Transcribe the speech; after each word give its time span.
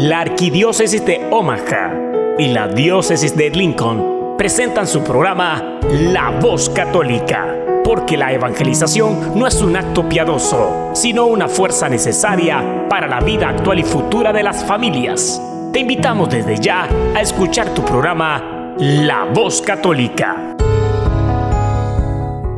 La 0.00 0.20
Arquidiócesis 0.20 1.04
de 1.04 1.26
Omaha 1.32 1.92
y 2.38 2.52
la 2.52 2.68
Diócesis 2.68 3.36
de 3.36 3.50
Lincoln 3.50 4.36
presentan 4.38 4.86
su 4.86 5.02
programa 5.02 5.80
La 5.90 6.30
Voz 6.40 6.70
Católica, 6.70 7.52
porque 7.82 8.16
la 8.16 8.32
evangelización 8.32 9.36
no 9.36 9.44
es 9.44 9.60
un 9.60 9.74
acto 9.74 10.08
piadoso, 10.08 10.92
sino 10.94 11.26
una 11.26 11.48
fuerza 11.48 11.88
necesaria 11.88 12.86
para 12.88 13.08
la 13.08 13.18
vida 13.18 13.48
actual 13.48 13.80
y 13.80 13.82
futura 13.82 14.32
de 14.32 14.44
las 14.44 14.64
familias. 14.64 15.42
Te 15.72 15.80
invitamos 15.80 16.30
desde 16.30 16.60
ya 16.60 16.88
a 17.16 17.20
escuchar 17.20 17.74
tu 17.74 17.84
programa 17.84 18.76
La 18.78 19.24
Voz 19.24 19.60
Católica. 19.60 20.54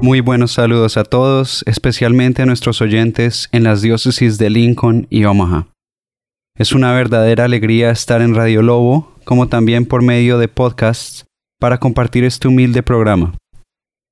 Muy 0.03 0.21
buenos 0.21 0.53
saludos 0.53 0.99
a 0.99 1.05
todos, 1.05 1.65
especialmente 1.67 2.43
a 2.43 2.47
nuestros 2.47 2.83
oyentes 2.83 3.49
en 3.53 3.65
las 3.65 3.81
diócesis 3.81 4.37
de 4.37 4.51
Lincoln 4.51 5.07
y 5.09 5.25
Omaha. 5.25 5.70
Es 6.61 6.73
una 6.73 6.93
verdadera 6.93 7.47
alegría 7.47 7.91
estar 7.91 8.21
en 8.21 8.34
Radio 8.34 8.61
Lobo, 8.61 9.15
como 9.25 9.48
también 9.48 9.87
por 9.87 10.03
medio 10.03 10.37
de 10.37 10.47
podcasts, 10.47 11.25
para 11.59 11.79
compartir 11.79 12.23
este 12.23 12.48
humilde 12.48 12.83
programa. 12.83 13.34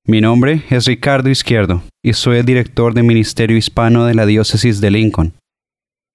Mi 0.06 0.22
nombre 0.22 0.64
es 0.70 0.86
Ricardo 0.86 1.28
Izquierdo 1.28 1.82
y 2.02 2.14
soy 2.14 2.38
el 2.38 2.46
director 2.46 2.94
de 2.94 3.02
Ministerio 3.02 3.54
Hispano 3.54 4.06
de 4.06 4.14
la 4.14 4.24
Diócesis 4.24 4.80
de 4.80 4.90
Lincoln. 4.90 5.34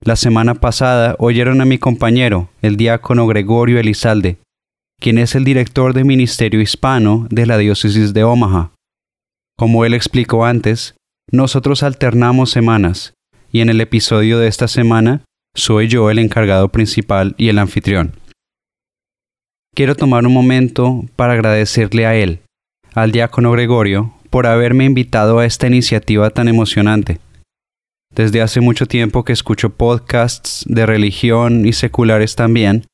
La 0.03 0.15
semana 0.15 0.55
pasada 0.55 1.15
oyeron 1.19 1.61
a 1.61 1.65
mi 1.65 1.77
compañero, 1.77 2.49
el 2.63 2.77
diácono 2.77 3.27
Gregorio 3.27 3.79
Elizalde, 3.79 4.39
quien 4.99 5.19
es 5.19 5.35
el 5.35 5.43
director 5.43 5.93
de 5.93 6.03
Ministerio 6.03 6.61
Hispano 6.61 7.27
de 7.29 7.45
la 7.45 7.59
Diócesis 7.59 8.11
de 8.11 8.23
Omaha. 8.23 8.71
Como 9.55 9.85
él 9.85 9.93
explicó 9.93 10.45
antes, 10.45 10.95
nosotros 11.31 11.83
alternamos 11.83 12.49
semanas, 12.49 13.13
y 13.51 13.61
en 13.61 13.69
el 13.69 13.79
episodio 13.81 14.39
de 14.39 14.47
esta 14.47 14.67
semana 14.67 15.25
soy 15.55 15.87
yo 15.87 16.09
el 16.09 16.19
encargado 16.19 16.69
principal 16.69 17.35
y 17.37 17.49
el 17.49 17.59
anfitrión. 17.59 18.13
Quiero 19.75 19.95
tomar 19.95 20.25
un 20.25 20.33
momento 20.33 21.03
para 21.15 21.33
agradecerle 21.33 22.05
a 22.05 22.15
él, 22.15 22.41
al 22.93 23.11
diácono 23.11 23.51
Gregorio, 23.51 24.13
por 24.29 24.47
haberme 24.47 24.85
invitado 24.85 25.39
a 25.39 25.45
esta 25.45 25.67
iniciativa 25.67 26.29
tan 26.29 26.47
emocionante. 26.47 27.19
Desde 28.15 28.41
hace 28.41 28.61
mucho 28.61 28.85
tiempo 28.85 29.23
que 29.23 29.33
escucho 29.33 29.71
podcasts 29.71 30.63
de 30.67 30.85
religión 30.85 31.65
y 31.65 31.73
seculares 31.73 32.35
también, 32.35 32.85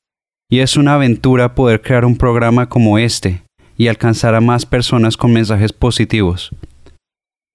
y 0.49 0.59
es 0.59 0.77
una 0.77 0.95
aventura 0.95 1.55
poder 1.55 1.81
crear 1.81 2.05
un 2.05 2.17
programa 2.17 2.69
como 2.69 2.97
este 2.97 3.43
y 3.77 3.87
alcanzar 3.87 4.35
a 4.35 4.41
más 4.41 4.65
personas 4.65 5.17
con 5.17 5.31
mensajes 5.33 5.73
positivos. 5.73 6.52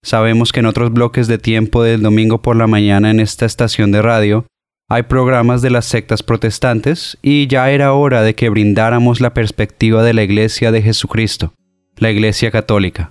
Sabemos 0.03 0.53
que 0.53 0.61
en 0.61 0.67
otros 0.67 0.93
bloques 0.93 1.27
de 1.27 1.39
tiempo 1.39 1.83
del 1.83 2.03
domingo 2.03 2.43
por 2.43 2.57
la 2.57 2.67
mañana 2.67 3.11
en 3.11 3.21
esta 3.21 3.47
estación 3.47 3.91
de 3.91 4.03
radio 4.03 4.47
hay 4.95 5.03
programas 5.03 5.61
de 5.61 5.71
las 5.71 5.87
sectas 5.87 6.23
protestantes 6.23 7.19
y 7.21 7.49
ya 7.49 7.69
era 7.69 7.95
hora 7.95 8.23
de 8.23 8.37
que 8.37 8.49
brindáramos 8.49 9.21
la 9.21 9.35
perspectiva 9.35 10.05
de 10.05 10.15
la 10.15 10.23
Iglesia 10.23 10.71
de 10.71 10.83
Jesucristo, 10.83 11.53
la 11.97 12.13
Iglesia 12.13 12.53
Católica. 12.53 13.11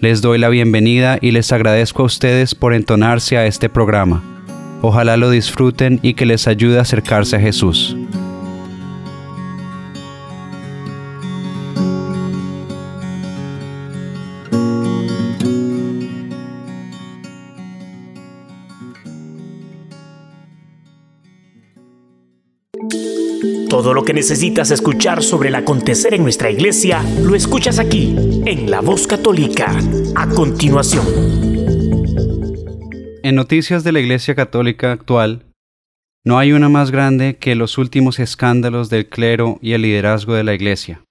Les 0.00 0.20
doy 0.20 0.36
la 0.36 0.48
bienvenida 0.48 1.18
y 1.20 1.30
les 1.30 1.52
agradezco 1.52 2.02
a 2.02 2.06
ustedes 2.06 2.56
por 2.56 2.74
entonarse 2.74 3.36
a 3.36 3.46
este 3.46 3.68
programa. 3.68 4.20
Ojalá 4.82 5.16
lo 5.16 5.30
disfruten 5.30 6.00
y 6.02 6.14
que 6.14 6.26
les 6.26 6.48
ayude 6.48 6.78
a 6.78 6.82
acercarse 6.82 7.36
a 7.36 7.40
Jesús. 7.40 7.96
Todo 23.78 23.94
lo 23.94 24.02
que 24.02 24.12
necesitas 24.12 24.72
escuchar 24.72 25.22
sobre 25.22 25.50
el 25.50 25.54
acontecer 25.54 26.12
en 26.12 26.24
nuestra 26.24 26.50
iglesia 26.50 27.00
lo 27.22 27.36
escuchas 27.36 27.78
aquí, 27.78 28.12
en 28.44 28.72
La 28.72 28.80
Voz 28.80 29.06
Católica. 29.06 29.72
A 30.16 30.28
continuación. 30.28 31.06
En 33.22 33.36
noticias 33.36 33.84
de 33.84 33.92
la 33.92 34.00
Iglesia 34.00 34.34
Católica 34.34 34.90
actual, 34.90 35.44
no 36.24 36.40
hay 36.40 36.50
una 36.50 36.68
más 36.68 36.90
grande 36.90 37.36
que 37.36 37.54
los 37.54 37.78
últimos 37.78 38.18
escándalos 38.18 38.90
del 38.90 39.08
clero 39.08 39.60
y 39.62 39.74
el 39.74 39.82
liderazgo 39.82 40.34
de 40.34 40.42
la 40.42 40.54
Iglesia. 40.54 41.04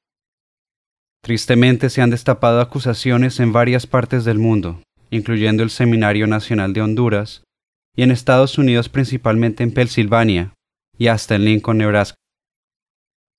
Tristemente 1.23 1.89
se 1.89 2.01
han 2.01 2.09
destapado 2.09 2.59
acusaciones 2.59 3.39
en 3.39 3.53
varias 3.53 3.87
partes 3.87 4.25
del 4.25 4.39
mundo, 4.39 4.81
incluyendo 5.09 5.63
el 5.63 5.69
Seminario 5.69 6.27
Nacional 6.27 6.73
de 6.73 6.81
Honduras, 6.81 7.43
y 7.95 8.03
en 8.03 8.11
Estados 8.11 8.57
Unidos 8.57 8.89
principalmente 8.89 9.63
en 9.63 9.71
Pensilvania 9.71 10.51
y 10.97 11.07
hasta 11.07 11.35
en 11.35 11.45
Lincoln, 11.45 11.77
Nebraska. 11.77 12.17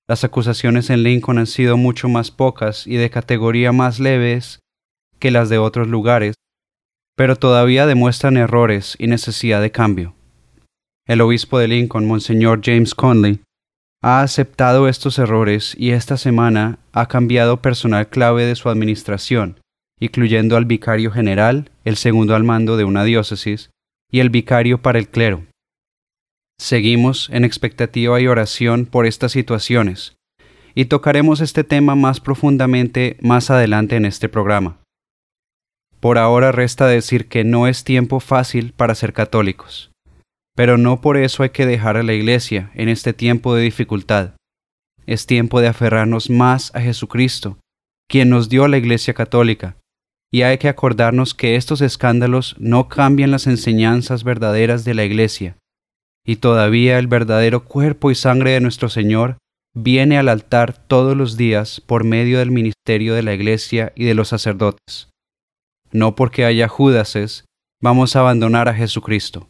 Las 0.08 0.24
acusaciones 0.24 0.88
en 0.88 1.02
Lincoln 1.02 1.38
han 1.38 1.46
sido 1.46 1.76
mucho 1.76 2.08
más 2.08 2.30
pocas 2.30 2.86
y 2.86 2.96
de 2.96 3.10
categoría 3.10 3.72
más 3.72 4.00
leves 4.00 4.60
que 5.18 5.30
las 5.30 5.50
de 5.50 5.58
otros 5.58 5.86
lugares, 5.88 6.34
pero 7.14 7.36
todavía 7.36 7.86
demuestran 7.86 8.38
errores 8.38 8.96
y 8.98 9.06
necesidad 9.06 9.60
de 9.60 9.70
cambio. 9.70 10.14
El 11.06 11.20
obispo 11.20 11.58
de 11.58 11.68
Lincoln, 11.68 12.06
Monseñor 12.06 12.60
James 12.64 12.94
Conley, 12.94 13.42
ha 14.02 14.22
aceptado 14.22 14.88
estos 14.88 15.18
errores 15.18 15.74
y 15.76 15.90
esta 15.90 16.16
semana 16.16 16.78
ha 16.92 17.06
cambiado 17.06 17.60
personal 17.60 18.08
clave 18.08 18.46
de 18.46 18.54
su 18.54 18.70
administración, 18.70 19.60
incluyendo 20.00 20.56
al 20.56 20.64
vicario 20.64 21.10
general, 21.10 21.70
el 21.84 21.96
segundo 21.96 22.34
al 22.34 22.44
mando 22.44 22.76
de 22.78 22.84
una 22.84 23.04
diócesis, 23.04 23.70
y 24.10 24.20
el 24.20 24.30
vicario 24.30 24.80
para 24.80 24.98
el 24.98 25.08
clero. 25.08 25.44
Seguimos 26.60 27.30
en 27.30 27.44
expectativa 27.44 28.20
y 28.20 28.26
oración 28.26 28.84
por 28.84 29.06
estas 29.06 29.32
situaciones, 29.32 30.16
y 30.74 30.86
tocaremos 30.86 31.40
este 31.40 31.64
tema 31.64 31.94
más 31.94 32.20
profundamente 32.20 33.16
más 33.20 33.50
adelante 33.50 33.96
en 33.96 34.04
este 34.04 34.28
programa. 34.28 34.78
Por 36.00 36.18
ahora 36.18 36.52
resta 36.52 36.86
decir 36.86 37.28
que 37.28 37.44
no 37.44 37.66
es 37.66 37.84
tiempo 37.84 38.20
fácil 38.20 38.72
para 38.72 38.94
ser 38.94 39.12
católicos, 39.12 39.90
pero 40.54 40.78
no 40.78 41.00
por 41.00 41.16
eso 41.16 41.42
hay 41.42 41.50
que 41.50 41.66
dejar 41.66 41.96
a 41.96 42.02
la 42.02 42.12
Iglesia 42.12 42.70
en 42.74 42.88
este 42.88 43.12
tiempo 43.12 43.54
de 43.54 43.62
dificultad. 43.62 44.34
Es 45.06 45.26
tiempo 45.26 45.60
de 45.60 45.68
aferrarnos 45.68 46.28
más 46.28 46.74
a 46.74 46.80
Jesucristo, 46.80 47.58
quien 48.08 48.30
nos 48.30 48.48
dio 48.48 48.68
la 48.68 48.78
Iglesia 48.78 49.14
católica, 49.14 49.76
y 50.32 50.42
hay 50.42 50.58
que 50.58 50.68
acordarnos 50.68 51.34
que 51.34 51.56
estos 51.56 51.80
escándalos 51.80 52.56
no 52.58 52.88
cambian 52.88 53.30
las 53.30 53.46
enseñanzas 53.46 54.22
verdaderas 54.22 54.84
de 54.84 54.94
la 54.94 55.04
Iglesia, 55.04 55.56
y 56.28 56.36
todavía 56.36 56.98
el 56.98 57.06
verdadero 57.06 57.64
cuerpo 57.64 58.10
y 58.10 58.14
sangre 58.14 58.50
de 58.50 58.60
nuestro 58.60 58.90
Señor 58.90 59.38
viene 59.74 60.18
al 60.18 60.28
altar 60.28 60.76
todos 60.76 61.16
los 61.16 61.38
días 61.38 61.80
por 61.80 62.04
medio 62.04 62.38
del 62.38 62.50
ministerio 62.50 63.14
de 63.14 63.22
la 63.22 63.32
Iglesia 63.32 63.94
y 63.96 64.04
de 64.04 64.12
los 64.12 64.28
sacerdotes. 64.28 65.08
No 65.90 66.14
porque 66.16 66.44
haya 66.44 66.68
Judases, 66.68 67.46
vamos 67.80 68.14
a 68.14 68.20
abandonar 68.20 68.68
a 68.68 68.74
Jesucristo. 68.74 69.48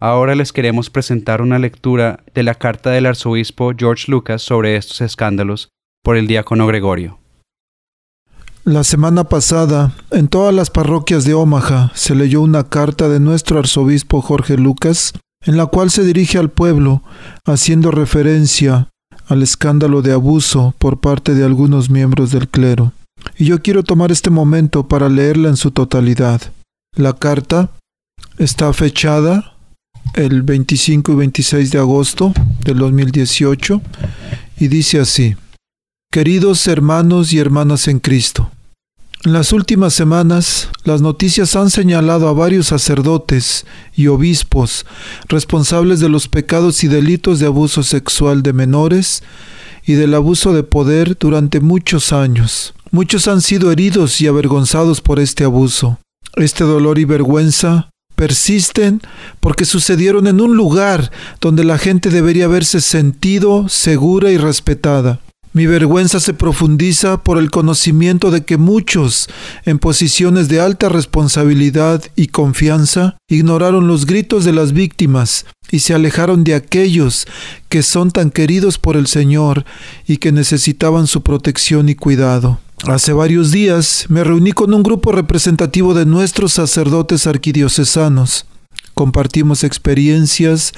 Ahora 0.00 0.34
les 0.34 0.50
queremos 0.50 0.88
presentar 0.88 1.42
una 1.42 1.58
lectura 1.58 2.24
de 2.32 2.42
la 2.42 2.54
carta 2.54 2.90
del 2.90 3.04
arzobispo 3.04 3.72
George 3.76 4.10
Lucas 4.10 4.40
sobre 4.40 4.76
estos 4.76 5.02
escándalos 5.02 5.68
por 6.02 6.16
el 6.16 6.26
diácono 6.26 6.66
Gregorio. 6.66 7.19
La 8.70 8.84
semana 8.84 9.24
pasada, 9.24 9.92
en 10.12 10.28
todas 10.28 10.54
las 10.54 10.70
parroquias 10.70 11.24
de 11.24 11.34
Omaha, 11.34 11.90
se 11.96 12.14
leyó 12.14 12.40
una 12.40 12.62
carta 12.62 13.08
de 13.08 13.18
nuestro 13.18 13.58
arzobispo 13.58 14.22
Jorge 14.22 14.56
Lucas, 14.56 15.12
en 15.44 15.56
la 15.56 15.66
cual 15.66 15.90
se 15.90 16.04
dirige 16.04 16.38
al 16.38 16.50
pueblo, 16.50 17.02
haciendo 17.44 17.90
referencia 17.90 18.86
al 19.26 19.42
escándalo 19.42 20.02
de 20.02 20.12
abuso 20.12 20.72
por 20.78 21.00
parte 21.00 21.34
de 21.34 21.44
algunos 21.44 21.90
miembros 21.90 22.30
del 22.30 22.48
clero. 22.48 22.92
Y 23.36 23.46
yo 23.46 23.60
quiero 23.60 23.82
tomar 23.82 24.12
este 24.12 24.30
momento 24.30 24.86
para 24.86 25.08
leerla 25.08 25.48
en 25.48 25.56
su 25.56 25.72
totalidad. 25.72 26.40
La 26.94 27.14
carta 27.14 27.70
está 28.38 28.72
fechada 28.72 29.52
el 30.14 30.42
25 30.42 31.10
y 31.10 31.14
26 31.16 31.72
de 31.72 31.78
agosto 31.78 32.32
del 32.64 32.78
2018 32.78 33.82
y 34.60 34.68
dice 34.68 35.00
así. 35.00 35.34
Queridos 36.12 36.68
hermanos 36.68 37.32
y 37.32 37.38
hermanas 37.40 37.86
en 37.86 37.98
Cristo, 37.98 38.50
en 39.24 39.34
las 39.34 39.52
últimas 39.52 39.92
semanas, 39.92 40.70
las 40.84 41.02
noticias 41.02 41.54
han 41.54 41.68
señalado 41.68 42.26
a 42.28 42.32
varios 42.32 42.68
sacerdotes 42.68 43.66
y 43.94 44.06
obispos 44.06 44.86
responsables 45.28 46.00
de 46.00 46.08
los 46.08 46.26
pecados 46.26 46.82
y 46.84 46.88
delitos 46.88 47.38
de 47.38 47.46
abuso 47.46 47.82
sexual 47.82 48.42
de 48.42 48.54
menores 48.54 49.22
y 49.84 49.92
del 49.92 50.14
abuso 50.14 50.54
de 50.54 50.62
poder 50.62 51.18
durante 51.18 51.60
muchos 51.60 52.14
años. 52.14 52.72
Muchos 52.92 53.28
han 53.28 53.42
sido 53.42 53.70
heridos 53.70 54.20
y 54.22 54.26
avergonzados 54.26 55.02
por 55.02 55.20
este 55.20 55.44
abuso. 55.44 55.98
Este 56.36 56.64
dolor 56.64 56.98
y 56.98 57.04
vergüenza 57.04 57.90
persisten 58.14 59.02
porque 59.40 59.66
sucedieron 59.66 60.28
en 60.28 60.40
un 60.40 60.56
lugar 60.56 61.10
donde 61.42 61.64
la 61.64 61.76
gente 61.76 62.08
debería 62.08 62.46
haberse 62.46 62.80
sentido 62.80 63.68
segura 63.68 64.30
y 64.30 64.38
respetada. 64.38 65.20
Mi 65.60 65.66
vergüenza 65.66 66.20
se 66.20 66.32
profundiza 66.32 67.22
por 67.22 67.36
el 67.36 67.50
conocimiento 67.50 68.30
de 68.30 68.46
que 68.46 68.56
muchos, 68.56 69.28
en 69.66 69.78
posiciones 69.78 70.48
de 70.48 70.58
alta 70.58 70.88
responsabilidad 70.88 72.02
y 72.16 72.28
confianza, 72.28 73.18
ignoraron 73.28 73.86
los 73.86 74.06
gritos 74.06 74.46
de 74.46 74.54
las 74.54 74.72
víctimas 74.72 75.44
y 75.70 75.80
se 75.80 75.92
alejaron 75.92 76.44
de 76.44 76.54
aquellos 76.54 77.26
que 77.68 77.82
son 77.82 78.10
tan 78.10 78.30
queridos 78.30 78.78
por 78.78 78.96
el 78.96 79.06
Señor 79.06 79.66
y 80.06 80.16
que 80.16 80.32
necesitaban 80.32 81.06
su 81.06 81.20
protección 81.20 81.90
y 81.90 81.94
cuidado. 81.94 82.58
Hace 82.84 83.12
varios 83.12 83.50
días 83.50 84.06
me 84.08 84.24
reuní 84.24 84.52
con 84.52 84.72
un 84.72 84.82
grupo 84.82 85.12
representativo 85.12 85.92
de 85.92 86.06
nuestros 86.06 86.54
sacerdotes 86.54 87.26
arquidiocesanos. 87.26 88.46
Compartimos 88.94 89.62
experiencias 89.62 90.72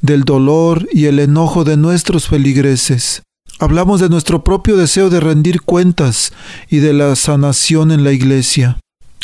del 0.00 0.22
dolor 0.22 0.88
y 0.92 1.06
el 1.06 1.18
enojo 1.18 1.64
de 1.64 1.76
nuestros 1.76 2.28
feligreses. 2.28 3.22
Hablamos 3.60 3.98
de 3.98 4.08
nuestro 4.08 4.44
propio 4.44 4.76
deseo 4.76 5.10
de 5.10 5.18
rendir 5.18 5.62
cuentas 5.62 6.32
y 6.70 6.78
de 6.78 6.92
la 6.92 7.16
sanación 7.16 7.90
en 7.90 8.04
la 8.04 8.12
iglesia. 8.12 8.78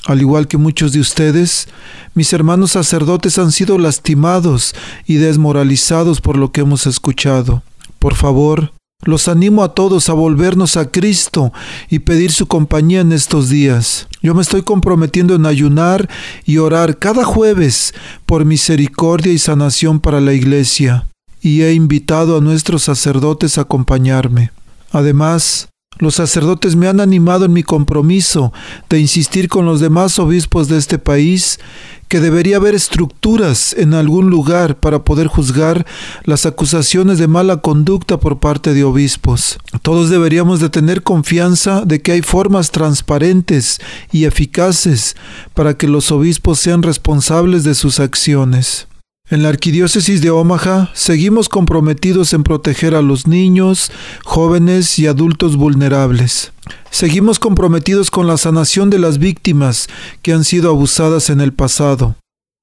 Al 0.07 0.21
igual 0.21 0.49
que 0.49 0.59
muchos 0.59 0.93
de 0.93 0.99
ustedes, 0.99 1.69
mis 2.15 2.33
hermanos 2.33 2.73
sacerdotes 2.73 3.39
han 3.39 3.53
sido 3.53 3.79
lastimados 3.79 4.75
y 5.07 5.15
desmoralizados 5.15 6.21
por 6.21 6.37
lo 6.37 6.51
que 6.51 6.63
hemos 6.63 6.89
escuchado. 6.89 7.63
Por 8.01 8.17
favor, 8.17 8.73
los 9.05 9.29
animo 9.29 9.63
a 9.63 9.73
todos 9.73 10.09
a 10.09 10.15
volvernos 10.15 10.77
a 10.77 10.91
Cristo 10.91 11.53
y 11.89 12.01
pedir 12.01 12.33
su 12.33 12.49
compañía 12.49 13.03
en 13.03 13.13
estos 13.13 13.49
días. 13.49 14.09
Yo 14.21 14.35
me 14.35 14.43
estoy 14.43 14.63
comprometiendo 14.63 15.37
en 15.37 15.47
ayunar 15.47 16.09
y 16.45 16.59
orar 16.59 16.99
cada 16.99 17.25
jueves 17.25 17.95
por 18.27 18.45
misericordia 18.45 19.33
y 19.33 19.39
sanación 19.39 20.01
para 20.01 20.21
la 20.21 20.33
iglesia 20.33 21.07
y 21.45 21.61
he 21.61 21.75
invitado 21.75 22.39
a 22.39 22.41
nuestros 22.41 22.85
sacerdotes 22.85 23.59
a 23.59 23.63
acompañarme. 23.63 24.51
Además, 24.93 25.69
los 25.99 26.15
sacerdotes 26.15 26.75
me 26.75 26.89
han 26.89 27.01
animado 27.01 27.45
en 27.45 27.53
mi 27.53 27.63
compromiso 27.63 28.51
de 28.89 28.99
insistir 28.99 29.51
con 29.51 29.67
los 29.67 29.79
demás 29.79 30.19
obispos 30.19 30.69
de 30.69 30.79
este 30.79 30.99
país 30.99 31.61
que 32.09 32.21
debería 32.21 32.57
haber 32.57 32.75
estructuras 32.75 33.75
en 33.77 33.93
algún 33.93 34.31
lugar 34.31 34.81
para 34.81 35.05
poder 35.05 35.27
juzgar 35.27 35.85
las 36.25 36.47
acusaciones 36.47 37.19
de 37.19 37.29
mala 37.29 37.59
conducta 37.59 38.19
por 38.19 38.41
parte 38.41 38.73
de 38.73 38.85
obispos. 38.85 39.59
Todos 39.83 40.09
deberíamos 40.09 40.61
de 40.61 40.71
tener 40.71 41.03
confianza 41.03 41.85
de 41.85 42.01
que 42.01 42.13
hay 42.13 42.23
formas 42.23 42.71
transparentes 42.71 43.83
y 44.11 44.25
eficaces 44.25 45.15
para 45.53 45.77
que 45.77 45.89
los 45.89 46.11
obispos 46.11 46.59
sean 46.59 46.83
responsables 46.83 47.65
de 47.65 47.75
sus 47.75 48.01
acciones. 48.01 48.89
En 49.31 49.43
la 49.43 49.49
Arquidiócesis 49.49 50.21
de 50.21 50.29
Omaha 50.29 50.91
seguimos 50.93 51.49
comprometidos 51.49 52.35
en 52.35 52.43
proteger 52.43 52.95
a 52.95 53.01
los 53.01 53.27
niños, 53.27 53.91
jóvenes 54.23 54.99
y 54.99 55.07
adultos 55.07 55.57
vulnerables. 55.57 56.53
Seguimos 56.91 57.39
comprometidos 57.39 58.11
con 58.11 58.27
la 58.27 58.37
sanación 58.37 58.91
de 58.91 58.99
las 58.99 59.17
víctimas 59.17 59.89
que 60.21 60.35
han 60.35 60.45
sido 60.45 60.69
abusadas 60.69 61.31
en 61.31 61.41
el 61.41 61.55
pasado. 61.55 62.17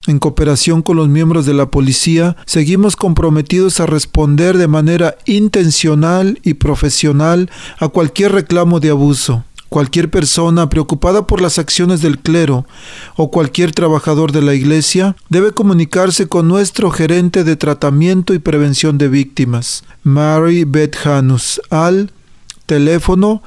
En 0.05 0.19
cooperación 0.19 0.83
con 0.83 0.97
los 0.97 1.09
miembros 1.09 1.47
de 1.47 1.55
la 1.55 1.71
policía, 1.71 2.37
seguimos 2.45 2.95
comprometidos 2.95 3.79
a 3.79 3.87
responder 3.87 4.59
de 4.59 4.67
manera 4.67 5.15
intencional 5.25 6.39
y 6.43 6.53
profesional 6.53 7.49
a 7.79 7.87
cualquier 7.87 8.33
reclamo 8.33 8.79
de 8.79 8.91
abuso. 8.91 9.45
Cualquier 9.71 10.09
persona 10.09 10.67
preocupada 10.67 11.25
por 11.25 11.39
las 11.39 11.57
acciones 11.57 12.01
del 12.01 12.19
clero 12.19 12.65
o 13.15 13.31
cualquier 13.31 13.71
trabajador 13.71 14.33
de 14.33 14.41
la 14.41 14.53
iglesia 14.53 15.15
debe 15.29 15.53
comunicarse 15.53 16.27
con 16.27 16.49
nuestro 16.49 16.91
gerente 16.91 17.45
de 17.45 17.55
tratamiento 17.55 18.33
y 18.33 18.39
prevención 18.39 18.97
de 18.97 19.07
víctimas, 19.07 19.85
Mary 20.03 20.65
Beth 20.65 21.07
Hanus, 21.07 21.61
al 21.69 22.11
teléfono 22.65 23.41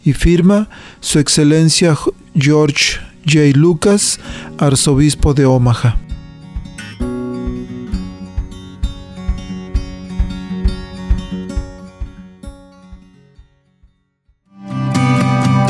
y 0.05 0.13
firma 0.13 0.69
Su 0.99 1.19
Excelencia 1.19 1.97
George 2.35 2.99
J. 3.25 3.51
Lucas, 3.55 4.19
arzobispo 4.57 5.33
de 5.33 5.45
Omaha. 5.45 6.08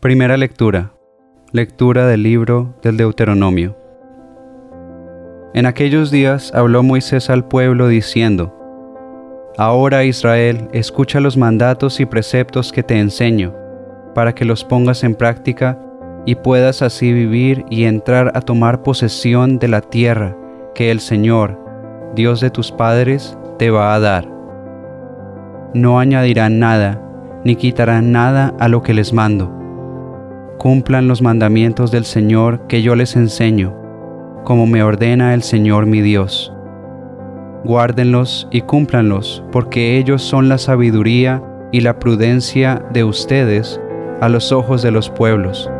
Primera 0.00 0.38
lectura. 0.38 0.94
Lectura 1.52 2.06
del 2.06 2.22
libro 2.22 2.74
del 2.82 2.96
Deuteronomio. 2.96 3.76
En 5.52 5.66
aquellos 5.66 6.10
días 6.10 6.54
habló 6.54 6.82
Moisés 6.82 7.28
al 7.28 7.46
pueblo 7.46 7.86
diciendo, 7.86 8.56
Ahora 9.58 10.04
Israel, 10.04 10.70
escucha 10.72 11.20
los 11.20 11.36
mandatos 11.36 12.00
y 12.00 12.06
preceptos 12.06 12.72
que 12.72 12.82
te 12.82 12.98
enseño, 12.98 13.54
para 14.14 14.34
que 14.34 14.46
los 14.46 14.64
pongas 14.64 15.04
en 15.04 15.14
práctica 15.14 15.78
y 16.24 16.34
puedas 16.34 16.80
así 16.80 17.12
vivir 17.12 17.66
y 17.68 17.84
entrar 17.84 18.32
a 18.34 18.40
tomar 18.40 18.82
posesión 18.82 19.58
de 19.58 19.68
la 19.68 19.82
tierra 19.82 20.34
que 20.74 20.90
el 20.90 21.00
Señor, 21.00 21.60
Dios 22.14 22.40
de 22.40 22.48
tus 22.48 22.72
padres, 22.72 23.36
te 23.58 23.68
va 23.68 23.94
a 23.94 24.00
dar. 24.00 24.26
No 25.74 26.00
añadirán 26.00 26.58
nada, 26.58 26.98
ni 27.44 27.54
quitarán 27.54 28.12
nada 28.12 28.54
a 28.58 28.68
lo 28.68 28.82
que 28.82 28.94
les 28.94 29.12
mando 29.12 29.59
cumplan 30.60 31.08
los 31.08 31.22
mandamientos 31.22 31.90
del 31.90 32.04
Señor 32.04 32.66
que 32.66 32.82
yo 32.82 32.94
les 32.94 33.16
enseño, 33.16 33.74
como 34.44 34.66
me 34.66 34.82
ordena 34.82 35.32
el 35.32 35.42
Señor 35.42 35.86
mi 35.86 36.02
Dios. 36.02 36.52
Guárdenlos 37.64 38.46
y 38.50 38.60
cúmplanlos, 38.60 39.42
porque 39.52 39.96
ellos 39.96 40.20
son 40.20 40.50
la 40.50 40.58
sabiduría 40.58 41.42
y 41.72 41.80
la 41.80 41.98
prudencia 41.98 42.84
de 42.92 43.04
ustedes 43.04 43.80
a 44.20 44.28
los 44.28 44.52
ojos 44.52 44.82
de 44.82 44.90
los 44.90 45.08
pueblos. 45.08 45.70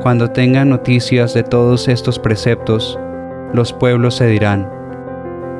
Cuando 0.00 0.30
tengan 0.30 0.68
noticias 0.68 1.34
de 1.34 1.42
todos 1.42 1.88
estos 1.88 2.20
preceptos, 2.20 2.96
los 3.52 3.72
pueblos 3.72 4.14
se 4.14 4.28
dirán, 4.28 4.70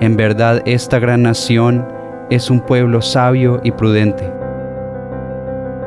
en 0.01 0.17
verdad 0.17 0.63
esta 0.65 1.01
gran 1.01 1.25
nación 1.25 1.85
es 2.31 2.51
un 2.51 2.61
pueblo 2.61 3.03
sabio 3.03 3.61
y 3.65 3.73
prudente. 3.73 4.33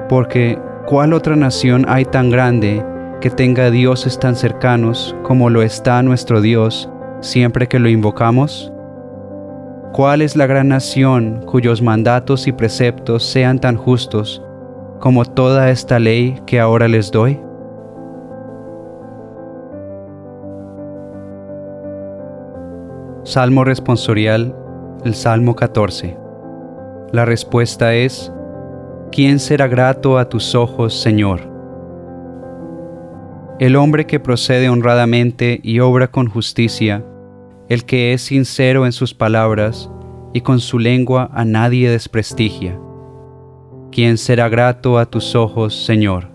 Porque 0.09 0.59
¿Cuál 0.89 1.13
otra 1.13 1.35
nación 1.35 1.85
hay 1.87 2.03
tan 2.03 2.31
grande 2.31 2.83
que 3.21 3.29
tenga 3.29 3.69
dioses 3.69 4.17
tan 4.17 4.35
cercanos 4.35 5.15
como 5.21 5.51
lo 5.51 5.61
está 5.61 6.01
nuestro 6.01 6.41
Dios 6.41 6.89
siempre 7.21 7.67
que 7.67 7.77
lo 7.77 7.89
invocamos? 7.89 8.73
¿Cuál 9.93 10.23
es 10.23 10.35
la 10.35 10.47
gran 10.47 10.69
nación 10.69 11.41
cuyos 11.45 11.83
mandatos 11.83 12.47
y 12.47 12.53
preceptos 12.53 13.23
sean 13.23 13.59
tan 13.59 13.77
justos 13.77 14.41
como 14.99 15.25
toda 15.25 15.69
esta 15.69 15.99
ley 15.99 16.41
que 16.47 16.59
ahora 16.59 16.87
les 16.87 17.11
doy? 17.11 17.39
Salmo 23.21 23.63
responsorial, 23.63 24.55
el 25.05 25.13
Salmo 25.13 25.55
14. 25.55 26.17
La 27.11 27.25
respuesta 27.25 27.93
es, 27.93 28.33
¿quién 29.11 29.39
será 29.39 29.67
grato 29.67 30.17
a 30.17 30.29
tus 30.29 30.55
ojos, 30.55 30.99
Señor? 31.01 31.41
El 33.59 33.75
hombre 33.75 34.05
que 34.05 34.19
procede 34.19 34.69
honradamente 34.69 35.59
y 35.63 35.79
obra 35.79 36.09
con 36.11 36.27
justicia, 36.27 37.03
el 37.67 37.85
que 37.85 38.13
es 38.13 38.21
sincero 38.21 38.85
en 38.85 38.91
sus 38.91 39.13
palabras 39.13 39.89
y 40.33 40.41
con 40.41 40.59
su 40.59 40.79
lengua 40.79 41.29
a 41.33 41.43
nadie 41.45 41.89
desprestigia. 41.89 42.79
¿quién 43.91 44.17
será 44.17 44.49
grato 44.49 44.97
a 44.97 45.05
tus 45.05 45.35
ojos, 45.35 45.85
Señor? 45.85 46.31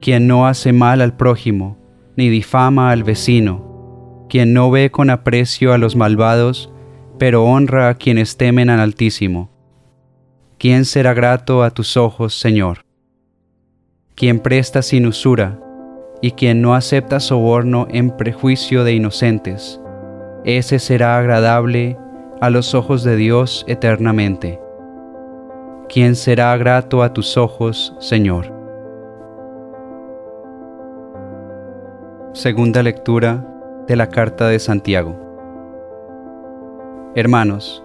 Quien 0.00 0.26
no 0.26 0.46
hace 0.46 0.72
mal 0.72 1.00
al 1.00 1.16
prójimo, 1.16 1.78
ni 2.16 2.28
difama 2.28 2.90
al 2.90 3.04
vecino, 3.04 4.26
quien 4.28 4.52
no 4.52 4.70
ve 4.70 4.90
con 4.90 5.10
aprecio 5.10 5.72
a 5.72 5.78
los 5.78 5.96
malvados, 5.96 6.72
pero 7.18 7.44
honra 7.44 7.88
a 7.88 7.94
quienes 7.94 8.36
temen 8.36 8.68
al 8.68 8.80
Altísimo. 8.80 9.51
¿Quién 10.62 10.84
será 10.84 11.12
grato 11.12 11.64
a 11.64 11.72
tus 11.72 11.96
ojos, 11.96 12.38
Señor? 12.38 12.84
Quien 14.14 14.38
presta 14.38 14.80
sin 14.80 15.06
usura, 15.06 15.58
y 16.20 16.30
quien 16.30 16.62
no 16.62 16.76
acepta 16.76 17.18
soborno 17.18 17.88
en 17.90 18.16
prejuicio 18.16 18.84
de 18.84 18.92
inocentes, 18.92 19.80
ese 20.44 20.78
será 20.78 21.18
agradable 21.18 21.98
a 22.40 22.48
los 22.48 22.76
ojos 22.76 23.02
de 23.02 23.16
Dios 23.16 23.64
eternamente. 23.66 24.60
¿Quién 25.88 26.14
será 26.14 26.56
grato 26.56 27.02
a 27.02 27.12
tus 27.12 27.36
ojos, 27.36 27.96
Señor? 27.98 28.54
Segunda 32.34 32.84
lectura 32.84 33.44
de 33.88 33.96
la 33.96 34.06
carta 34.06 34.46
de 34.46 34.60
Santiago. 34.60 35.18
Hermanos, 37.16 37.84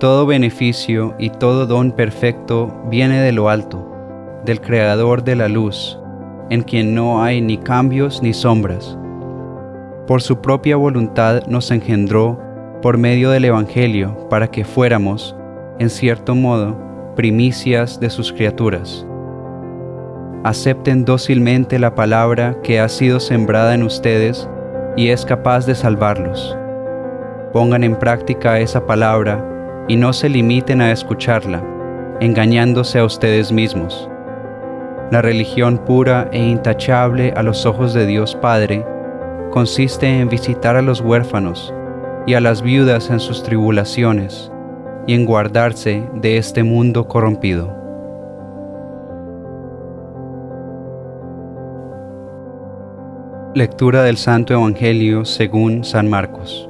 todo 0.00 0.26
beneficio 0.26 1.14
y 1.18 1.30
todo 1.30 1.66
don 1.66 1.92
perfecto 1.92 2.82
viene 2.90 3.20
de 3.20 3.30
lo 3.30 3.48
alto, 3.48 3.86
del 4.44 4.60
Creador 4.60 5.22
de 5.22 5.36
la 5.36 5.48
luz, 5.48 5.96
en 6.48 6.62
quien 6.62 6.94
no 6.94 7.22
hay 7.22 7.40
ni 7.40 7.58
cambios 7.58 8.20
ni 8.20 8.32
sombras. 8.32 8.98
Por 10.08 10.22
su 10.22 10.40
propia 10.40 10.74
voluntad 10.74 11.46
nos 11.46 11.70
engendró 11.70 12.40
por 12.82 12.98
medio 12.98 13.30
del 13.30 13.44
Evangelio 13.44 14.26
para 14.28 14.48
que 14.48 14.64
fuéramos, 14.64 15.36
en 15.78 15.90
cierto 15.90 16.34
modo, 16.34 16.76
primicias 17.14 18.00
de 18.00 18.10
sus 18.10 18.32
criaturas 18.32 19.06
acepten 20.42 21.04
dócilmente 21.04 21.78
la 21.78 21.94
palabra 21.94 22.56
que 22.62 22.80
ha 22.80 22.88
sido 22.88 23.20
sembrada 23.20 23.74
en 23.74 23.82
ustedes 23.82 24.48
y 24.96 25.08
es 25.08 25.26
capaz 25.26 25.66
de 25.66 25.74
salvarlos. 25.74 26.56
Pongan 27.52 27.84
en 27.84 27.96
práctica 27.96 28.58
esa 28.58 28.86
palabra 28.86 29.49
y 29.90 29.96
no 29.96 30.12
se 30.12 30.28
limiten 30.28 30.80
a 30.80 30.92
escucharla, 30.92 31.64
engañándose 32.20 33.00
a 33.00 33.04
ustedes 33.04 33.50
mismos. 33.50 34.08
La 35.10 35.20
religión 35.20 35.78
pura 35.78 36.28
e 36.30 36.38
intachable 36.38 37.32
a 37.36 37.42
los 37.42 37.66
ojos 37.66 37.92
de 37.92 38.06
Dios 38.06 38.36
Padre 38.36 38.86
consiste 39.50 40.06
en 40.06 40.28
visitar 40.28 40.76
a 40.76 40.82
los 40.82 41.00
huérfanos 41.00 41.74
y 42.24 42.34
a 42.34 42.40
las 42.40 42.62
viudas 42.62 43.10
en 43.10 43.18
sus 43.18 43.42
tribulaciones 43.42 44.52
y 45.08 45.14
en 45.14 45.26
guardarse 45.26 46.08
de 46.14 46.36
este 46.36 46.62
mundo 46.62 47.08
corrompido. 47.08 47.76
Lectura 53.56 54.04
del 54.04 54.18
Santo 54.18 54.54
Evangelio 54.54 55.24
según 55.24 55.82
San 55.82 56.08
Marcos. 56.08 56.69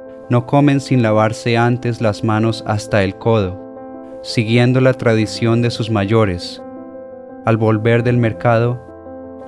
no 0.31 0.45
comen 0.45 0.79
sin 0.79 1.01
lavarse 1.01 1.57
antes 1.57 1.99
las 1.99 2.23
manos 2.23 2.63
hasta 2.65 3.03
el 3.03 3.17
codo, 3.17 3.59
siguiendo 4.23 4.79
la 4.79 4.93
tradición 4.93 5.61
de 5.61 5.69
sus 5.71 5.91
mayores. 5.91 6.63
Al 7.45 7.57
volver 7.57 8.01
del 8.01 8.15
mercado, 8.15 8.81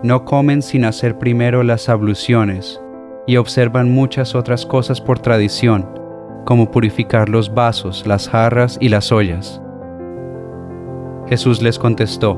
no 0.04 0.26
comen 0.26 0.62
sin 0.62 0.84
hacer 0.84 1.18
primero 1.18 1.64
las 1.64 1.88
abluciones 1.88 2.82
y 3.26 3.38
observan 3.38 3.94
muchas 3.94 4.36
otras 4.36 4.66
cosas 4.66 5.00
por 5.00 5.20
tradición, 5.20 5.88
como 6.44 6.70
purificar 6.70 7.30
los 7.30 7.54
vasos, 7.54 8.06
las 8.06 8.28
jarras 8.28 8.78
y 8.82 8.90
las 8.90 9.10
ollas. 9.14 9.62
Jesús 11.30 11.62
les 11.62 11.80
contestó, 11.80 12.38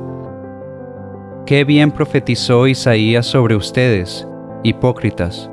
Qué 1.48 1.64
bien 1.64 1.90
profetizó 1.90 2.68
Isaías 2.68 3.26
sobre 3.26 3.56
ustedes, 3.56 4.28
hipócritas, 4.62 5.50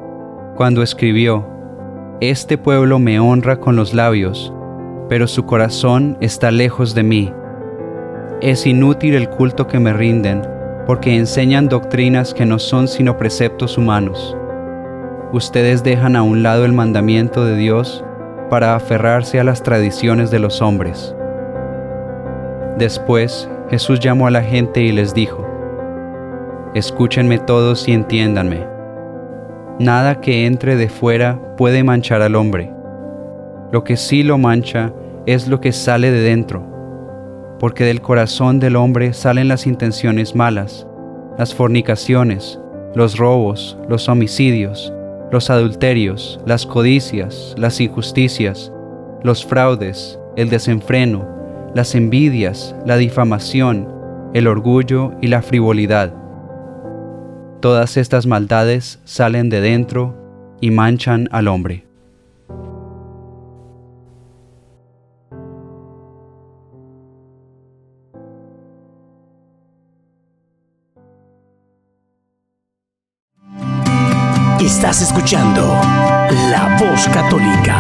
cuando 0.57 0.83
escribió, 0.83 1.52
Este 2.23 2.57
pueblo 2.57 3.00
me 3.00 3.19
honra 3.19 3.59
con 3.59 3.75
los 3.75 3.95
labios, 3.95 4.55
pero 5.09 5.26
su 5.26 5.45
corazón 5.45 6.17
está 6.21 6.52
lejos 6.52 6.95
de 6.95 7.02
mí. 7.02 7.33
Es 8.41 8.64
inútil 8.64 9.17
el 9.17 9.29
culto 9.29 9.67
que 9.67 9.81
me 9.81 9.93
rinden, 9.93 10.47
porque 10.87 11.17
enseñan 11.17 11.69
doctrinas 11.69 12.33
que 12.33 12.47
no 12.47 12.61
son 12.61 12.87
sino 12.87 13.19
preceptos 13.19 13.76
humanos. 13.76 14.37
Ustedes 15.33 15.83
dejan 15.83 16.14
a 16.14 16.23
un 16.23 16.45
lado 16.45 16.64
el 16.64 16.71
mandamiento 16.71 17.45
de 17.45 17.57
Dios 17.57 18.05
para 18.49 18.76
aferrarse 18.76 19.41
a 19.41 19.45
las 19.45 19.64
tradiciones 19.64 20.31
de 20.31 20.38
los 20.38 20.62
hombres. 20.62 21.17
Después 22.79 23.50
Jesús 23.69 23.99
llamó 23.99 24.29
a 24.29 24.31
la 24.31 24.45
gente 24.45 24.81
y 24.81 24.93
les 24.93 25.12
dijo, 25.12 25.45
Escúchenme 26.73 27.41
todos 27.41 27.88
y 27.88 27.93
entiéndanme. 27.95 28.72
Nada 29.79 30.21
que 30.21 30.47
entre 30.47 30.76
de 30.76 30.88
fuera 30.88 31.41
puede 31.57 31.83
manchar 31.83 32.21
al 32.21 32.37
hombre. 32.37 32.71
Lo 33.73 33.85
que 33.85 33.97
sí 33.97 34.23
lo 34.23 34.37
mancha 34.37 34.93
es 35.26 35.49
lo 35.49 35.61
que 35.61 35.73
sale 35.73 36.11
de 36.11 36.21
dentro, 36.21 37.57
porque 37.59 37.85
del 37.85 38.02
corazón 38.02 38.61
del 38.61 38.76
hombre 38.76 39.14
salen 39.14 39.49
las 39.49 39.67
intenciones 39.67 40.35
malas, 40.35 40.87
las 41.38 41.55
fornicaciones, 41.55 42.61
los 42.95 43.17
robos, 43.17 43.79
los 43.88 44.09
homicidios, 44.11 44.93
los 45.31 45.49
adulterios, 45.49 46.38
las 46.45 46.67
codicias, 46.67 47.55
las 47.57 47.81
injusticias, 47.81 48.71
los 49.23 49.45
fraudes, 49.45 50.19
el 50.37 50.50
desenfreno, 50.50 51.26
las 51.75 51.95
envidias, 51.95 52.76
la 52.85 52.99
difamación, 52.99 53.88
el 54.35 54.47
orgullo 54.47 55.12
y 55.23 55.29
la 55.29 55.41
frivolidad 55.41 56.22
Todas 57.62 57.97
estas 57.97 58.26
maldades 58.26 58.99
salen 59.04 59.49
de 59.49 59.61
dentro 59.61 60.57
y 60.61 60.73
manchan 60.73 61.28
al 61.31 61.47
hombre. 61.47 61.87
Estás 74.61 75.00
escuchando 75.02 75.62
La 76.50 76.76
Voz 76.81 77.07
Católica. 77.14 77.78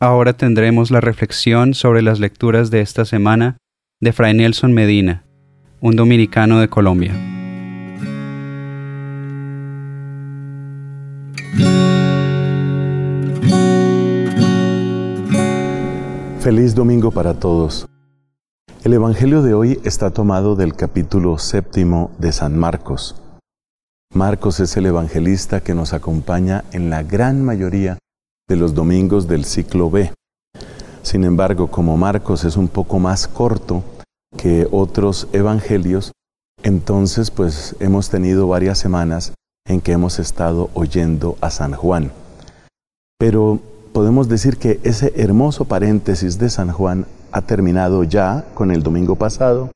Ahora 0.00 0.32
tendremos 0.32 0.90
la 0.90 1.02
reflexión 1.02 1.74
sobre 1.74 2.00
las 2.00 2.18
lecturas 2.18 2.70
de 2.70 2.80
esta 2.80 3.04
semana 3.04 3.58
de 4.00 4.12
Fray 4.14 4.32
Nelson 4.32 4.72
Medina 4.72 5.24
un 5.80 5.96
dominicano 5.96 6.60
de 6.60 6.68
Colombia. 6.68 7.12
Feliz 16.40 16.74
domingo 16.74 17.10
para 17.10 17.34
todos. 17.34 17.86
El 18.84 18.92
Evangelio 18.92 19.42
de 19.42 19.54
hoy 19.54 19.80
está 19.84 20.10
tomado 20.10 20.56
del 20.56 20.74
capítulo 20.74 21.38
séptimo 21.38 22.10
de 22.18 22.32
San 22.32 22.58
Marcos. 22.58 23.16
Marcos 24.12 24.60
es 24.60 24.76
el 24.76 24.86
evangelista 24.86 25.60
que 25.60 25.74
nos 25.74 25.92
acompaña 25.92 26.64
en 26.72 26.90
la 26.90 27.02
gran 27.02 27.42
mayoría 27.42 27.98
de 28.46 28.56
los 28.56 28.74
domingos 28.74 29.26
del 29.26 29.44
ciclo 29.44 29.90
B. 29.90 30.12
Sin 31.02 31.24
embargo, 31.24 31.68
como 31.68 31.96
Marcos 31.96 32.44
es 32.44 32.56
un 32.56 32.68
poco 32.68 32.98
más 32.98 33.26
corto, 33.26 33.82
que 34.36 34.68
otros 34.70 35.28
evangelios, 35.32 36.12
entonces 36.62 37.30
pues 37.30 37.76
hemos 37.80 38.08
tenido 38.10 38.48
varias 38.48 38.78
semanas 38.78 39.32
en 39.66 39.80
que 39.80 39.92
hemos 39.92 40.18
estado 40.18 40.70
oyendo 40.74 41.36
a 41.40 41.50
San 41.50 41.72
Juan. 41.72 42.12
Pero 43.18 43.60
podemos 43.92 44.28
decir 44.28 44.56
que 44.56 44.80
ese 44.82 45.12
hermoso 45.16 45.64
paréntesis 45.64 46.38
de 46.38 46.50
San 46.50 46.70
Juan 46.70 47.06
ha 47.32 47.42
terminado 47.42 48.04
ya 48.04 48.44
con 48.54 48.70
el 48.70 48.82
domingo 48.82 49.16
pasado 49.16 49.70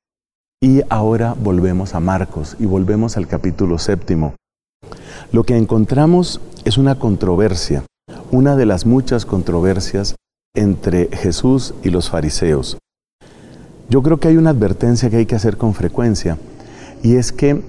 y 0.60 0.82
ahora 0.88 1.34
volvemos 1.38 1.94
a 1.94 2.00
Marcos 2.00 2.56
y 2.58 2.66
volvemos 2.66 3.16
al 3.16 3.28
capítulo 3.28 3.78
séptimo. 3.78 4.34
Lo 5.32 5.44
que 5.44 5.56
encontramos 5.56 6.40
es 6.64 6.78
una 6.78 6.98
controversia, 6.98 7.84
una 8.30 8.56
de 8.56 8.66
las 8.66 8.86
muchas 8.86 9.24
controversias 9.24 10.16
entre 10.54 11.08
Jesús 11.16 11.74
y 11.82 11.90
los 11.90 12.10
fariseos. 12.10 12.78
Yo 13.90 14.02
creo 14.02 14.18
que 14.18 14.28
hay 14.28 14.36
una 14.36 14.50
advertencia 14.50 15.08
que 15.08 15.16
hay 15.16 15.26
que 15.26 15.34
hacer 15.34 15.56
con 15.56 15.72
frecuencia 15.72 16.36
y 17.02 17.16
es 17.16 17.32
que 17.32 17.62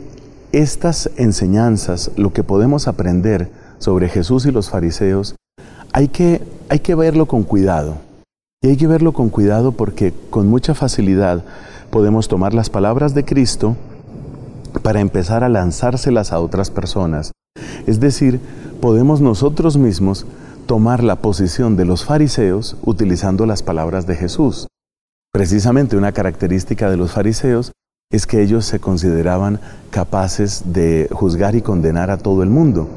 estas 0.51 1.09
enseñanzas, 1.15 2.11
lo 2.17 2.33
que 2.33 2.43
podemos 2.43 2.89
aprender 2.89 3.49
sobre 3.77 4.09
Jesús 4.09 4.45
y 4.45 4.51
los 4.51 4.69
fariseos, 4.69 5.35
hay 5.93 6.09
que, 6.09 6.41
hay 6.67 6.79
que 6.79 6.95
verlo 6.95 7.25
con 7.25 7.43
cuidado. 7.43 7.97
Y 8.61 8.67
hay 8.67 8.75
que 8.75 8.87
verlo 8.87 9.13
con 9.13 9.29
cuidado 9.29 9.71
porque 9.71 10.13
con 10.29 10.47
mucha 10.47 10.73
facilidad 10.73 11.45
podemos 11.89 12.27
tomar 12.27 12.53
las 12.53 12.69
palabras 12.69 13.13
de 13.13 13.23
Cristo 13.23 13.77
para 14.83 14.99
empezar 14.99 15.45
a 15.45 15.49
lanzárselas 15.49 16.33
a 16.33 16.41
otras 16.41 16.69
personas. 16.69 17.31
Es 17.87 18.01
decir, 18.01 18.41
podemos 18.81 19.21
nosotros 19.21 19.77
mismos 19.77 20.25
tomar 20.65 21.01
la 21.01 21.15
posición 21.15 21.77
de 21.77 21.85
los 21.85 22.03
fariseos 22.03 22.75
utilizando 22.83 23.45
las 23.45 23.63
palabras 23.63 24.05
de 24.05 24.15
Jesús. 24.15 24.67
Precisamente 25.31 25.95
una 25.95 26.11
característica 26.11 26.89
de 26.89 26.97
los 26.97 27.11
fariseos 27.11 27.71
es 28.11 28.25
que 28.25 28.41
ellos 28.41 28.65
se 28.65 28.79
consideraban 28.79 29.59
capaces 29.91 30.73
de 30.73 31.07
juzgar 31.11 31.55
y 31.55 31.61
condenar 31.61 32.09
a 32.09 32.17
todo 32.17 32.41
el 32.41 32.49
mundo. 32.49 32.89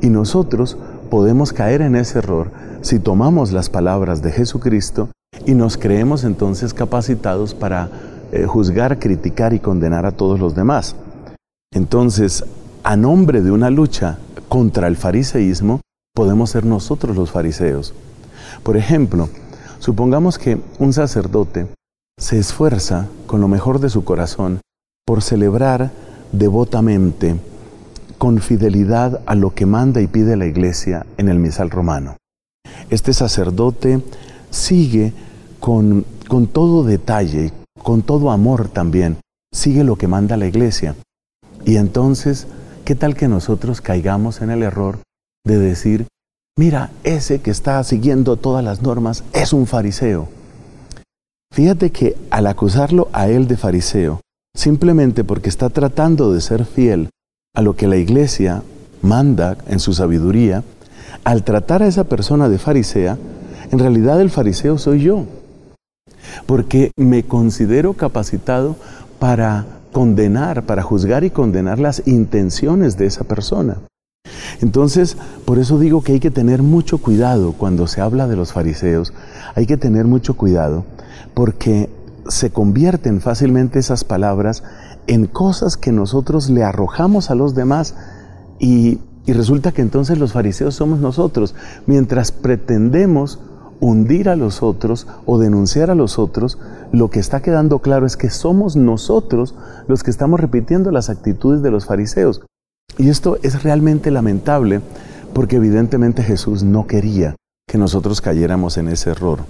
Y 0.00 0.08
nosotros 0.08 0.78
podemos 1.10 1.52
caer 1.52 1.82
en 1.82 1.96
ese 1.96 2.18
error 2.18 2.52
si 2.80 3.00
tomamos 3.00 3.50
las 3.50 3.68
palabras 3.68 4.22
de 4.22 4.30
Jesucristo 4.30 5.08
y 5.44 5.54
nos 5.54 5.76
creemos 5.76 6.22
entonces 6.22 6.72
capacitados 6.72 7.54
para 7.54 7.90
eh, 8.30 8.46
juzgar, 8.46 9.00
criticar 9.00 9.52
y 9.52 9.58
condenar 9.58 10.06
a 10.06 10.12
todos 10.12 10.38
los 10.38 10.54
demás. 10.54 10.94
Entonces, 11.74 12.44
a 12.84 12.96
nombre 12.96 13.42
de 13.42 13.50
una 13.50 13.70
lucha 13.70 14.18
contra 14.48 14.86
el 14.86 14.96
fariseísmo, 14.96 15.80
podemos 16.14 16.50
ser 16.50 16.64
nosotros 16.64 17.16
los 17.16 17.32
fariseos. 17.32 17.94
Por 18.62 18.76
ejemplo, 18.76 19.28
supongamos 19.82 20.38
que 20.38 20.60
un 20.78 20.92
sacerdote 20.92 21.66
se 22.16 22.38
esfuerza 22.38 23.08
con 23.26 23.40
lo 23.40 23.48
mejor 23.48 23.80
de 23.80 23.90
su 23.90 24.04
corazón 24.04 24.60
por 25.04 25.22
celebrar 25.22 25.90
devotamente, 26.30 27.34
con 28.16 28.38
fidelidad 28.38 29.22
a 29.26 29.34
lo 29.34 29.50
que 29.56 29.66
manda 29.66 30.00
y 30.00 30.06
pide 30.06 30.36
la 30.36 30.46
iglesia 30.46 31.04
en 31.16 31.28
el 31.28 31.40
misal 31.40 31.68
romano. 31.68 32.16
Este 32.90 33.12
sacerdote 33.12 34.00
sigue 34.50 35.14
con, 35.58 36.06
con 36.28 36.46
todo 36.46 36.84
detalle, 36.84 37.50
con 37.82 38.02
todo 38.02 38.30
amor 38.30 38.68
también, 38.68 39.18
sigue 39.52 39.82
lo 39.82 39.96
que 39.96 40.06
manda 40.06 40.36
la 40.36 40.46
iglesia. 40.46 40.94
Y 41.64 41.74
entonces, 41.74 42.46
¿qué 42.84 42.94
tal 42.94 43.16
que 43.16 43.26
nosotros 43.26 43.80
caigamos 43.80 44.42
en 44.42 44.50
el 44.50 44.62
error 44.62 45.00
de 45.44 45.58
decir, 45.58 46.06
mira, 46.58 46.90
ese 47.04 47.40
que 47.40 47.50
está 47.50 47.82
siguiendo 47.84 48.36
todas 48.36 48.64
las 48.64 48.82
normas 48.82 49.24
es 49.32 49.52
un 49.52 49.66
fariseo? 49.66 50.28
Fíjate 51.52 51.90
que 51.90 52.16
al 52.30 52.46
acusarlo 52.46 53.08
a 53.12 53.28
él 53.28 53.46
de 53.46 53.56
fariseo, 53.56 54.20
simplemente 54.54 55.24
porque 55.24 55.48
está 55.48 55.70
tratando 55.70 56.32
de 56.32 56.40
ser 56.40 56.64
fiel 56.64 57.10
a 57.54 57.62
lo 57.62 57.76
que 57.76 57.86
la 57.86 57.96
iglesia 57.96 58.62
manda 59.02 59.58
en 59.66 59.80
su 59.80 59.92
sabiduría, 59.92 60.64
al 61.24 61.44
tratar 61.44 61.82
a 61.82 61.86
esa 61.86 62.04
persona 62.04 62.48
de 62.48 62.58
farisea, 62.58 63.18
en 63.70 63.78
realidad 63.78 64.20
el 64.20 64.30
fariseo 64.30 64.78
soy 64.78 65.02
yo, 65.02 65.26
porque 66.46 66.90
me 66.96 67.22
considero 67.24 67.94
capacitado 67.94 68.76
para 69.18 69.66
condenar, 69.92 70.64
para 70.64 70.82
juzgar 70.82 71.24
y 71.24 71.30
condenar 71.30 71.78
las 71.78 72.06
intenciones 72.06 72.96
de 72.96 73.06
esa 73.06 73.24
persona. 73.24 73.76
Entonces, 74.62 75.16
por 75.44 75.58
eso 75.58 75.78
digo 75.78 76.02
que 76.02 76.12
hay 76.12 76.20
que 76.20 76.30
tener 76.30 76.62
mucho 76.62 76.98
cuidado 76.98 77.52
cuando 77.52 77.88
se 77.88 78.00
habla 78.00 78.28
de 78.28 78.36
los 78.36 78.52
fariseos, 78.52 79.12
hay 79.56 79.66
que 79.66 79.76
tener 79.76 80.06
mucho 80.06 80.34
cuidado 80.34 80.84
porque 81.34 81.90
se 82.28 82.50
convierten 82.50 83.20
fácilmente 83.20 83.80
esas 83.80 84.04
palabras 84.04 84.62
en 85.08 85.26
cosas 85.26 85.76
que 85.76 85.90
nosotros 85.90 86.48
le 86.48 86.62
arrojamos 86.62 87.30
a 87.30 87.34
los 87.34 87.56
demás 87.56 87.96
y, 88.60 89.00
resulta 89.26 89.72
que 89.72 89.82
entonces 89.82 90.18
los 90.18 90.32
fariseos 90.32 90.76
somos 90.76 91.00
nosotros, 91.00 91.56
mientras 91.86 92.30
pretendemos 92.30 93.40
hundir 93.80 94.28
a 94.28 94.36
los 94.36 94.62
otros 94.62 95.08
o 95.26 95.38
denunciar 95.38 95.90
a 95.90 95.96
los 95.96 96.20
otros, 96.20 96.58
lo 96.92 97.10
que 97.10 97.18
está 97.18 97.42
quedando 97.42 97.80
claro 97.80 98.06
es 98.06 98.16
que 98.16 98.30
somos 98.30 98.76
nosotros 98.76 99.56
los 99.88 100.04
que 100.04 100.12
estamos 100.12 100.38
repitiendo 100.38 100.92
las 100.92 101.10
actitudes 101.10 101.62
de 101.62 101.70
los 101.72 101.86
fariseos. 101.86 102.42
Y 102.98 103.08
esto 103.08 103.38
es 103.42 103.62
realmente 103.62 104.10
lamentable 104.10 104.80
porque 105.32 105.56
evidentemente 105.56 106.22
Jesús 106.22 106.62
no 106.62 106.86
quería 106.86 107.36
que 107.66 107.78
nosotros 107.78 108.20
cayéramos 108.20 108.76
en 108.76 108.88
ese 108.88 109.10
error. 109.10 109.40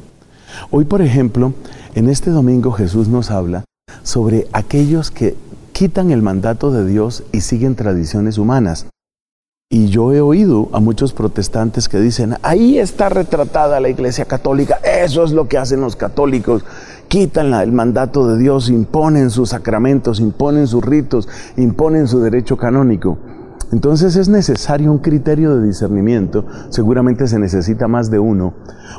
Hoy, 0.71 0.85
por 0.85 1.03
ejemplo, 1.03 1.53
en 1.95 2.09
este 2.09 2.31
domingo 2.31 2.73
Jesús 2.73 3.09
nos 3.09 3.31
habla 3.31 3.65
sobre 4.03 4.47
aquellos 4.53 5.11
que 5.11 5.37
quitan 5.73 6.11
el 6.11 6.23
mandato 6.23 6.71
de 6.71 6.87
Dios 6.87 7.25
y 7.33 7.41
siguen 7.41 7.75
tradiciones 7.75 8.39
humanas. 8.39 8.87
Y 9.71 9.89
yo 9.89 10.13
he 10.13 10.21
oído 10.21 10.69
a 10.73 10.81
muchos 10.81 11.15
protestantes 11.15 11.89
que 11.89 11.99
dicen, 11.99 12.37
ahí 12.43 12.79
está 12.79 13.09
retratada 13.09 13.81
la 13.81 13.89
Iglesia 13.89 14.27
Católica, 14.27 14.79
eso 14.85 15.25
es 15.25 15.33
lo 15.33 15.49
que 15.49 15.57
hacen 15.57 15.81
los 15.81 15.97
católicos, 15.97 16.63
quitan 17.13 17.53
el 17.53 17.73
mandato 17.73 18.27
de 18.27 18.39
Dios, 18.39 18.71
imponen 18.71 19.29
sus 19.29 19.51
sacramentos, 19.51 20.19
imponen 20.19 20.67
sus 20.67 20.83
ritos, 20.83 21.29
imponen 21.59 22.09
su 22.09 22.21
derecho 22.21 22.57
canónico. 22.57 23.19
Entonces 23.71 24.17
es 24.17 24.31
necesario 24.31 24.91
un 24.91 24.97
criterio 24.97 25.55
de 25.55 25.67
discernimiento, 25.67 26.47
seguramente 26.71 27.29
se 27.29 27.39
necesita 27.39 27.87
más 27.87 28.11
de 28.11 28.19
uno, 28.19 28.55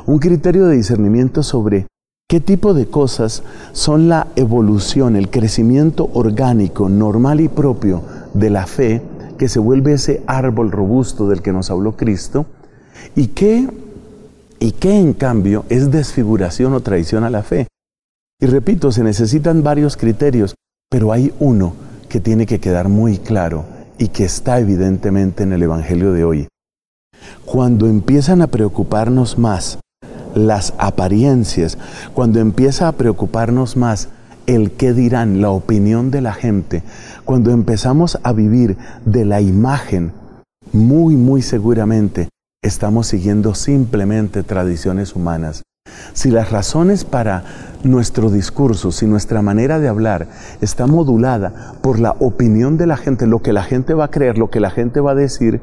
un 0.06 0.20
criterio 0.20 0.66
de 0.66 0.76
discernimiento 0.76 1.42
sobre 1.42 1.88
qué 2.28 2.38
tipo 2.38 2.72
de 2.72 2.86
cosas 2.86 3.42
son 3.72 4.08
la 4.08 4.28
evolución, 4.36 5.16
el 5.16 5.28
crecimiento 5.28 6.08
orgánico, 6.12 6.88
normal 6.88 7.40
y 7.40 7.48
propio 7.48 8.00
de 8.32 8.48
la 8.48 8.68
fe, 8.68 9.02
que 9.38 9.48
se 9.48 9.58
vuelve 9.58 9.94
ese 9.94 10.22
árbol 10.28 10.70
robusto 10.70 11.26
del 11.26 11.42
que 11.42 11.52
nos 11.52 11.68
habló 11.68 11.96
Cristo, 11.96 12.46
y 13.16 13.26
qué, 13.26 13.68
y 14.60 14.70
qué 14.70 15.00
en 15.00 15.14
cambio 15.14 15.64
es 15.68 15.90
desfiguración 15.90 16.74
o 16.74 16.80
traición 16.80 17.24
a 17.24 17.30
la 17.30 17.42
fe. 17.42 17.66
Y 18.44 18.46
repito, 18.46 18.92
se 18.92 19.02
necesitan 19.02 19.62
varios 19.62 19.96
criterios, 19.96 20.54
pero 20.90 21.12
hay 21.12 21.32
uno 21.40 21.72
que 22.10 22.20
tiene 22.20 22.44
que 22.44 22.60
quedar 22.60 22.90
muy 22.90 23.16
claro 23.16 23.64
y 23.96 24.08
que 24.08 24.26
está 24.26 24.60
evidentemente 24.60 25.44
en 25.44 25.54
el 25.54 25.62
Evangelio 25.62 26.12
de 26.12 26.24
hoy. 26.24 26.48
Cuando 27.46 27.86
empiezan 27.86 28.42
a 28.42 28.48
preocuparnos 28.48 29.38
más 29.38 29.78
las 30.34 30.74
apariencias, 30.76 31.78
cuando 32.12 32.38
empieza 32.38 32.86
a 32.86 32.92
preocuparnos 32.92 33.78
más 33.78 34.10
el 34.44 34.72
qué 34.72 34.92
dirán, 34.92 35.40
la 35.40 35.48
opinión 35.48 36.10
de 36.10 36.20
la 36.20 36.34
gente, 36.34 36.82
cuando 37.24 37.50
empezamos 37.50 38.18
a 38.24 38.34
vivir 38.34 38.76
de 39.06 39.24
la 39.24 39.40
imagen, 39.40 40.12
muy, 40.70 41.16
muy 41.16 41.40
seguramente 41.40 42.28
estamos 42.62 43.06
siguiendo 43.06 43.54
simplemente 43.54 44.42
tradiciones 44.42 45.16
humanas. 45.16 45.62
Si 46.14 46.30
las 46.30 46.52
razones 46.52 47.04
para 47.04 47.44
nuestro 47.82 48.30
discurso, 48.30 48.92
si 48.92 49.04
nuestra 49.04 49.42
manera 49.42 49.80
de 49.80 49.88
hablar 49.88 50.28
está 50.60 50.86
modulada 50.86 51.74
por 51.82 51.98
la 51.98 52.12
opinión 52.20 52.76
de 52.76 52.86
la 52.86 52.96
gente, 52.96 53.26
lo 53.26 53.42
que 53.42 53.52
la 53.52 53.64
gente 53.64 53.94
va 53.94 54.04
a 54.04 54.10
creer, 54.10 54.38
lo 54.38 54.48
que 54.48 54.60
la 54.60 54.70
gente 54.70 55.00
va 55.00 55.10
a 55.10 55.16
decir, 55.16 55.60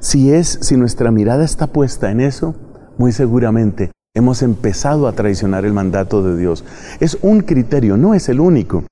si 0.00 0.32
es, 0.32 0.58
si 0.60 0.76
nuestra 0.76 1.10
mirada 1.10 1.44
está 1.44 1.66
puesta 1.66 2.10
en 2.10 2.20
eso, 2.20 2.54
muy 2.98 3.10
seguramente 3.12 3.90
hemos 4.14 4.42
empezado 4.42 5.08
a 5.08 5.12
traicionar 5.12 5.64
el 5.64 5.72
mandato 5.72 6.22
de 6.22 6.36
Dios. 6.36 6.64
Es 7.00 7.18
un 7.22 7.40
criterio, 7.40 7.96
no 7.96 8.14
es 8.14 8.28
el 8.28 8.40
único. 8.40 8.84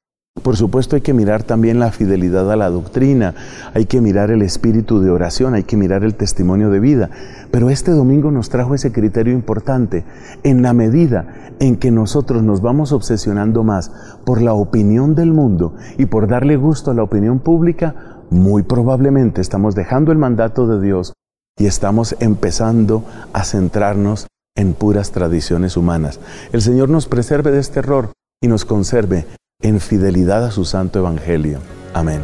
Por 0.42 0.57
supuesto 0.57 0.97
hay 0.97 1.03
que 1.03 1.14
mirar 1.14 1.44
también 1.44 1.79
la 1.79 1.92
fidelidad 1.92 2.51
a 2.51 2.57
la 2.57 2.68
doctrina, 2.68 3.35
hay 3.73 3.87
que 3.87 4.01
mirar 4.01 4.33
el 4.33 4.42
espíritu 4.42 5.01
de 5.01 5.11
oración, 5.11 5.55
hay 5.55 5.62
que 5.62 5.77
mirar 5.77 6.03
el 6.03 6.16
testimonio 6.16 6.70
de 6.70 6.81
vida. 6.81 7.09
Pero 7.53 7.70
este 7.70 7.92
domingo 7.92 8.33
nos 8.33 8.51
trajo 8.51 8.75
ese 8.75 8.90
criterio 8.90 9.33
importante. 9.33 10.05
En 10.42 10.61
la 10.61 10.75
medida 10.75 11.53
en 11.61 11.77
que 11.77 11.92
nosotros 11.92 12.42
nos 12.42 12.61
vamos 12.61 12.90
obsesionando 12.90 13.62
más 13.62 13.92
por 14.27 14.42
la 14.42 14.55
opinión 14.55 15.14
del 15.14 15.33
mundo 15.33 15.77
y 15.99 16.07
por 16.07 16.27
darle 16.27 16.57
gusto 16.57 16.90
a 16.90 16.94
la 16.94 17.05
opinión 17.05 17.38
pública, 17.38 18.25
muy 18.29 18.64
probablemente 18.64 19.40
estamos 19.40 19.77
dejando 19.77 20.11
el 20.11 20.18
mandato 20.18 20.66
de 20.66 20.85
Dios 20.85 21.14
y 21.57 21.66
estamos 21.66 22.16
empezando 22.18 23.05
a 23.33 23.44
centrarnos 23.44 24.27
en 24.57 24.75
puras 24.75 25.12
tradiciones 25.12 25.77
humanas. 25.77 26.18
El 26.53 26.61
Señor 26.61 26.90
nos 26.90 27.07
preserve 27.07 27.53
de 27.53 27.61
este 27.61 27.79
error 27.79 28.11
y 28.42 28.49
nos 28.49 28.64
conserve 28.64 29.27
en 29.64 29.81
fidelidad 29.81 30.44
a 30.44 30.50
su 30.50 30.66
santo 30.66 30.98
evangelio. 30.98 31.59
Amén. 31.94 32.20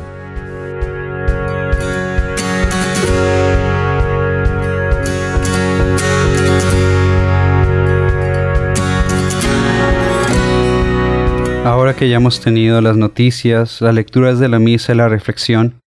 Ahora 11.65 11.97
que 11.97 12.11
ya 12.11 12.17
hemos 12.17 12.41
tenido 12.41 12.81
las 12.83 12.97
noticias, 12.97 13.81
las 13.81 13.95
lecturas 13.95 14.39
de 14.39 14.49
la 14.49 14.59
misa 14.59 14.93
y 14.93 14.97
la 14.97 15.09
reflexión, 15.09 15.81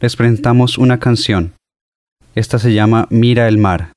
les 0.00 0.14
presentamos 0.14 0.76
una 0.76 0.98
canción. 0.98 1.54
Esta 2.34 2.58
se 2.58 2.74
llama 2.74 3.06
Mira 3.08 3.48
el 3.48 3.56
mar 3.56 3.92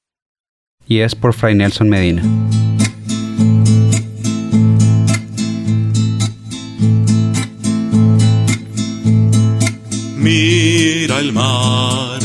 y 0.88 1.00
es 1.00 1.13
por 1.13 1.34
Fray 1.34 1.56
Nelson 1.56 1.89
Medina. 1.89 2.24
Mira 10.32 11.20
el 11.20 11.34
mar, 11.34 12.20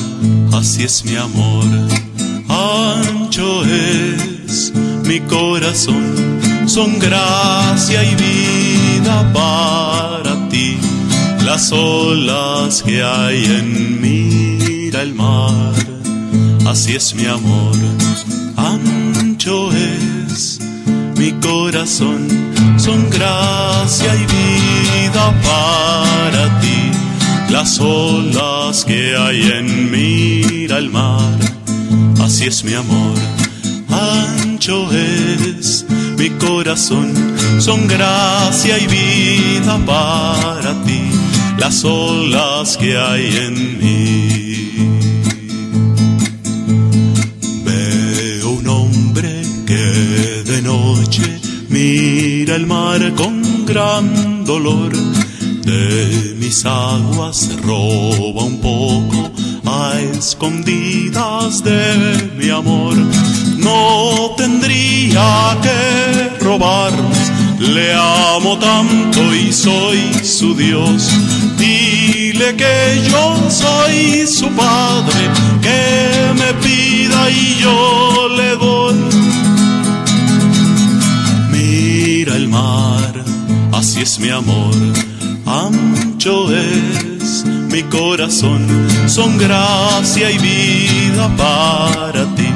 así 0.53 0.85
es 0.85 1.05
mi 1.05 1.17
amor. 1.17 1.65
Ancho 2.49 3.65
es 3.65 4.73
mi 5.05 5.19
corazón, 5.21 6.05
son 6.67 6.99
gracia 7.01 8.01
y 8.11 8.15
vida 8.15 9.17
para 9.33 10.49
ti. 10.49 10.79
Las 11.45 11.73
olas 11.73 12.83
que 12.83 13.03
hay 13.03 13.45
en 13.45 14.01
mí, 14.01 14.59
mira 14.65 15.03
el 15.03 15.13
mar, 15.15 15.75
así 16.67 16.95
es 16.95 17.15
mi 17.15 17.27
amor. 17.27 17.77
Ancho 18.57 19.71
es 19.73 20.61
mi 21.17 21.33
corazón, 21.49 22.21
son 22.77 23.11
gracia 23.11 24.11
y 24.15 24.25
vida 24.33 25.25
para 25.49 26.61
ti. 26.61 26.86
Las 27.49 27.79
olas 27.81 28.85
que 28.85 29.17
hay 29.17 29.43
en 29.43 29.91
mí, 29.91 30.43
mira 30.51 30.79
el 30.79 30.91
mar, 30.91 31.39
así 32.21 32.45
es 32.45 32.65
mi 32.65 32.75
amor. 32.75 33.17
Ancho 33.89 34.91
es 34.93 35.87
mi 36.19 36.31
corazón, 36.31 37.15
son 37.61 37.87
gracia 37.87 38.79
y 38.79 38.87
vida 38.89 39.79
para 39.87 40.75
ti. 40.85 41.03
Las 41.59 41.85
olas 41.85 42.77
que 42.77 42.99
hay 42.99 43.37
en 43.37 43.79
mí. 43.79 44.91
Veo 47.65 48.51
un 48.51 48.69
hombre 48.69 49.43
que 49.67 50.43
de 50.53 50.63
noche 50.63 51.41
mira 51.69 52.57
el 52.57 52.67
mar 52.67 53.01
con 53.15 53.65
gran 53.65 54.45
dolor 54.45 54.93
de 55.67 56.35
mis 56.39 56.65
aguas 56.65 57.51
roba 57.63 58.45
un 58.45 58.61
poco 58.61 59.33
a 59.67 59.99
escondidas 59.99 61.65
de 61.65 62.31
mi 62.37 62.51
amor. 62.51 62.95
No 63.59 64.35
tendría 64.37 65.59
que 65.61 66.45
robarme, 66.45 67.19
le 67.59 67.93
amo 67.95 68.57
tanto 68.59 69.35
y 69.35 69.53
soy 69.53 69.99
su 70.23 70.55
Dios. 70.55 71.11
Dile 71.59 72.55
que 72.55 73.03
yo 73.11 73.51
soy 73.51 74.25
su 74.29 74.49
padre, 74.51 75.21
que 75.61 76.33
me 76.41 76.55
pida 76.63 77.29
y 77.29 77.59
yo 77.61 78.29
le 78.37 78.51
doy. 78.57 78.95
Mira 81.51 82.37
el 82.37 82.49
mar, 82.49 83.25
así 83.73 84.03
es 84.03 84.21
mi 84.21 84.31
amor 84.31 85.16
ancho 85.47 86.49
es 86.55 87.45
mi 87.71 87.83
corazón, 87.85 88.67
son 89.07 89.39
gracia 89.39 90.31
y 90.31 90.39
vida 90.39 91.31
para 91.37 92.25
ti. 92.35 92.49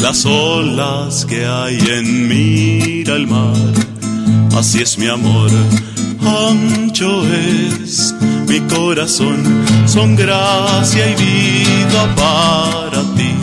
Las 0.00 0.24
olas 0.26 1.24
que 1.26 1.46
hay 1.46 1.78
en 1.78 2.28
mira 2.28 3.14
el 3.14 3.26
mar, 3.26 3.54
así 4.56 4.80
es 4.80 4.98
mi 4.98 5.06
amor. 5.06 5.50
Ancho 6.24 7.22
es 7.26 8.14
mi 8.48 8.60
corazón, 8.60 9.64
son 9.86 10.16
gracia 10.16 11.10
y 11.10 11.14
vida 11.14 12.14
para 12.16 13.02
ti. 13.14 13.34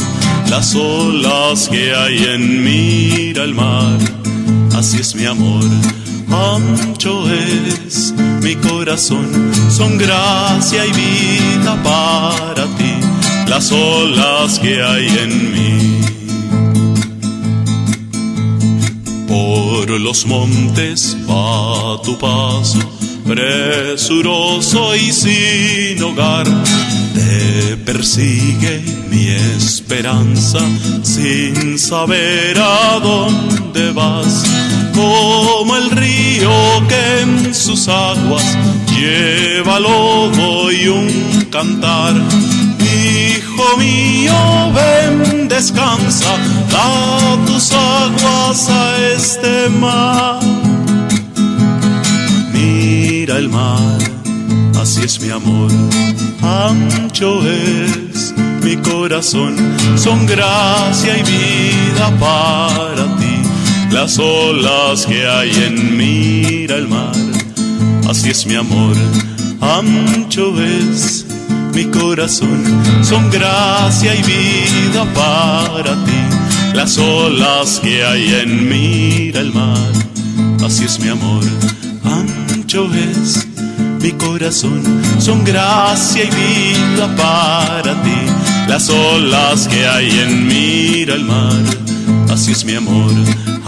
Las 0.50 0.76
olas 0.76 1.70
que 1.70 1.94
hay 1.94 2.24
en 2.24 2.64
mira 2.64 3.44
el 3.44 3.54
mar, 3.54 3.98
así 4.74 4.98
es 4.98 5.16
mi 5.16 5.26
amor 5.26 5.64
ancho 6.32 7.30
es 7.32 8.14
mi 8.42 8.56
corazón, 8.56 9.28
son 9.70 9.98
gracia 9.98 10.86
y 10.86 10.92
vida 10.92 11.84
para 11.84 12.66
ti, 12.78 12.94
las 13.48 13.72
olas 13.72 14.60
que 14.60 14.82
hay 14.82 15.08
en 15.08 15.54
mí. 15.54 16.00
Por 19.28 19.90
los 20.00 20.26
montes 20.26 21.18
va 21.30 22.02
tu 22.02 22.18
paso, 22.18 22.80
presuroso 23.26 24.96
y 24.96 25.12
sin 25.12 26.02
hogar. 26.04 26.48
Te 27.14 27.78
persigue 27.78 28.82
mi 29.10 29.28
esperanza 29.28 30.60
sin 31.04 31.78
saber 31.78 32.58
a 32.58 33.00
dónde 33.00 33.92
vas 33.92 34.44
como 34.94 35.76
el 35.76 35.92
río 35.92 36.19
que 36.88 37.22
en 37.22 37.54
sus 37.54 37.88
aguas 37.88 38.58
lleva 38.96 39.80
lodo 39.80 40.72
y 40.72 40.88
un 40.88 41.46
cantar. 41.52 42.14
Hijo 42.80 43.78
mío, 43.78 44.34
ven, 44.74 45.48
descansa, 45.48 46.38
da 46.72 47.46
tus 47.46 47.72
aguas 47.74 48.70
a 48.70 48.98
este 49.16 49.70
mar. 49.70 50.40
Mira 52.54 53.38
el 53.38 53.50
mar, 53.50 53.98
así 54.82 55.02
es 55.04 55.20
mi 55.20 55.32
amor, 55.32 55.72
ancho 56.42 57.42
es 57.48 58.34
mi 58.64 58.78
corazón, 58.78 59.56
son 59.98 60.26
gracia 60.26 61.18
y 61.18 61.24
vida 61.24 62.12
para 62.20 63.06
ti 63.18 63.39
las 63.92 64.20
olas 64.20 65.06
que 65.06 65.28
hay 65.28 65.52
en 65.52 65.98
mira 65.98 66.76
el 66.76 66.88
mar, 66.88 67.16
así 68.08 68.30
es 68.30 68.46
mi 68.46 68.56
amor, 68.56 68.96
ancho 69.62 70.54
es 70.62 71.26
mi 71.74 71.86
corazón, 71.86 72.64
son 73.02 73.30
gracia 73.32 74.14
y 74.14 74.24
vida 74.24 75.06
para 75.14 75.94
ti, 76.06 76.74
las 76.74 76.98
olas 76.98 77.80
que 77.80 78.06
hay 78.06 78.34
en 78.36 78.70
mira 78.70 79.42
el 79.42 79.52
mar, 79.54 79.92
así 80.64 80.86
es 80.86 81.00
mi 81.00 81.10
amor, 81.10 81.44
ancho 82.04 82.90
es 82.94 83.48
mi 84.02 84.12
corazón, 84.12 84.84
son 85.20 85.44
gracia 85.44 86.24
y 86.24 86.28
vida 86.28 87.16
para 87.16 88.02
ti, 88.04 88.20
las 88.68 88.90
olas 88.90 89.68
que 89.68 89.88
hay 89.88 90.10
en 90.20 90.48
mira 90.48 91.16
el 91.16 91.26
mar, 91.26 91.64
así 92.30 92.52
es 92.52 92.64
mi 92.64 92.76
amor 92.76 93.14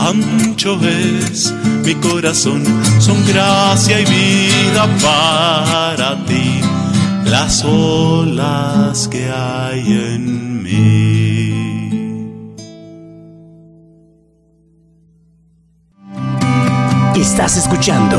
ancho 0.08 0.80
es 0.82 1.54
mi 1.86 1.94
corazón, 1.96 2.64
son 3.00 3.18
gracia 3.28 4.00
y 4.02 4.06
vida 4.06 4.88
para 5.02 6.26
ti, 6.26 6.62
las 7.26 7.64
olas 7.64 9.08
que 9.08 9.30
hay 9.30 9.82
en 9.82 10.64
mí. 10.64 11.62
Estás 17.16 17.58
escuchando 17.58 18.18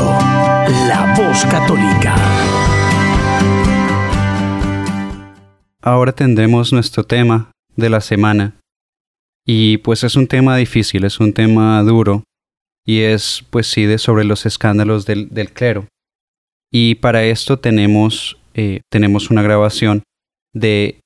La 0.87 1.13
Voz 1.17 1.45
Católica. 1.45 2.15
Ahora 5.81 6.13
tendremos 6.13 6.71
nuestro 6.71 7.03
tema 7.03 7.51
de 7.75 7.89
la 7.89 7.99
semana 7.99 8.62
y 9.45 9.77
pues 9.77 10.03
es 10.03 10.15
un 10.15 10.27
tema 10.27 10.57
difícil, 10.57 11.03
es 11.03 11.19
un 11.19 11.33
tema 11.33 11.81
duro 11.83 12.23
y 12.85 13.01
es 13.01 13.43
pues 13.49 13.67
sí 13.67 13.85
de 13.85 13.97
sobre 13.97 14.23
los 14.23 14.45
escándalos 14.45 15.05
del, 15.05 15.29
del 15.29 15.51
clero. 15.51 15.87
Y 16.71 16.95
para 16.95 17.23
esto 17.23 17.59
tenemos, 17.59 18.37
eh, 18.53 18.81
tenemos 18.91 19.29
una 19.29 19.41
grabación 19.41 20.03
de 20.53 20.99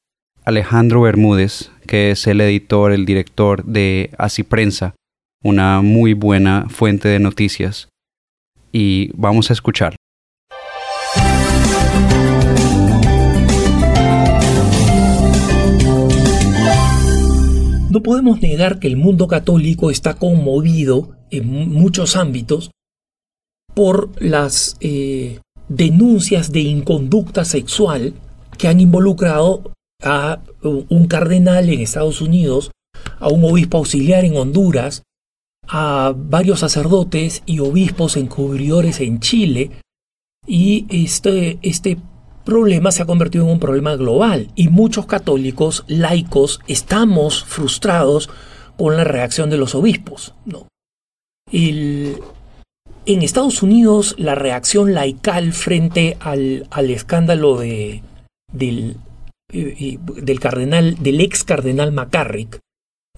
Alejandro 0.46 1.02
Bermúdez, 1.02 1.72
que 1.86 2.12
es 2.12 2.26
el 2.28 2.40
editor, 2.40 2.92
el 2.92 3.06
director 3.06 3.66
de 3.66 4.12
Así 4.18 4.44
Prensa, 4.44 4.96
una 5.44 5.82
muy 5.82 6.14
buena 6.14 6.68
fuente 6.70 7.10
de 7.10 7.20
noticias. 7.20 7.90
Y 8.72 9.12
vamos 9.14 9.50
a 9.50 9.54
escuchar. 9.54 9.96
No 17.98 18.04
podemos 18.04 18.44
negar 18.44 18.78
que 18.78 18.86
el 18.88 18.96
mundo 18.96 19.28
católico 19.28 19.90
está 19.90 20.14
conmovido 20.14 21.18
en 21.32 21.74
muchos 21.74 22.16
ámbitos 22.16 22.70
por 23.74 24.12
las 24.22 24.78
eh, 24.82 25.40
denuncias 25.68 26.52
de 26.52 26.60
inconducta 26.60 27.44
sexual 27.44 28.14
que 28.56 28.68
han 28.68 28.82
involucrado 28.82 29.74
a 30.04 30.44
un 30.62 31.08
cardenal 31.08 31.70
en 31.70 31.80
Estados 31.80 32.22
Unidos, 32.22 32.70
a 33.18 33.30
un 33.30 33.44
obispo 33.44 33.80
auxiliar 33.80 34.26
en 34.26 34.38
Honduras, 34.38 35.02
a 35.68 36.14
varios 36.16 36.60
sacerdotes 36.60 37.42
y 37.48 37.62
obispos 37.62 38.16
encubridores 38.16 39.02
en 39.02 39.22
Chile, 39.22 39.72
y 40.46 40.86
este, 40.92 41.58
este 41.64 41.98
problema 42.48 42.94
se 42.94 43.04
ha 43.04 43.06
convertido 43.06 43.44
en 43.44 43.52
un 43.52 43.60
problema 43.60 43.98
global 43.98 44.48
y 44.56 44.70
muchos 44.70 45.06
católicos 45.06 45.84
laicos 45.88 46.62
estamos 46.68 47.44
frustrados 47.44 48.30
con 48.78 48.96
la 48.96 49.04
reacción 49.04 49.50
de 49.50 49.58
los 49.58 49.76
obispos. 49.76 50.34
¿no? 50.46 50.66
en 51.52 53.22
Estados 53.22 53.64
Unidos 53.64 54.16
la 54.18 54.36
reacción 54.36 54.94
laical 54.94 55.52
frente 55.52 56.16
al, 56.22 56.68
al 56.72 56.90
escándalo 56.90 57.58
de, 57.58 58.02
del, 58.52 58.96
eh, 59.52 59.98
del 60.00 60.40
cardenal, 60.40 60.96
del 61.04 61.20
ex 61.20 61.44
cardenal 61.44 61.92
McCarrick, 61.92 62.60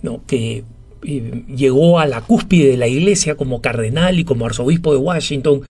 ¿no? 0.02 0.22
que 0.26 0.64
eh, 1.04 1.44
llegó 1.56 2.00
a 2.00 2.08
la 2.08 2.22
cúspide 2.22 2.72
de 2.72 2.78
la 2.78 2.88
iglesia 2.88 3.36
como 3.36 3.62
cardenal 3.62 4.18
y 4.18 4.26
como 4.26 4.48
arzobispo 4.48 4.92
de 4.92 4.98
Washington 4.98 5.66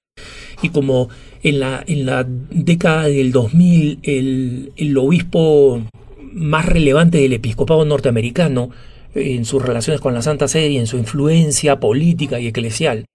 y 0.62 0.70
como 0.70 1.10
en 1.44 1.60
la, 1.60 1.84
en 1.88 2.06
la 2.06 2.26
década 2.28 3.08
del 3.08 3.32
2000 3.32 4.00
el, 4.04 4.72
el 4.76 4.98
obispo 4.98 5.82
más 6.34 6.66
relevante 6.66 7.18
del 7.18 7.34
episcopado 7.34 7.86
norteamericano 7.86 8.70
en 9.16 9.46
sus 9.46 9.64
relaciones 9.64 10.02
con 10.02 10.14
la 10.14 10.22
Santa 10.22 10.48
Sede 10.48 10.70
y 10.70 10.78
en 10.78 10.88
su 10.88 10.98
influencia 10.98 11.80
política 11.80 12.40
y 12.40 12.48
eclesial. 12.48 13.06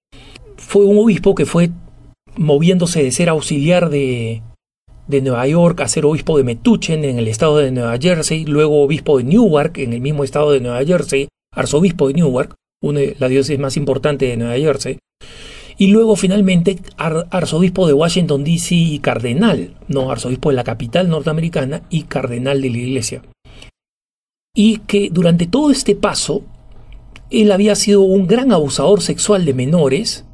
Fue 0.56 0.84
un 0.84 0.98
obispo 0.98 1.34
que 1.34 1.46
fue 1.46 1.70
moviéndose 2.36 3.02
de 3.02 3.12
ser 3.12 3.28
auxiliar 3.28 3.90
de, 3.90 4.42
de 5.06 5.20
Nueva 5.20 5.46
York 5.46 5.80
a 5.80 5.88
ser 5.88 6.04
obispo 6.06 6.36
de 6.36 6.44
Metuchen 6.44 7.04
en 7.04 7.18
el 7.18 7.28
estado 7.28 7.58
de 7.58 7.70
Nueva 7.70 7.98
Jersey, 7.98 8.44
luego 8.44 8.82
obispo 8.82 9.18
de 9.18 9.24
Newark 9.24 9.78
en 9.78 9.92
el 9.92 10.00
mismo 10.00 10.24
estado 10.24 10.52
de 10.52 10.60
Nueva 10.60 10.84
Jersey, 10.84 11.28
arzobispo 11.52 12.08
de 12.08 12.14
Newark, 12.14 12.54
una 12.82 13.00
las 13.18 13.30
diócesis 13.30 13.58
más 13.58 13.76
importantes 13.76 14.28
de 14.28 14.36
Nueva 14.36 14.56
Jersey, 14.56 14.98
y 15.76 15.88
luego 15.88 16.16
finalmente 16.16 16.78
arzobispo 16.96 17.86
de 17.86 17.92
Washington, 17.92 18.44
D.C. 18.44 18.74
y 18.74 18.98
cardenal, 19.00 19.76
no 19.88 20.10
arzobispo 20.10 20.50
de 20.50 20.56
la 20.56 20.64
capital 20.64 21.08
norteamericana 21.08 21.82
y 21.90 22.04
cardenal 22.04 22.62
de 22.62 22.70
la 22.70 22.78
iglesia. 22.78 23.22
Y 24.54 24.78
que 24.78 25.10
durante 25.10 25.46
todo 25.46 25.70
este 25.70 25.96
paso, 25.96 26.42
él 27.30 27.50
había 27.50 27.74
sido 27.74 28.02
un 28.02 28.26
gran 28.26 28.52
abusador 28.52 29.02
sexual 29.02 29.44
de 29.44 29.54
menores 29.54 30.24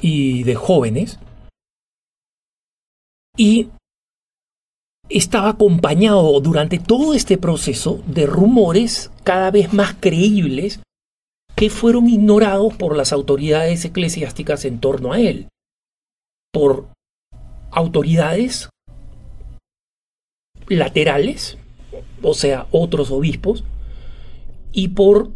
y 0.00 0.42
de 0.42 0.54
jóvenes, 0.54 1.18
y 3.36 3.68
estaba 5.08 5.50
acompañado 5.50 6.40
durante 6.40 6.78
todo 6.78 7.14
este 7.14 7.38
proceso 7.38 8.02
de 8.06 8.26
rumores 8.26 9.10
cada 9.24 9.50
vez 9.50 9.72
más 9.72 9.94
creíbles 9.98 10.80
que 11.62 11.70
fueron 11.70 12.08
ignorados 12.08 12.74
por 12.74 12.96
las 12.96 13.12
autoridades 13.12 13.84
eclesiásticas 13.84 14.64
en 14.64 14.80
torno 14.80 15.12
a 15.12 15.20
él, 15.20 15.46
por 16.52 16.88
autoridades 17.70 18.68
laterales, 20.66 21.58
o 22.20 22.34
sea, 22.34 22.66
otros 22.72 23.12
obispos, 23.12 23.62
y 24.72 24.88
por 24.88 25.30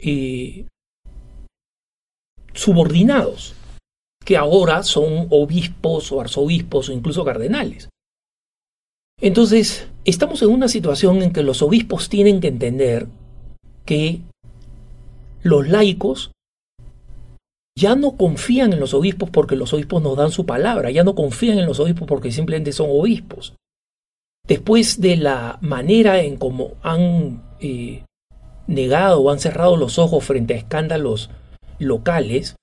eh, 0.00 0.66
subordinados, 2.54 3.54
que 4.24 4.36
ahora 4.36 4.82
son 4.82 5.28
obispos 5.30 6.10
o 6.10 6.20
arzobispos 6.20 6.88
o 6.88 6.92
incluso 6.92 7.24
cardenales. 7.24 7.88
Entonces, 9.20 9.86
estamos 10.04 10.42
en 10.42 10.48
una 10.48 10.66
situación 10.66 11.22
en 11.22 11.32
que 11.32 11.44
los 11.44 11.62
obispos 11.62 12.08
tienen 12.08 12.40
que 12.40 12.48
entender 12.48 13.06
que 13.86 14.22
los 15.42 15.68
laicos 15.68 16.32
ya 17.76 17.94
no 17.94 18.16
confían 18.16 18.72
en 18.72 18.80
los 18.80 18.94
obispos 18.94 19.30
porque 19.30 19.56
los 19.56 19.72
obispos 19.72 20.02
nos 20.02 20.16
dan 20.16 20.30
su 20.30 20.44
palabra, 20.44 20.90
ya 20.90 21.04
no 21.04 21.14
confían 21.14 21.58
en 21.58 21.66
los 21.66 21.80
obispos 21.80 22.06
porque 22.06 22.30
simplemente 22.30 22.72
son 22.72 22.88
obispos. 22.90 23.54
Después 24.46 25.00
de 25.00 25.16
la 25.16 25.58
manera 25.60 26.20
en 26.20 26.36
cómo 26.36 26.72
han 26.82 27.42
eh, 27.60 28.04
negado 28.66 29.20
o 29.20 29.30
han 29.30 29.38
cerrado 29.38 29.76
los 29.76 29.98
ojos 29.98 30.24
frente 30.24 30.54
a 30.54 30.58
escándalos 30.58 31.30
locales, 31.78 32.56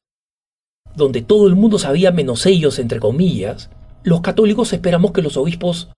donde 0.95 1.21
todo 1.21 1.47
el 1.47 1.55
mundo 1.55 1.79
sabía 1.79 2.11
menos 2.11 2.45
ellos, 2.45 2.79
entre 2.79 2.99
comillas, 2.99 3.69
los 4.03 4.21
católicos 4.21 4.73
esperamos 4.73 5.11
que 5.11 5.21
los 5.21 5.37
obispos 5.37 5.89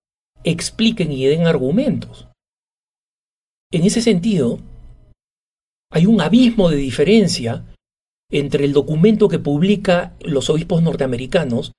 expliquen 0.44 1.12
y 1.12 1.26
den 1.26 1.48
argumentos. 1.48 2.28
En 3.72 3.84
ese 3.84 4.02
sentido, 4.02 4.60
hay 5.92 6.06
un 6.06 6.22
abismo 6.22 6.70
de 6.70 6.78
diferencia 6.78 7.66
entre 8.32 8.66
el 8.66 8.74
documento 8.74 9.28
que 9.28 9.40
publica 9.40 10.16
los 10.22 10.50
obispos 10.50 10.82
norteamericanos, 10.82 11.74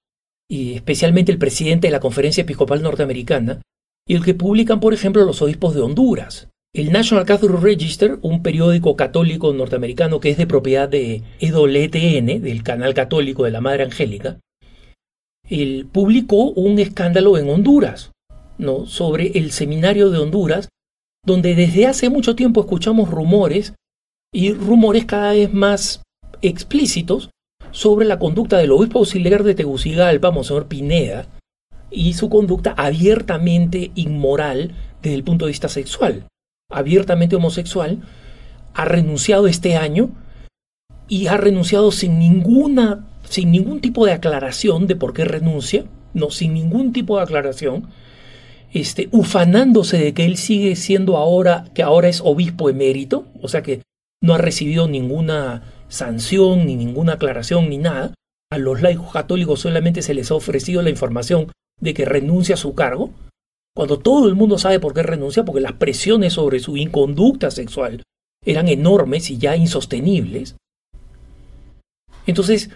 y 0.49 0.75
especialmente 0.75 1.33
el 1.33 1.39
presidente 1.39 1.87
de 1.87 1.93
la 1.93 2.01
Conferencia 2.01 2.43
Episcopal 2.43 2.83
Norteamericana, 2.83 3.63
y 4.07 4.15
el 4.15 4.23
que 4.23 4.35
publican, 4.35 4.81
por 4.81 4.93
ejemplo, 4.93 5.25
los 5.25 5.41
obispos 5.41 5.75
de 5.75 5.81
Honduras. 5.81 6.49
El 6.75 6.93
National 6.93 7.25
Catholic 7.25 7.61
Register, 7.61 8.19
un 8.23 8.43
periódico 8.43 8.97
católico 8.97 9.53
norteamericano 9.53 10.21
que 10.21 10.31
es 10.31 10.39
de 10.39 10.47
propiedad 10.47 10.89
de 10.89 11.23
EWTN, 11.41 12.43
del 12.43 12.63
canal 12.63 12.95
católico 12.95 13.45
de 13.45 13.51
la 13.51 13.61
Madre 13.61 13.85
Angélica, 13.85 14.39
él 15.49 15.87
publicó 15.91 16.51
un 16.51 16.79
escándalo 16.79 17.37
en 17.37 17.49
Honduras, 17.49 18.13
¿no? 18.59 18.87
sobre 18.87 19.39
el 19.39 19.53
seminario 19.53 20.11
de 20.11 20.19
Honduras, 20.19 20.69
donde 21.25 21.55
desde 21.55 21.87
hace 21.87 22.09
mucho 22.09 22.35
tiempo 22.35 22.63
escuchamos 22.63 23.11
rumores 23.11 23.75
y 24.33 24.53
rumores 24.53 25.05
cada 25.05 25.33
vez 25.33 25.53
más 25.53 26.03
explícitos 26.41 27.31
sobre 27.71 28.07
la 28.07 28.19
conducta 28.19 28.59
del 28.59 28.73
obispo 28.73 29.01
auxiliar 29.01 29.45
de 29.45 29.55
Tegucigalpa, 29.55 30.31
Monseñor 30.31 30.67
Pineda, 30.67 31.27
y 31.91 32.15
su 32.15 32.31
conducta 32.31 32.75
abiertamente 32.77 33.93
inmoral 33.95 34.75
desde 35.03 35.15
el 35.15 35.25
punto 35.25 35.45
de 35.45 35.51
vista 35.51 35.69
sexual. 35.69 36.25
Abiertamente 36.71 37.37
homosexual, 37.37 38.01
ha 38.75 38.85
renunciado 38.87 39.47
este 39.47 39.77
año 39.77 40.11
y 41.07 41.27
ha 41.27 41.37
renunciado 41.37 41.93
sin 41.93 42.19
ninguna 42.19 43.09
sin 43.29 43.51
ningún 43.51 43.81
tipo 43.81 44.05
de 44.05 44.13
aclaración 44.13 44.87
de 44.87 44.97
por 44.97 45.15
qué 45.15 45.25
renuncia, 45.25 45.85
no 46.13 46.31
sin 46.31 46.53
ningún 46.53 46.93
tipo 46.93 47.17
de 47.17 47.23
aclaración, 47.23 47.89
este 48.73 49.09
ufanándose 49.11 49.99
de 49.99 50.13
que 50.13 50.27
él 50.27 50.37
sigue 50.37 50.77
siendo 50.77 51.17
ahora 51.17 51.65
que 51.75 51.83
ahora 51.83 52.09
es 52.09 52.21
obispo 52.23 52.69
emérito, 52.69 53.27
o 53.41 53.49
sea 53.49 53.63
que 53.63 53.81
no 54.23 54.35
ha 54.35 54.39
recibido 54.39 54.89
ninguna 54.89 55.63
sanción 55.89 56.65
ni 56.67 56.77
ninguna 56.77 57.15
aclaración 57.15 57.69
ni 57.69 57.77
nada. 57.77 58.15
A 58.51 58.57
los 58.57 58.81
laicos 58.81 59.13
católicos 59.13 59.61
solamente 59.61 60.01
se 60.01 60.15
les 60.15 60.31
ha 60.31 60.35
ofrecido 60.35 60.81
la 60.81 60.91
información 60.91 61.53
de 61.81 61.93
que 61.93 62.07
renuncia 62.07 62.55
a 62.55 62.59
su 62.59 62.75
cargo, 62.75 63.11
cuando 63.75 63.99
todo 63.99 64.29
el 64.29 64.35
mundo 64.35 64.59
sabe 64.59 64.81
por 64.81 64.95
qué 64.95 65.03
renuncia, 65.03 65.45
porque 65.45 65.61
las 65.61 65.73
presiones 65.73 66.35
sobre 66.35 66.61
su 66.61 66.77
inconducta 66.77 67.51
sexual 67.51 68.03
eran 68.45 68.69
enormes 68.69 69.31
y 69.31 69.39
ya 69.39 69.57
insostenibles. 69.57 70.57
Entonces, 72.27 72.71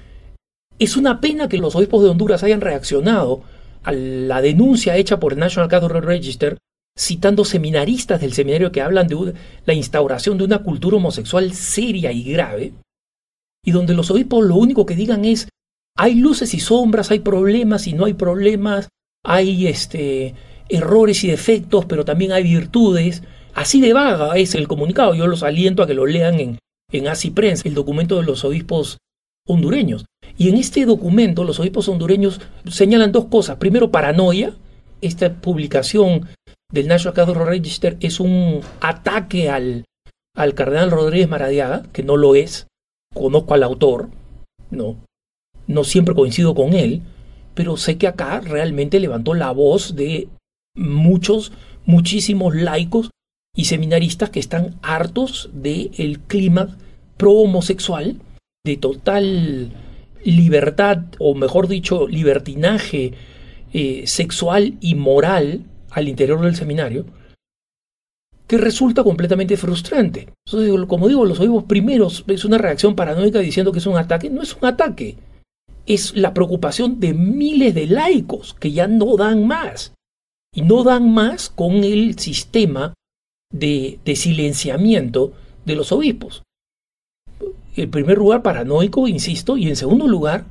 es 0.79 0.97
una 0.97 1.21
pena 1.21 1.49
que 1.49 1.59
los 1.59 1.77
obispos 1.77 2.03
de 2.03 2.11
Honduras 2.11 2.43
hayan 2.43 2.61
reaccionado 2.61 3.43
a 3.83 3.93
la 3.93 4.43
denuncia 4.43 4.97
hecha 4.97 5.21
por 5.21 5.33
el 5.33 5.39
National 5.39 5.69
Catholic 5.69 6.05
Register, 6.05 6.59
citando 6.99 7.45
seminaristas 7.45 8.21
del 8.21 8.33
seminario 8.33 8.73
que 8.73 8.81
hablan 8.81 9.07
de 9.07 9.35
la 9.65 9.75
instauración 9.75 10.39
de 10.39 10.45
una 10.45 10.59
cultura 10.61 10.97
homosexual 10.97 11.53
seria 11.53 12.11
y 12.13 12.23
grave, 12.23 12.73
y 13.67 13.73
donde 13.73 13.95
los 13.95 14.11
obispos 14.13 14.47
lo 14.47 14.57
único 14.57 14.87
que 14.87 14.95
digan 14.95 15.25
es, 15.25 15.49
hay 15.97 16.15
luces 16.15 16.55
y 16.55 16.61
sombras, 16.61 17.11
hay 17.11 17.19
problemas 17.19 17.87
y 17.89 17.95
no 17.95 18.05
hay 18.05 18.15
problemas, 18.15 18.89
hay 19.25 19.67
este, 19.67 20.35
errores 20.69 21.25
y 21.25 21.29
defectos, 21.29 21.85
pero 21.87 22.05
también 22.05 22.31
hay 22.33 22.45
virtudes. 22.45 23.23
Así 23.55 23.81
de 23.81 23.93
vaga 23.93 24.37
es 24.37 24.55
el 24.55 24.69
comunicado. 24.69 25.15
Yo 25.15 25.27
los 25.27 25.43
aliento 25.43 25.83
a 25.83 25.87
que 25.87 25.95
lo 25.95 26.07
lean 26.07 26.39
en, 26.39 26.59
en 26.93 27.09
Así 27.09 27.31
Prensa, 27.31 27.67
el 27.67 27.75
documento 27.75 28.17
de 28.17 28.23
los 28.23 28.45
obispos 28.45 28.99
hondureños. 29.49 30.05
Y 30.39 30.49
en 30.49 30.57
este 30.57 30.85
documento 30.85 31.43
los 31.43 31.59
obispos 31.59 31.89
hondureños 31.89 32.41
señalan 32.71 33.11
dos 33.11 33.25
cosas. 33.27 33.57
Primero, 33.57 33.91
paranoia. 33.91 34.55
Esta 35.01 35.33
publicación 35.35 36.29
del 36.73 36.89
National 36.89 37.15
Catholic 37.15 37.47
Register 37.47 37.97
es 38.01 38.21
un 38.21 38.61
ataque 38.81 39.51
al, 39.51 39.85
al 40.35 40.55
cardenal 40.55 40.91
Rodríguez 40.91 41.29
Maradiaga, 41.29 41.85
que 41.93 42.03
no 42.03 42.17
lo 42.17 42.35
es. 42.35 42.67
Conozco 43.15 43.55
al 43.55 43.63
autor, 43.63 44.11
no, 44.71 44.97
no 45.67 45.85
siempre 45.85 46.15
coincido 46.15 46.55
con 46.55 46.75
él, 46.75 47.03
pero 47.55 47.77
sé 47.77 47.97
que 47.97 48.07
acá 48.07 48.41
realmente 48.41 49.01
levantó 49.01 49.33
la 49.35 49.51
voz 49.53 49.97
de 49.97 50.29
muchos, 50.75 51.53
muchísimos 51.87 52.55
laicos 52.55 53.11
y 53.57 53.65
seminaristas 53.65 54.29
que 54.29 54.41
están 54.41 54.75
hartos 54.83 55.49
del 55.55 56.21
clima 56.27 56.77
pro-homosexual, 57.17 58.17
de 58.67 58.77
total 58.77 59.73
libertad, 60.23 61.05
o 61.19 61.35
mejor 61.35 61.69
dicho, 61.69 62.07
libertinaje 62.07 63.13
eh, 63.73 64.03
sexual 64.07 64.75
y 64.81 64.95
moral 64.95 65.65
al 65.91 66.09
interior 66.09 66.41
del 66.41 66.57
seminario, 66.57 67.07
que 68.47 68.59
resulta 68.59 69.03
completamente 69.03 69.57
frustrante. 69.57 70.29
Entonces, 70.47 70.87
como 70.87 71.09
digo, 71.09 71.25
los 71.25 71.41
oídos 71.41 71.65
primeros 71.65 72.25
es 72.29 72.45
una 72.45 72.59
reacción 72.59 72.95
paranoica 72.95 73.41
diciendo 73.41 73.73
que 73.73 73.81
es 73.81 73.87
un 73.87 73.97
ataque. 73.97 74.31
No 74.31 74.43
es 74.43 74.55
un 74.55 74.65
ataque. 74.67 75.17
Es 75.85 76.17
la 76.17 76.33
preocupación 76.33 77.01
de 77.01 77.15
miles 77.15 77.75
de 77.75 77.87
laicos 77.87 78.55
que 78.55 78.73
ya 78.73 78.87
no 78.87 79.17
dan 79.17 79.47
más 79.47 79.95
y 80.55 80.63
no 80.63 80.85
dan 80.85 81.13
más 81.13 81.51
con 81.51 81.85
el 81.85 82.19
sistema 82.19 82.95
de, 83.53 83.99
silenciamiento 84.15 85.33
de 85.65 85.77
los 85.77 85.93
obispos. 85.93 86.43
En 87.77 87.91
primer 87.91 88.19
lugar, 88.19 88.43
paranoico, 88.43 89.07
insisto, 89.07 89.57
y 89.59 89.69
en 89.69 89.77
segundo 89.77 90.07
lugar, 90.09 90.47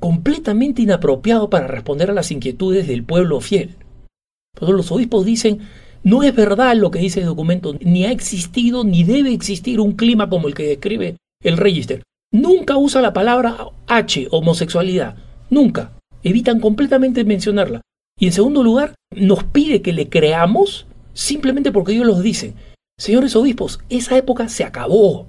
completamente 0.00 0.82
inapropiado 0.82 1.50
para 1.50 1.66
responder 1.66 2.10
a 2.10 2.14
las 2.14 2.30
inquietudes 2.30 2.86
del 2.86 3.04
pueblo 3.04 3.40
fiel. 3.40 3.76
Los 4.60 4.92
obispos 4.92 5.24
dicen, 5.24 5.60
no 6.04 6.22
es 6.22 6.34
verdad 6.34 6.76
lo 6.76 6.90
que 6.90 6.98
dice 6.98 7.20
el 7.20 7.26
documento, 7.26 7.74
ni 7.80 8.04
ha 8.04 8.10
existido 8.10 8.84
ni 8.84 9.04
debe 9.04 9.32
existir 9.32 9.80
un 9.80 9.92
clima 9.92 10.28
como 10.28 10.48
el 10.48 10.54
que 10.54 10.64
describe 10.64 11.16
el 11.42 11.56
Register. 11.56 12.02
Nunca 12.32 12.76
usa 12.76 13.02
la 13.02 13.12
palabra 13.12 13.56
H, 13.86 14.28
homosexualidad. 14.30 15.16
Nunca. 15.50 15.92
Evitan 16.22 16.60
completamente 16.60 17.24
mencionarla. 17.24 17.82
Y 18.18 18.26
en 18.26 18.32
segundo 18.32 18.62
lugar, 18.62 18.94
nos 19.14 19.44
pide 19.44 19.82
que 19.82 19.92
le 19.92 20.08
creamos 20.08 20.86
simplemente 21.12 21.72
porque 21.72 21.92
ellos 21.92 22.06
los 22.06 22.22
dicen. 22.22 22.54
Señores 22.98 23.36
obispos, 23.36 23.80
esa 23.90 24.16
época 24.16 24.48
se 24.48 24.64
acabó. 24.64 25.26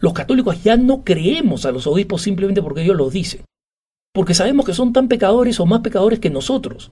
Los 0.00 0.12
católicos 0.12 0.62
ya 0.62 0.76
no 0.76 1.04
creemos 1.04 1.64
a 1.64 1.72
los 1.72 1.86
obispos 1.86 2.22
simplemente 2.22 2.62
porque 2.62 2.82
ellos 2.82 2.96
los 2.96 3.12
dicen. 3.12 3.42
Porque 4.12 4.34
sabemos 4.34 4.66
que 4.66 4.74
son 4.74 4.92
tan 4.92 5.08
pecadores 5.08 5.60
o 5.60 5.66
más 5.66 5.80
pecadores 5.80 6.18
que 6.18 6.30
nosotros. 6.30 6.90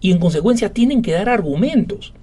Y 0.00 0.12
en 0.12 0.18
consecuencia 0.18 0.72
tienen 0.72 1.02
que 1.02 1.12
dar 1.12 1.28
argumentos. 1.28 2.14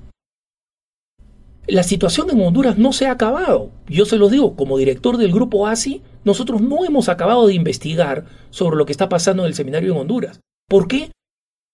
La 1.67 1.83
situación 1.83 2.29
en 2.29 2.41
Honduras 2.41 2.77
no 2.77 2.93
se 2.93 3.07
ha 3.07 3.11
acabado. 3.11 3.71
Yo 3.87 4.05
se 4.05 4.17
los 4.17 4.29
digo, 4.29 4.55
como 4.55 4.77
director 4.77 5.17
del 5.17 5.31
grupo 5.31 5.67
ASI, 5.67 6.03
nosotros 6.23 6.61
no 6.61 6.85
hemos 6.85 7.09
acabado 7.09 7.47
de 7.47 7.55
investigar 7.55 8.25
sobre 8.51 8.77
lo 8.77 8.85
que 8.85 8.91
está 8.91 9.09
pasando 9.09 9.43
en 9.43 9.47
el 9.47 9.55
seminario 9.55 9.93
en 9.93 9.99
Honduras. 9.99 10.41
¿Por 10.69 10.87
qué? 10.87 11.11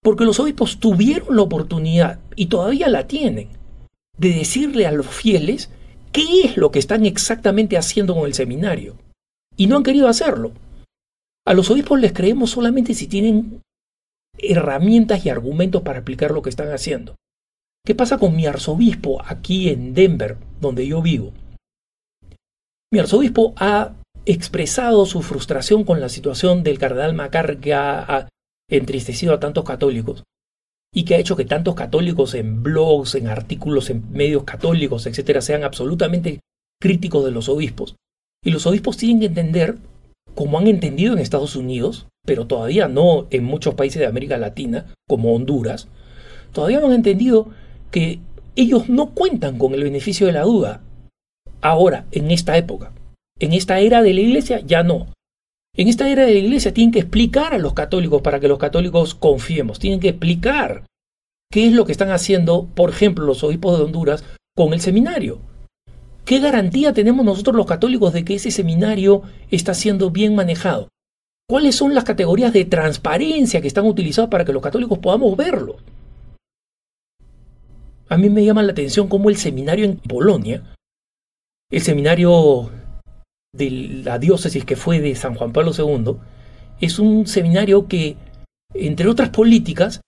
Porque 0.02 0.24
los 0.24 0.40
obispos 0.40 0.80
tuvieron 0.80 1.36
la 1.36 1.42
oportunidad, 1.42 2.20
y 2.36 2.48
todavía 2.48 2.88
la 2.88 3.08
tienen, 3.08 3.50
de 4.18 4.30
decirle 4.30 4.88
a 4.88 4.92
los 4.92 5.08
fieles 5.08 5.70
qué 6.12 6.24
es 6.46 6.58
lo 6.58 6.72
que 6.72 6.80
están 6.80 7.06
exactamente 7.06 7.78
haciendo 7.78 8.16
con 8.16 8.26
el 8.26 8.34
seminario. 8.34 8.96
Y 9.58 9.68
no 9.68 9.76
han 9.78 9.84
querido 9.84 10.08
hacerlo. 10.08 10.54
A 11.46 11.54
los 11.54 11.70
obispos 11.70 12.00
les 12.00 12.14
creemos 12.14 12.52
solamente 12.52 12.94
si 12.94 13.08
tienen 13.08 13.62
herramientas 14.42 15.26
y 15.26 15.30
argumentos 15.30 15.82
para 15.82 16.00
explicar 16.00 16.32
lo 16.32 16.42
que 16.42 16.50
están 16.50 16.72
haciendo. 16.72 17.16
¿Qué 17.86 17.96
pasa 17.96 18.18
con 18.18 18.36
mi 18.36 18.46
arzobispo 18.46 19.22
aquí 19.26 19.70
en 19.70 19.94
Denver, 19.94 20.38
donde 20.60 20.86
yo 20.86 21.02
vivo? 21.02 21.34
Mi 22.94 23.00
arzobispo 23.00 23.54
ha 23.58 23.94
expresado 24.26 25.06
su 25.06 25.22
frustración 25.22 25.84
con 25.84 26.00
la 26.00 26.10
situación 26.10 26.64
del 26.64 26.78
cardenal 26.78 27.14
Macar 27.14 27.58
que 27.58 27.74
ha, 27.74 28.28
entristecido 28.70 29.34
a 29.34 29.40
tantos 29.42 29.66
católicos 29.66 30.24
y 30.94 31.04
que 31.04 31.16
ha 31.16 31.18
hecho 31.18 31.36
que 31.36 31.44
tantos 31.44 31.76
católicos 31.76 32.34
en 32.36 32.64
blogs, 32.64 33.16
en 33.16 33.28
artículos, 33.28 33.90
en 33.90 34.10
medios 34.12 34.46
católicos, 34.46 35.06
etcétera, 35.08 35.42
sean 35.42 35.66
absolutamente 35.66 36.40
críticos 36.80 37.26
de 37.26 37.32
los 37.32 37.50
obispos. 37.50 37.96
Y 38.44 38.52
los 38.52 38.66
obispos 38.66 38.96
tienen 38.96 39.20
que 39.20 39.26
entender, 39.26 39.78
como 40.36 40.60
han 40.60 40.68
entendido 40.68 41.14
en 41.14 41.20
Estados 41.20 41.56
Unidos, 41.56 42.08
pero 42.26 42.48
todavía 42.48 42.88
no 42.88 43.28
en 43.32 43.44
muchos 43.44 43.74
países 43.74 44.00
de 44.00 44.08
América 44.08 44.38
Latina, 44.38 44.94
como 45.08 45.34
Honduras, 45.34 45.88
todavía 46.52 46.80
no 46.80 46.88
han 46.88 46.94
entendido 46.94 47.50
que 47.90 48.20
ellos 48.56 48.90
no 48.90 49.12
cuentan 49.12 49.58
con 49.58 49.74
el 49.74 49.84
beneficio 49.84 50.28
de 50.28 50.34
la 50.34 50.44
duda. 50.44 50.82
Ahora, 51.62 52.06
en 52.12 52.32
esta 52.32 52.58
época, 52.58 52.92
en 53.40 53.54
esta 53.54 53.80
era 53.80 54.02
de 54.02 54.14
la 54.14 54.22
iglesia, 54.22 54.62
ya 54.66 54.84
no. 54.84 55.08
En 55.76 55.88
esta 55.88 56.10
era 56.10 56.26
de 56.26 56.34
la 56.34 56.40
iglesia 56.40 56.74
tienen 56.74 56.92
que 56.92 57.00
explicar 57.00 57.54
a 57.54 57.58
los 57.58 57.74
católicos 57.74 58.22
para 58.22 58.40
que 58.40 58.48
los 58.48 58.60
católicos 58.60 59.16
confiemos. 59.16 59.80
Tienen 59.80 60.00
que 60.00 60.10
explicar 60.10 60.84
qué 61.52 61.68
es 61.68 61.74
lo 61.74 61.86
que 61.86 61.92
están 61.92 62.12
haciendo, 62.12 62.68
por 62.76 62.90
ejemplo, 62.90 63.26
los 63.26 63.44
obispos 63.44 63.78
de 63.78 63.86
Honduras 63.86 64.24
con 64.56 64.74
el 64.74 64.82
seminario. 64.82 65.40
¿Qué 66.32 66.40
garantía 66.40 66.94
tenemos 66.94 67.26
nosotros 67.26 67.58
los 67.58 67.66
católicos 67.66 68.14
de 68.14 68.24
que 68.24 68.36
ese 68.36 68.52
seminario 68.52 69.24
está 69.50 69.74
siendo 69.74 70.12
bien 70.12 70.34
manejado? 70.34 70.88
¿Cuáles 71.46 71.76
son 71.76 71.94
las 71.94 72.06
categorías 72.06 72.54
de 72.54 72.64
transparencia 72.64 73.60
que 73.60 73.68
están 73.68 73.86
utilizadas 73.86 74.30
para 74.30 74.46
que 74.46 74.54
los 74.54 74.64
católicos 74.64 74.98
podamos 75.00 75.36
verlo? 75.36 75.76
A 78.08 78.16
mí 78.16 78.30
me 78.30 78.46
llama 78.46 78.64
la 78.64 78.72
atención 78.72 79.10
cómo 79.10 79.30
el 79.30 79.36
seminario 79.36 79.84
en 79.84 79.98
Polonia, 79.98 80.64
el 81.70 81.82
seminario 81.82 82.72
de 83.54 84.02
la 84.06 84.18
diócesis 84.18 84.64
que 84.64 84.78
fue 84.78 85.02
de 85.02 85.16
San 85.16 85.36
Juan 85.36 85.52
Pablo 85.52 85.74
II, 85.78 86.16
es 86.80 86.98
un 86.98 87.28
seminario 87.28 87.90
que, 87.90 88.16
entre 88.74 89.10
otras 89.10 89.32
políticas, 89.32 90.00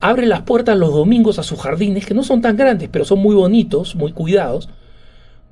abre 0.00 0.26
las 0.26 0.42
puertas 0.42 0.78
los 0.78 0.94
domingos 0.94 1.40
a 1.40 1.42
sus 1.42 1.60
jardines, 1.60 2.06
que 2.06 2.14
no 2.14 2.22
son 2.22 2.42
tan 2.42 2.56
grandes, 2.56 2.88
pero 2.92 3.04
son 3.04 3.18
muy 3.18 3.34
bonitos, 3.34 3.96
muy 3.96 4.12
cuidados, 4.12 4.68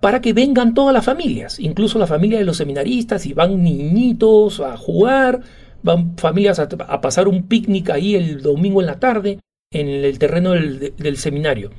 para 0.03 0.21
que 0.21 0.33
vengan 0.33 0.75
todas 0.75 0.93
las 0.93 1.05
familias, 1.05 1.61
incluso 1.61 1.97
la 1.97 2.09
familia 2.09 2.37
de 2.37 2.45
los 2.45 2.57
seminaristas, 2.57 3.25
y 3.25 3.35
van 3.35 3.63
niñitos 3.63 4.59
a 4.59 4.77
jugar, 4.77 5.43
van 5.85 6.19
familias 6.19 6.59
a, 6.59 6.69
pasar 7.01 7.29
un 7.29 7.47
picnic 7.47 7.89
ahí 7.91 8.17
el 8.17 8.43
domingo 8.43 8.81
en 8.81 8.89
la 8.89 8.99
tarde, 8.99 9.39
en 9.73 9.87
el 9.87 10.19
terreno 10.19 10.51
del, 10.51 11.17
seminario. 11.19 11.71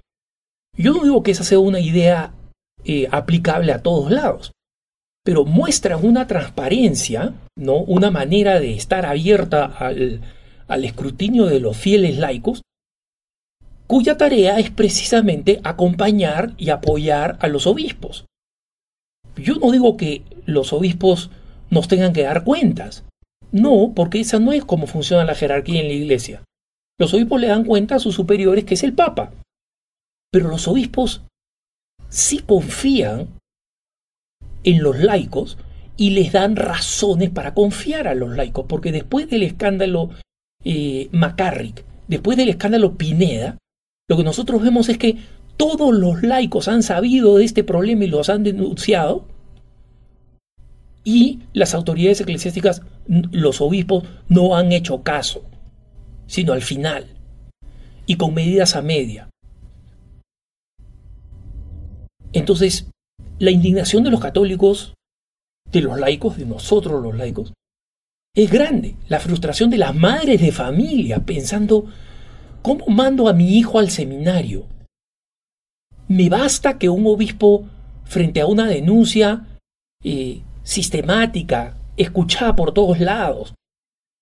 Yo 0.78 0.94
no 0.94 1.04
digo 1.04 1.22
que 1.22 1.32
esa 1.32 1.44
sea 1.44 1.60
una 1.60 1.82
idea 1.82 2.34
eh, 2.86 3.10
aplicable 3.12 3.74
a 3.74 3.84
todos 3.84 4.10
lados, 4.10 4.54
pero 5.26 5.44
muestra 5.44 5.98
una 5.98 6.26
transparencia, 6.26 7.34
¿no? 7.58 7.80
una 7.80 8.10
manera 8.10 8.62
de 8.62 8.74
estar 8.74 9.06
abierta 9.06 9.66
al, 9.66 10.22
al 10.70 10.86
escrutinio 10.86 11.48
de 11.48 11.60
los 11.60 11.76
fieles 11.76 12.18
laicos, 12.18 12.62
cuya 13.88 14.17
tarea 14.17 14.60
es 14.60 14.69
precisamente 14.69 15.60
acompañar 15.63 16.54
y 16.58 16.69
apoyar 16.69 17.38
a 17.41 17.48
los 17.48 17.67
obispos. 17.67 18.26
Yo 19.36 19.56
no 19.56 19.72
digo 19.72 19.98
que 19.98 20.24
los 20.46 20.74
obispos 20.74 21.32
nos 21.69 21.88
tengan 21.88 22.13
que 22.13 22.24
dar 22.24 22.43
cuentas. 22.43 23.04
No, 23.52 23.93
porque 23.96 24.19
esa 24.19 24.39
no 24.39 24.52
es 24.52 24.65
como 24.65 24.88
funciona 24.88 25.26
la 25.26 25.36
jerarquía 25.36 25.82
en 25.82 25.88
la 25.88 25.93
iglesia. 25.93 26.43
Los 27.00 27.13
obispos 27.13 27.41
le 27.41 27.48
dan 27.48 27.65
cuenta 27.65 27.96
a 27.96 28.00
sus 28.00 28.15
superiores, 28.15 28.63
que 28.65 28.76
es 28.76 28.84
el 28.84 28.93
Papa. 28.93 29.32
Pero 30.32 30.50
los 30.50 30.67
obispos 30.67 31.22
sí 32.10 32.39
confían 32.39 33.28
en 34.63 34.82
los 34.82 35.00
laicos 35.00 35.58
y 35.98 36.12
les 36.12 36.32
dan 36.32 36.56
razones 36.56 37.30
para 37.30 37.54
confiar 37.54 38.08
a 38.08 38.15
los 38.15 38.36
laicos, 38.36 38.65
porque 38.67 38.91
después 38.91 39.30
del 39.30 39.43
escándalo 39.43 40.10
eh, 40.63 41.10
McCarrick, 41.12 41.86
después 42.08 42.38
del 42.38 42.50
escándalo 42.50 42.96
Pineda, 42.98 43.58
lo 44.13 44.17
que 44.17 44.23
nosotros 44.23 44.62
vemos 44.62 44.89
es 44.89 44.99
que 44.99 45.17
todos 45.58 45.91
los 45.91 46.21
laicos 46.21 46.67
han 46.67 46.84
sabido 46.84 47.38
de 47.38 47.45
este 47.45 47.63
problema 47.63 48.04
y 48.04 48.10
los 48.10 48.30
han 48.30 48.43
denunciado, 48.43 49.26
y 51.04 51.39
las 51.54 51.73
autoridades 51.73 52.21
eclesiásticas, 52.21 52.84
los 53.08 53.60
obispos, 53.60 54.04
no 54.30 54.56
han 54.56 54.71
hecho 54.71 55.02
caso, 55.02 55.43
sino 56.28 56.54
al 56.54 56.62
final, 56.62 57.08
y 58.06 58.17
con 58.17 58.36
medidas 58.36 58.76
a 58.76 58.84
media. 58.84 59.30
Entonces, 62.34 62.91
la 63.39 63.49
indignación 63.49 64.04
de 64.04 64.12
los 64.12 64.19
católicos, 64.19 64.93
de 65.71 65.82
los 65.82 65.99
laicos, 65.99 66.38
de 66.38 66.45
nosotros 66.45 67.02
los 67.02 67.15
laicos, 67.15 67.52
es 68.36 68.52
grande. 68.52 68.95
La 69.08 69.19
frustración 69.19 69.71
de 69.71 69.78
las 69.80 69.95
madres 69.95 70.39
de 70.39 70.52
familia 70.52 71.26
pensando, 71.26 71.88
¿cómo 72.63 72.88
mando 72.88 73.30
a 73.30 73.34
mi 73.34 73.58
hijo 73.58 73.78
al 73.78 73.91
seminario? 73.91 74.65
Me 76.08 76.30
basta 76.30 76.80
que 76.80 76.89
un 76.89 77.06
obispo, 77.06 77.65
frente 78.06 78.41
a 78.41 78.47
una 78.47 78.65
denuncia 78.65 79.45
eh, 80.04 80.41
sistemática, 80.63 81.78
escuchada 81.95 82.56
por 82.56 82.73
todos 82.73 82.99
lados, 82.99 83.54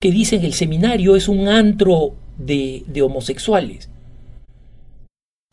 que 0.01 0.11
dicen 0.11 0.41
que 0.41 0.47
el 0.47 0.53
seminario 0.53 1.15
es 1.15 1.29
un 1.29 1.47
antro 1.47 2.15
de, 2.37 2.83
de 2.87 3.01
homosexuales, 3.01 3.89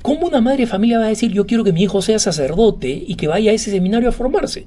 ¿Cómo 0.01 0.29
una 0.29 0.41
madre 0.41 0.59
de 0.59 0.67
familia 0.67 0.99
va 0.99 1.07
a 1.07 1.09
decir 1.09 1.33
yo 1.33 1.47
quiero 1.47 1.65
que 1.65 1.73
mi 1.73 1.83
hijo 1.83 2.01
sea 2.03 2.21
sacerdote 2.21 2.89
y 3.07 3.17
que 3.17 3.27
vaya 3.27 3.51
a 3.51 3.55
ese 3.55 3.71
seminario 3.71 4.09
a 4.09 4.13
formarse? 4.13 4.67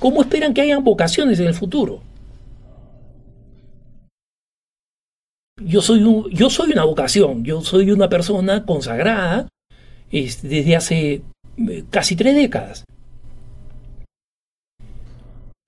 ¿Cómo 0.00 0.20
esperan 0.20 0.54
que 0.54 0.60
hayan 0.60 0.82
vocaciones 0.82 1.38
en 1.38 1.46
el 1.46 1.54
futuro? 1.54 2.02
Yo 5.62 5.80
soy, 5.80 6.04
yo 6.32 6.50
soy 6.50 6.72
una 6.72 6.84
vocación, 6.84 7.42
yo 7.44 7.62
soy 7.62 7.90
una 7.90 8.10
persona 8.10 8.66
consagrada 8.66 9.48
desde 10.10 10.76
hace 10.76 11.22
eh, 11.56 11.84
casi 11.90 12.14
tres 12.14 12.34
décadas. 12.36 12.84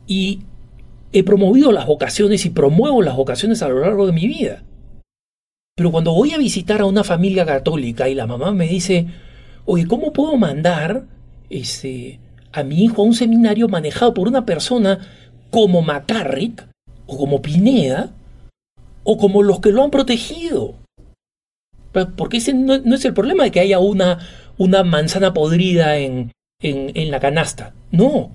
Y 0.07 0.41
he 1.12 1.24
promovido 1.24 1.72
las 1.72 1.86
vocaciones 1.86 2.45
y 2.45 2.51
promuevo 2.51 3.01
las 3.01 3.16
vocaciones 3.16 3.62
a 3.62 3.68
lo 3.68 3.80
largo 3.80 4.07
de 4.07 4.12
mi 4.12 4.26
vida. 4.26 4.62
Pero 5.74 5.91
cuando 5.91 6.12
voy 6.12 6.32
a 6.32 6.39
visitar 6.39 6.82
a 6.82 6.86
una 6.86 7.05
familia 7.05 7.47
católica 7.47 8.09
y 8.09 8.14
la 8.14 8.26
mamá 8.26 8.53
me 8.53 8.68
dice, 8.68 9.07
oye, 9.64 9.86
¿cómo 9.86 10.12
puedo 10.12 10.36
mandar 10.36 11.05
este, 11.49 12.20
a 12.53 12.62
mi 12.62 12.84
hijo 12.84 13.03
a 13.03 13.05
un 13.07 13.14
seminario 13.14 13.68
manejado 13.68 14.12
por 14.12 14.28
una 14.28 14.45
persona 14.45 14.99
como 15.51 15.80
McCarrick 15.80 16.66
o 17.07 17.16
como 17.16 17.41
Pineda 17.41 18.12
o 19.05 19.16
como 19.16 19.42
los 19.42 19.61
que 19.61 19.72
lo 19.72 19.82
han 19.82 19.90
protegido? 19.90 20.74
Porque 22.16 22.36
ese 22.36 22.55
no, 22.55 22.74
es 22.74 23.05
el 23.05 23.14
problema 23.14 23.44
de 23.44 23.51
que 23.51 23.61
haya 23.61 23.78
una, 23.78 24.18
una 24.57 24.84
manzana 24.84 25.32
podrida 25.34 25.96
en, 25.96 26.32
en, 26.61 26.92
en 26.94 27.11
la 27.11 27.18
canasta. 27.18 27.74
No. 27.90 28.30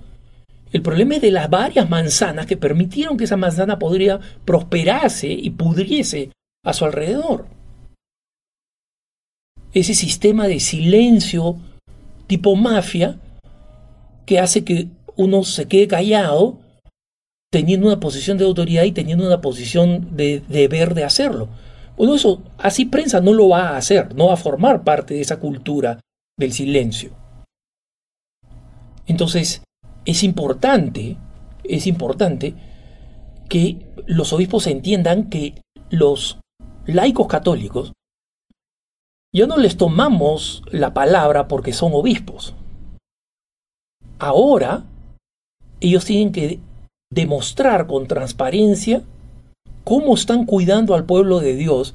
El 0.72 0.82
problema 0.82 1.16
es 1.16 1.22
de 1.22 1.32
las 1.32 1.50
varias 1.50 1.90
manzanas 1.90 2.48
que 2.48 2.58
permitieron 2.58 3.16
que 3.16 3.26
esa 3.26 3.38
manzana 3.38 3.78
podrida 3.78 4.20
prosperase 4.44 5.28
y 5.32 5.52
pudriese 5.52 6.32
a 6.66 6.74
su 6.74 6.86
alrededor. 6.86 7.46
ese 9.74 9.96
sistema 9.96 10.48
de 10.48 10.60
silencio 10.60 11.58
tipo 12.28 12.56
mafia 12.56 13.20
que 14.26 14.40
hace 14.40 14.64
que 14.64 14.88
uno 15.16 15.44
se 15.44 15.68
quede 15.68 15.88
callado 15.88 16.60
teniendo 17.54 17.86
una 17.86 18.00
posición 18.00 18.40
de 18.40 18.46
autoridad 18.46 18.84
y 18.84 18.94
teniendo 18.94 19.28
una 19.28 19.40
posición 19.40 20.18
de 20.18 20.42
deber 20.50 20.96
de 20.96 21.04
hacerlo. 21.04 21.50
Bueno, 21.96 22.16
eso 22.16 22.42
así 22.58 22.86
prensa 22.86 23.22
no 23.22 23.32
lo 23.32 23.50
va 23.50 23.70
a 23.70 23.78
hacer, 23.78 24.16
no 24.16 24.30
va 24.30 24.34
a 24.34 24.38
formar 24.38 24.84
parte 24.84 25.14
de 25.14 25.22
esa 25.22 25.40
cultura 25.40 26.00
del 26.36 26.52
silencio. 26.52 27.12
Entonces, 29.06 29.62
es 30.04 30.24
importante, 30.24 31.16
es 31.64 31.86
importante 31.86 32.56
que 33.50 33.86
los 34.08 34.34
obispos 34.34 34.66
entiendan 34.66 35.30
que 35.30 35.62
los 35.92 36.40
laicos 36.88 37.28
católicos 37.28 37.94
ya 39.32 39.46
no 39.46 39.58
les 39.58 39.78
tomamos 39.78 40.64
la 40.72 40.96
palabra 40.96 41.48
porque 41.48 41.72
son 41.72 41.92
obispos. 41.94 42.56
Ahora, 44.18 44.86
ellos 45.80 46.04
tienen 46.06 46.32
que 46.32 46.60
demostrar 47.14 47.88
con 47.88 48.08
transparencia 48.08 49.04
cómo 49.84 50.16
están 50.16 50.46
cuidando 50.46 50.96
al 50.96 51.06
pueblo 51.06 51.40
de 51.40 51.56
Dios 51.56 51.94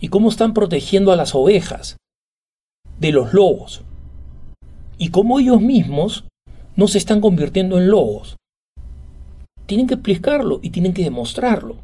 y 0.00 0.08
cómo 0.08 0.28
están 0.28 0.54
protegiendo 0.54 1.12
a 1.12 1.16
las 1.16 1.34
ovejas 1.34 1.96
de 2.98 3.12
los 3.12 3.32
lobos 3.32 3.82
y 4.98 5.10
cómo 5.10 5.40
ellos 5.40 5.60
mismos 5.60 6.24
no 6.76 6.86
se 6.86 6.98
están 6.98 7.20
convirtiendo 7.20 7.78
en 7.78 7.90
lobos. 7.90 8.36
Tienen 9.66 9.86
que 9.86 9.94
explicarlo 9.94 10.60
y 10.62 10.70
tienen 10.70 10.92
que 10.92 11.04
demostrarlo. 11.04 11.76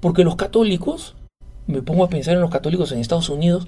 Porque 0.00 0.24
los 0.24 0.36
católicos, 0.36 1.16
me 1.66 1.82
pongo 1.82 2.04
a 2.04 2.08
pensar 2.08 2.34
en 2.34 2.40
los 2.40 2.50
católicos 2.50 2.92
en 2.92 3.00
Estados 3.00 3.30
Unidos, 3.30 3.66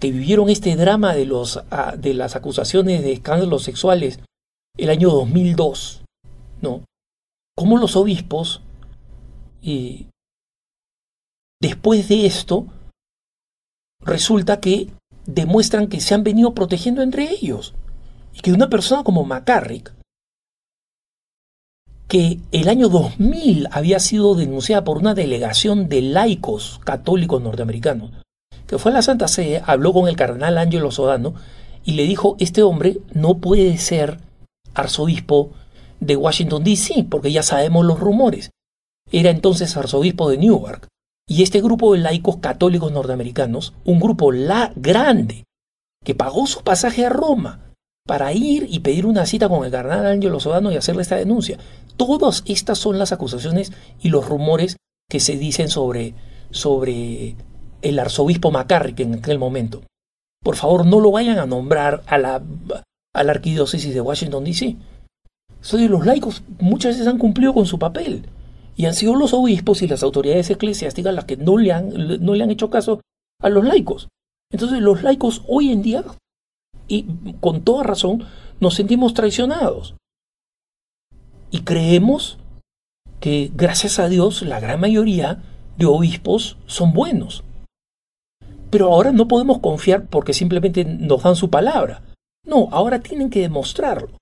que 0.00 0.10
vivieron 0.10 0.48
este 0.48 0.74
drama 0.76 1.14
de, 1.14 1.26
los, 1.26 1.62
ah, 1.70 1.94
de 1.96 2.14
las 2.14 2.34
acusaciones 2.34 3.02
de 3.02 3.12
escándalos 3.12 3.62
sexuales 3.62 4.20
el 4.76 4.90
año 4.90 5.10
2002, 5.10 6.02
¿no? 6.60 6.82
Cómo 7.54 7.78
los 7.78 7.96
obispos, 7.96 8.62
eh, 9.62 10.06
después 11.60 12.08
de 12.08 12.26
esto, 12.26 12.66
resulta 14.00 14.60
que 14.60 14.88
demuestran 15.26 15.88
que 15.88 16.00
se 16.00 16.14
han 16.14 16.24
venido 16.24 16.54
protegiendo 16.54 17.02
entre 17.02 17.30
ellos. 17.30 17.74
Y 18.34 18.40
que 18.40 18.52
una 18.52 18.70
persona 18.70 19.04
como 19.04 19.24
McCarrick, 19.24 19.92
que 22.08 22.40
el 22.50 22.68
año 22.68 22.88
2000 22.88 23.68
había 23.70 23.98
sido 23.98 24.34
denunciada 24.34 24.84
por 24.84 24.98
una 24.98 25.14
delegación 25.14 25.88
de 25.88 26.02
laicos 26.02 26.80
católicos 26.84 27.42
norteamericanos, 27.42 28.10
que 28.66 28.78
fue 28.78 28.90
a 28.90 28.94
la 28.96 29.02
Santa 29.02 29.28
Sede, 29.28 29.62
habló 29.66 29.92
con 29.92 30.08
el 30.08 30.16
cardenal 30.16 30.58
Angelo 30.58 30.90
Sodano 30.90 31.34
y 31.84 31.92
le 31.92 32.04
dijo, 32.04 32.36
este 32.38 32.62
hombre 32.62 32.98
no 33.12 33.38
puede 33.38 33.76
ser 33.78 34.18
arzobispo 34.74 35.52
de 36.02 36.16
Washington, 36.16 36.64
D.C., 36.64 37.06
porque 37.08 37.32
ya 37.32 37.42
sabemos 37.42 37.84
los 37.84 38.00
rumores. 38.00 38.50
Era 39.10 39.30
entonces 39.30 39.76
arzobispo 39.76 40.28
de 40.28 40.38
Newark. 40.38 40.88
Y 41.28 41.42
este 41.42 41.62
grupo 41.62 41.92
de 41.92 42.00
laicos 42.00 42.38
católicos 42.38 42.92
norteamericanos, 42.92 43.74
un 43.84 44.00
grupo 44.00 44.32
la 44.32 44.72
grande, 44.74 45.44
que 46.04 46.14
pagó 46.14 46.46
su 46.46 46.62
pasaje 46.62 47.06
a 47.06 47.10
Roma 47.10 47.72
para 48.06 48.32
ir 48.32 48.66
y 48.68 48.80
pedir 48.80 49.06
una 49.06 49.26
cita 49.26 49.48
con 49.48 49.64
el 49.64 49.70
cardenal 49.70 50.06
Angelo 50.06 50.40
Sodano 50.40 50.72
y 50.72 50.76
hacerle 50.76 51.02
esta 51.02 51.16
denuncia. 51.16 51.58
Todas 51.96 52.42
estas 52.46 52.78
son 52.78 52.98
las 52.98 53.12
acusaciones 53.12 53.72
y 54.00 54.08
los 54.08 54.28
rumores 54.28 54.76
que 55.08 55.20
se 55.20 55.36
dicen 55.36 55.68
sobre, 55.68 56.14
sobre 56.50 57.36
el 57.80 57.98
arzobispo 58.00 58.50
McCarrick 58.50 58.98
en 59.00 59.14
aquel 59.14 59.38
momento. 59.38 59.82
Por 60.42 60.56
favor, 60.56 60.84
no 60.84 60.98
lo 60.98 61.12
vayan 61.12 61.38
a 61.38 61.46
nombrar 61.46 62.02
a 62.06 62.18
la, 62.18 62.42
a 63.14 63.22
la 63.22 63.32
arquidiócesis 63.32 63.94
de 63.94 64.00
Washington, 64.00 64.42
D.C. 64.42 64.76
los 65.88 66.06
laicos 66.06 66.42
muchas 66.58 66.94
veces 66.94 67.06
han 67.06 67.18
cumplido 67.18 67.54
con 67.54 67.66
su 67.66 67.78
papel 67.78 68.26
y 68.76 68.86
han 68.86 68.94
sido 68.94 69.14
los 69.14 69.32
obispos 69.32 69.82
y 69.82 69.88
las 69.88 70.02
autoridades 70.02 70.50
eclesiásticas 70.50 71.14
las 71.14 71.24
que 71.24 71.36
no 71.36 71.58
le 71.58 71.72
han, 71.72 71.92
no 72.24 72.34
le 72.34 72.42
han 72.42 72.50
hecho 72.50 72.70
caso 72.70 73.00
a 73.40 73.48
los 73.48 73.64
laicos. 73.64 74.08
Entonces 74.50 74.80
los 74.80 75.02
laicos 75.02 75.42
hoy 75.48 75.70
en 75.70 75.82
día, 75.82 76.04
y 76.88 77.06
con 77.40 77.62
toda 77.62 77.84
razón, 77.84 78.26
nos 78.60 78.74
sentimos 78.74 79.14
traicionados. 79.14 79.94
Y 81.50 81.62
creemos 81.62 82.38
que 83.20 83.50
gracias 83.54 83.98
a 83.98 84.08
Dios 84.08 84.42
la 84.42 84.60
gran 84.60 84.80
mayoría 84.80 85.42
de 85.76 85.86
obispos 85.86 86.56
son 86.66 86.92
buenos. 86.92 87.44
Pero 88.70 88.92
ahora 88.92 89.12
no 89.12 89.28
podemos 89.28 89.58
confiar 89.58 90.06
porque 90.06 90.32
simplemente 90.32 90.84
nos 90.84 91.22
dan 91.22 91.36
su 91.36 91.50
palabra. 91.50 92.02
No, 92.44 92.68
ahora 92.72 93.00
tienen 93.00 93.30
que 93.30 93.40
demostrarlo. 93.40 94.21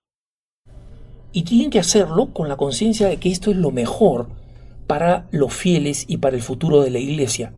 Y 1.32 1.42
tienen 1.42 1.70
que 1.70 1.78
hacerlo 1.78 2.32
con 2.32 2.48
la 2.48 2.56
conciencia 2.56 3.08
de 3.08 3.18
que 3.18 3.30
esto 3.30 3.50
es 3.50 3.56
lo 3.56 3.70
mejor 3.70 4.28
para 4.86 5.28
los 5.30 5.54
fieles 5.54 6.04
y 6.08 6.16
para 6.16 6.36
el 6.36 6.42
futuro 6.42 6.82
de 6.82 6.90
la 6.90 6.98
Iglesia, 6.98 7.54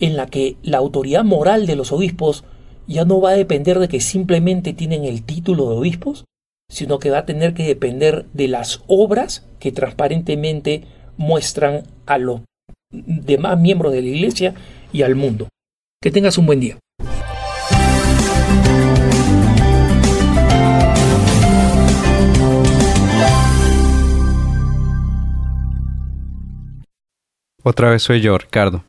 en 0.00 0.16
la 0.16 0.26
que 0.26 0.56
la 0.62 0.78
autoridad 0.78 1.24
moral 1.24 1.66
de 1.66 1.76
los 1.76 1.92
obispos 1.92 2.44
ya 2.86 3.04
no 3.04 3.20
va 3.20 3.30
a 3.30 3.36
depender 3.36 3.78
de 3.78 3.88
que 3.88 4.00
simplemente 4.00 4.72
tienen 4.72 5.04
el 5.04 5.22
título 5.22 5.68
de 5.68 5.76
obispos, 5.76 6.24
sino 6.70 6.98
que 6.98 7.10
va 7.10 7.18
a 7.18 7.26
tener 7.26 7.52
que 7.54 7.64
depender 7.64 8.26
de 8.32 8.48
las 8.48 8.82
obras 8.86 9.46
que 9.58 9.72
transparentemente 9.72 10.84
muestran 11.18 11.82
a 12.06 12.16
los 12.16 12.40
demás 12.90 13.58
miembros 13.58 13.92
de 13.92 14.02
la 14.02 14.08
Iglesia 14.08 14.54
y 14.92 15.02
al 15.02 15.14
mundo. 15.14 15.48
Que 16.02 16.10
tengas 16.10 16.38
un 16.38 16.46
buen 16.46 16.60
día. 16.60 16.78
Otra 27.68 27.90
vez 27.90 28.02
soy 28.02 28.22
yo, 28.22 28.38
Ricardo. 28.38 28.86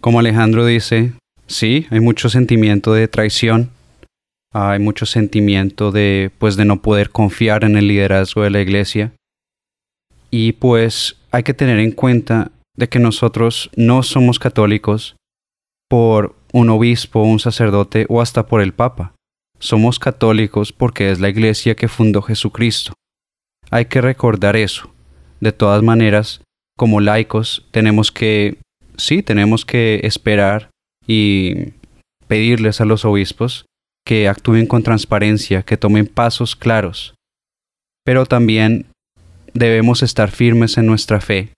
Como 0.00 0.18
Alejandro 0.18 0.64
dice, 0.64 1.12
sí, 1.46 1.86
hay 1.90 2.00
mucho 2.00 2.30
sentimiento 2.30 2.94
de 2.94 3.06
traición, 3.06 3.68
hay 4.54 4.78
mucho 4.78 5.04
sentimiento 5.04 5.92
de 5.92 6.30
pues 6.38 6.56
de 6.56 6.64
no 6.64 6.80
poder 6.80 7.10
confiar 7.10 7.64
en 7.64 7.76
el 7.76 7.86
liderazgo 7.88 8.44
de 8.44 8.48
la 8.48 8.62
iglesia. 8.62 9.12
Y 10.30 10.52
pues 10.52 11.18
hay 11.32 11.42
que 11.42 11.52
tener 11.52 11.78
en 11.78 11.92
cuenta 11.92 12.50
de 12.78 12.88
que 12.88 12.98
nosotros 12.98 13.68
no 13.76 14.02
somos 14.02 14.38
católicos 14.38 15.16
por 15.90 16.34
un 16.54 16.70
obispo, 16.70 17.24
un 17.24 17.40
sacerdote 17.40 18.06
o 18.08 18.22
hasta 18.22 18.46
por 18.46 18.62
el 18.62 18.72
papa. 18.72 19.12
Somos 19.58 19.98
católicos 19.98 20.72
porque 20.72 21.10
es 21.10 21.20
la 21.20 21.28
iglesia 21.28 21.74
que 21.74 21.88
fundó 21.88 22.22
Jesucristo. 22.22 22.94
Hay 23.70 23.84
que 23.84 24.00
recordar 24.00 24.56
eso. 24.56 24.90
De 25.40 25.52
todas 25.52 25.82
maneras, 25.82 26.40
como 26.76 27.00
laicos 27.00 27.66
tenemos 27.70 28.12
que, 28.12 28.58
sí, 28.96 29.22
tenemos 29.22 29.64
que 29.64 30.00
esperar 30.04 30.70
y 31.06 31.72
pedirles 32.28 32.80
a 32.80 32.84
los 32.84 33.04
obispos 33.04 33.66
que 34.04 34.28
actúen 34.28 34.66
con 34.66 34.82
transparencia, 34.82 35.62
que 35.62 35.76
tomen 35.76 36.06
pasos 36.06 36.54
claros. 36.54 37.14
Pero 38.04 38.26
también 38.26 38.86
debemos 39.52 40.02
estar 40.02 40.30
firmes 40.30 40.78
en 40.78 40.86
nuestra 40.86 41.20
fe. 41.20 41.52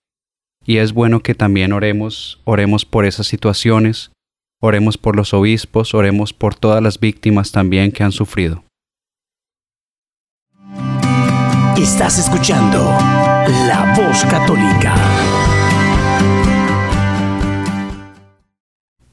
Y 0.65 0.77
es 0.77 0.93
bueno 0.93 1.21
que 1.21 1.35
también 1.35 1.73
oremos, 1.73 2.41
oremos 2.45 2.85
por 2.85 3.05
esas 3.05 3.27
situaciones, 3.27 4.11
oremos 4.61 4.97
por 4.97 5.15
los 5.15 5.33
obispos, 5.33 5.93
oremos 5.93 6.33
por 6.33 6.55
todas 6.55 6.81
las 6.81 6.99
víctimas 6.99 7.51
también 7.51 7.91
que 7.91 8.03
han 8.03 8.11
sufrido. 8.11 8.63
Estás 11.77 12.19
escuchando 12.19 12.93
La 13.69 13.93
Voz 13.95 14.25
Católica. 14.25 14.95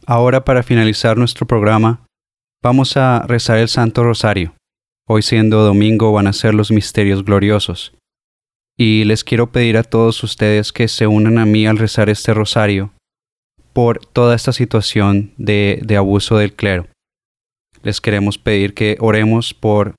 Ahora 0.07 0.47
para 0.47 0.63
finalizar 0.63 1.19
nuestro 1.19 1.47
programa, 1.47 2.07
vamos 2.63 2.97
a 2.97 3.27
rezar 3.29 3.59
el 3.59 3.69
Santo 3.69 4.03
Rosario. 4.03 4.55
Hoy 5.07 5.21
siendo 5.21 5.63
domingo 5.63 6.11
van 6.11 6.27
a 6.27 6.33
ser 6.33 6.55
los 6.55 6.71
misterios 6.71 7.23
gloriosos. 7.23 7.93
Y 8.79 9.05
les 9.05 9.25
quiero 9.25 9.53
pedir 9.53 9.77
a 9.77 9.83
todos 9.83 10.25
ustedes 10.25 10.73
que 10.73 10.89
se 10.89 11.07
unan 11.07 11.37
a 11.37 11.45
mí 11.45 11.67
al 11.67 11.77
rezar 11.77 12.09
este 12.09 12.33
rosario 12.33 12.93
por 13.75 14.07
toda 14.07 14.35
esta 14.35 14.53
situación 14.53 15.35
de, 15.37 15.83
de 15.85 15.99
abuso 15.99 16.39
del 16.39 16.55
clero. 16.55 16.87
Les 17.83 18.01
queremos 18.01 18.39
pedir 18.39 18.73
que 18.73 18.97
oremos 19.01 19.53
por 19.53 19.97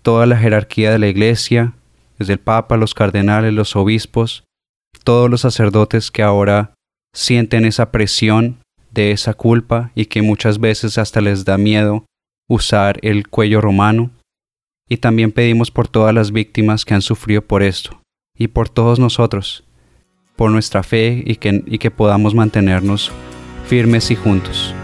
toda 0.00 0.24
la 0.24 0.38
jerarquía 0.38 0.90
de 0.90 0.98
la 0.98 1.08
Iglesia, 1.08 1.74
desde 2.20 2.34
el 2.34 2.38
Papa, 2.38 2.76
los 2.76 2.94
cardenales, 2.94 3.52
los 3.52 3.74
obispos, 3.74 4.44
todos 5.04 5.30
los 5.30 5.40
sacerdotes 5.40 6.10
que 6.10 6.22
ahora 6.22 6.74
sienten 7.14 7.64
esa 7.64 7.90
presión 7.90 8.58
de 8.90 9.10
esa 9.10 9.32
culpa 9.34 9.90
y 9.94 10.04
que 10.04 10.20
muchas 10.20 10.60
veces 10.60 10.98
hasta 10.98 11.22
les 11.22 11.44
da 11.46 11.56
miedo 11.56 12.04
usar 12.46 12.98
el 13.02 13.26
cuello 13.28 13.62
romano. 13.62 14.10
Y 14.88 14.98
también 14.98 15.32
pedimos 15.32 15.70
por 15.70 15.88
todas 15.88 16.14
las 16.14 16.30
víctimas 16.30 16.84
que 16.84 16.94
han 16.94 17.02
sufrido 17.02 17.42
por 17.42 17.62
esto 17.62 18.02
y 18.36 18.48
por 18.48 18.68
todos 18.68 18.98
nosotros, 18.98 19.64
por 20.36 20.50
nuestra 20.50 20.82
fe 20.82 21.22
y 21.24 21.36
que, 21.36 21.64
y 21.66 21.78
que 21.78 21.90
podamos 21.90 22.34
mantenernos 22.34 23.10
firmes 23.66 24.10
y 24.10 24.16
juntos. 24.16 24.74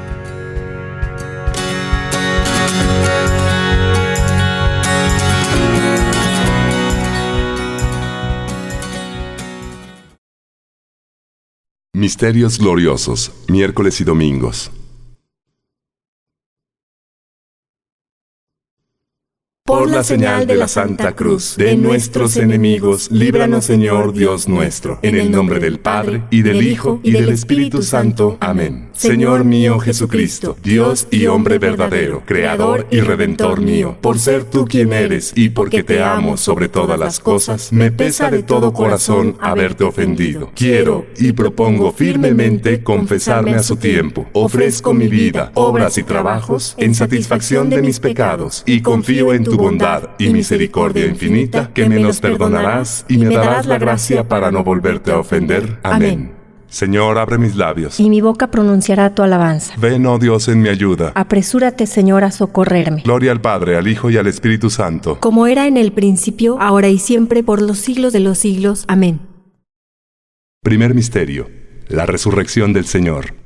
Misterios 11.96 12.58
gloriosos, 12.58 13.32
miércoles 13.48 14.02
y 14.02 14.04
domingos. 14.04 14.70
Por 19.66 19.90
la 19.90 20.04
señal 20.04 20.46
de 20.46 20.54
la 20.54 20.68
Santa 20.68 21.16
Cruz 21.16 21.56
de 21.56 21.76
nuestros 21.76 22.36
enemigos, 22.36 23.10
líbranos 23.10 23.64
Señor 23.64 24.12
Dios 24.12 24.46
nuestro, 24.46 25.00
en 25.02 25.16
el 25.16 25.32
nombre 25.32 25.58
del 25.58 25.80
Padre, 25.80 26.22
y 26.30 26.42
del 26.42 26.62
Hijo, 26.62 27.00
y 27.02 27.10
del 27.10 27.30
Espíritu 27.30 27.82
Santo. 27.82 28.36
Amén. 28.38 28.86
Señor 28.92 29.44
mío 29.44 29.78
Jesucristo, 29.80 30.56
Dios 30.62 31.08
y 31.10 31.26
hombre 31.26 31.58
verdadero, 31.58 32.22
Creador 32.24 32.86
y 32.92 33.00
Redentor 33.00 33.60
mío, 33.60 33.98
por 34.00 34.20
ser 34.20 34.44
tú 34.44 34.66
quien 34.66 34.92
eres 34.92 35.32
y 35.34 35.50
porque 35.50 35.82
te 35.82 36.00
amo 36.00 36.36
sobre 36.36 36.68
todas 36.68 36.98
las 36.98 37.18
cosas, 37.18 37.72
me 37.72 37.90
pesa 37.90 38.30
de 38.30 38.44
todo 38.44 38.72
corazón 38.72 39.36
haberte 39.40 39.82
ofendido. 39.82 40.50
Quiero 40.54 41.06
y 41.18 41.32
propongo 41.32 41.92
firmemente 41.92 42.82
confesarme 42.82 43.56
a 43.56 43.62
su 43.62 43.76
tiempo. 43.76 44.26
Ofrezco 44.32 44.94
mi 44.94 45.08
vida, 45.08 45.50
obras 45.54 45.98
y 45.98 46.04
trabajos 46.04 46.74
en 46.78 46.94
satisfacción 46.94 47.68
de 47.68 47.82
mis 47.82 47.98
pecados 48.00 48.62
y 48.64 48.80
confío 48.80 49.34
en 49.34 49.44
tu 49.44 49.55
bondad 49.56 50.10
y 50.18 50.30
misericordia 50.30 51.06
infinita, 51.06 51.70
que 51.72 51.88
me 51.88 51.98
los 51.98 52.20
perdonarás 52.20 53.04
y 53.08 53.18
me 53.18 53.34
darás 53.34 53.66
la 53.66 53.78
gracia 53.78 54.28
para 54.28 54.50
no 54.50 54.64
volverte 54.64 55.10
a 55.12 55.18
ofender. 55.18 55.78
Amén. 55.82 56.36
Señor, 56.68 57.16
abre 57.18 57.38
mis 57.38 57.56
labios. 57.56 58.00
Y 58.00 58.10
mi 58.10 58.20
boca 58.20 58.50
pronunciará 58.50 59.14
tu 59.14 59.22
alabanza. 59.22 59.74
Ven, 59.78 60.04
oh 60.06 60.18
Dios, 60.18 60.48
en 60.48 60.60
mi 60.62 60.68
ayuda. 60.68 61.12
Apresúrate, 61.14 61.86
Señor, 61.86 62.24
a 62.24 62.30
socorrerme. 62.30 63.02
Gloria 63.02 63.32
al 63.32 63.40
Padre, 63.40 63.76
al 63.76 63.88
Hijo 63.88 64.10
y 64.10 64.16
al 64.16 64.26
Espíritu 64.26 64.68
Santo. 64.68 65.18
Como 65.20 65.46
era 65.46 65.66
en 65.68 65.76
el 65.76 65.92
principio, 65.92 66.60
ahora 66.60 66.88
y 66.88 66.98
siempre, 66.98 67.42
por 67.42 67.62
los 67.62 67.78
siglos 67.78 68.12
de 68.12 68.20
los 68.20 68.38
siglos. 68.38 68.84
Amén. 68.88 69.20
Primer 70.62 70.94
misterio. 70.94 71.48
La 71.88 72.04
resurrección 72.04 72.72
del 72.72 72.84
Señor. 72.84 73.45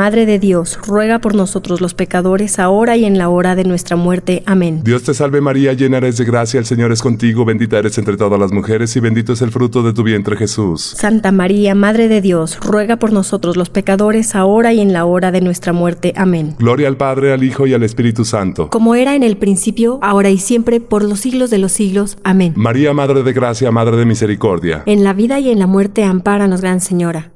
Madre 0.00 0.24
de 0.24 0.38
Dios, 0.38 0.78
ruega 0.86 1.18
por 1.18 1.34
nosotros 1.34 1.82
los 1.82 1.92
pecadores, 1.92 2.58
ahora 2.58 2.96
y 2.96 3.04
en 3.04 3.18
la 3.18 3.28
hora 3.28 3.54
de 3.54 3.64
nuestra 3.64 3.96
muerte. 3.96 4.42
Amén. 4.46 4.80
Dios 4.82 5.02
te 5.02 5.12
salve 5.12 5.42
María, 5.42 5.74
llena 5.74 5.98
eres 5.98 6.16
de 6.16 6.24
gracia, 6.24 6.58
el 6.58 6.64
Señor 6.64 6.90
es 6.90 7.02
contigo, 7.02 7.44
bendita 7.44 7.78
eres 7.78 7.98
entre 7.98 8.16
todas 8.16 8.40
las 8.40 8.50
mujeres 8.50 8.96
y 8.96 9.00
bendito 9.00 9.34
es 9.34 9.42
el 9.42 9.50
fruto 9.50 9.82
de 9.82 9.92
tu 9.92 10.02
vientre 10.02 10.38
Jesús. 10.38 10.94
Santa 10.96 11.32
María, 11.32 11.74
Madre 11.74 12.08
de 12.08 12.22
Dios, 12.22 12.58
ruega 12.62 12.96
por 12.96 13.12
nosotros 13.12 13.58
los 13.58 13.68
pecadores, 13.68 14.34
ahora 14.34 14.72
y 14.72 14.80
en 14.80 14.94
la 14.94 15.04
hora 15.04 15.32
de 15.32 15.42
nuestra 15.42 15.74
muerte. 15.74 16.14
Amén. 16.16 16.56
Gloria 16.58 16.88
al 16.88 16.96
Padre, 16.96 17.34
al 17.34 17.44
Hijo 17.44 17.66
y 17.66 17.74
al 17.74 17.82
Espíritu 17.82 18.24
Santo. 18.24 18.70
Como 18.70 18.94
era 18.94 19.14
en 19.14 19.22
el 19.22 19.36
principio, 19.36 19.98
ahora 20.00 20.30
y 20.30 20.38
siempre, 20.38 20.80
por 20.80 21.04
los 21.04 21.20
siglos 21.20 21.50
de 21.50 21.58
los 21.58 21.72
siglos. 21.72 22.16
Amén. 22.24 22.54
María, 22.56 22.94
Madre 22.94 23.22
de 23.22 23.34
Gracia, 23.34 23.70
Madre 23.70 23.98
de 23.98 24.06
Misericordia. 24.06 24.82
En 24.86 25.04
la 25.04 25.12
vida 25.12 25.40
y 25.40 25.50
en 25.50 25.58
la 25.58 25.66
muerte, 25.66 26.04
ampáranos, 26.04 26.62
Gran 26.62 26.80
Señora. 26.80 27.32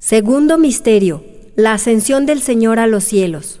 Segundo 0.00 0.56
misterio. 0.56 1.22
La 1.56 1.74
ascensión 1.74 2.24
del 2.24 2.40
Señor 2.40 2.78
a 2.78 2.86
los 2.86 3.04
cielos. 3.04 3.60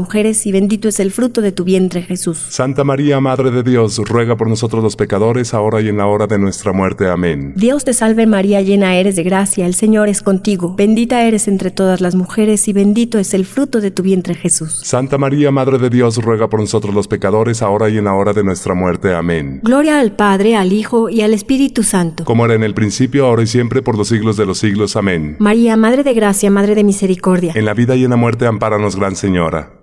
y 0.45 0.51
bendito 0.51 0.87
es 0.87 0.99
el 0.99 1.11
fruto 1.11 1.41
de 1.41 1.51
tu 1.51 1.63
vientre 1.63 2.01
Jesús. 2.01 2.37
Santa 2.49 2.83
María, 2.83 3.19
Madre 3.19 3.51
de 3.51 3.63
Dios, 3.63 3.97
ruega 3.97 4.35
por 4.35 4.49
nosotros 4.49 4.83
los 4.83 4.95
pecadores, 4.95 5.53
ahora 5.53 5.81
y 5.81 5.87
en 5.87 5.97
la 5.97 6.07
hora 6.07 6.27
de 6.27 6.37
nuestra 6.37 6.73
muerte. 6.73 7.09
Amén. 7.09 7.53
Dios 7.55 7.83
te 7.85 7.93
salve 7.93 8.25
María, 8.25 8.61
llena 8.61 8.95
eres 8.95 9.15
de 9.15 9.23
gracia, 9.23 9.65
el 9.65 9.73
Señor 9.73 10.09
es 10.09 10.21
contigo, 10.21 10.75
bendita 10.75 11.23
eres 11.23 11.47
entre 11.47 11.71
todas 11.71 12.01
las 12.01 12.15
mujeres 12.15 12.67
y 12.67 12.73
bendito 12.73 13.19
es 13.19 13.33
el 13.33 13.45
fruto 13.45 13.81
de 13.81 13.91
tu 13.91 14.03
vientre 14.03 14.35
Jesús. 14.35 14.81
Santa 14.83 15.17
María, 15.17 15.51
Madre 15.51 15.77
de 15.77 15.89
Dios, 15.89 16.17
ruega 16.17 16.49
por 16.49 16.59
nosotros 16.59 16.93
los 16.93 17.07
pecadores, 17.07 17.61
ahora 17.61 17.89
y 17.89 17.97
en 17.97 18.05
la 18.05 18.13
hora 18.13 18.33
de 18.33 18.43
nuestra 18.43 18.73
muerte. 18.73 19.13
Amén. 19.13 19.61
Gloria 19.63 19.99
al 19.99 20.15
Padre, 20.15 20.55
al 20.55 20.73
Hijo 20.73 21.09
y 21.09 21.21
al 21.21 21.33
Espíritu 21.33 21.83
Santo. 21.83 22.25
Como 22.25 22.45
era 22.45 22.55
en 22.55 22.63
el 22.63 22.73
principio, 22.73 23.25
ahora 23.25 23.43
y 23.43 23.47
siempre, 23.47 23.81
por 23.81 23.97
los 23.97 24.07
siglos 24.07 24.37
de 24.37 24.45
los 24.45 24.57
siglos. 24.57 24.95
Amén. 24.95 25.37
María, 25.39 25.75
Madre 25.77 26.03
de 26.03 26.13
Gracia, 26.13 26.51
Madre 26.51 26.75
de 26.75 26.83
Misericordia. 26.83 27.53
En 27.55 27.65
la 27.65 27.73
vida 27.73 27.95
y 27.95 28.03
en 28.03 28.09
la 28.11 28.15
muerte, 28.15 28.45
ampáranos, 28.45 28.95
Gran 28.95 29.15
Señora. 29.15 29.81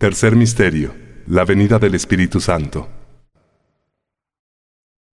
Tercer 0.00 0.34
misterio. 0.34 0.94
La 1.26 1.44
venida 1.44 1.78
del 1.78 1.94
Espíritu 1.94 2.40
Santo. 2.40 2.99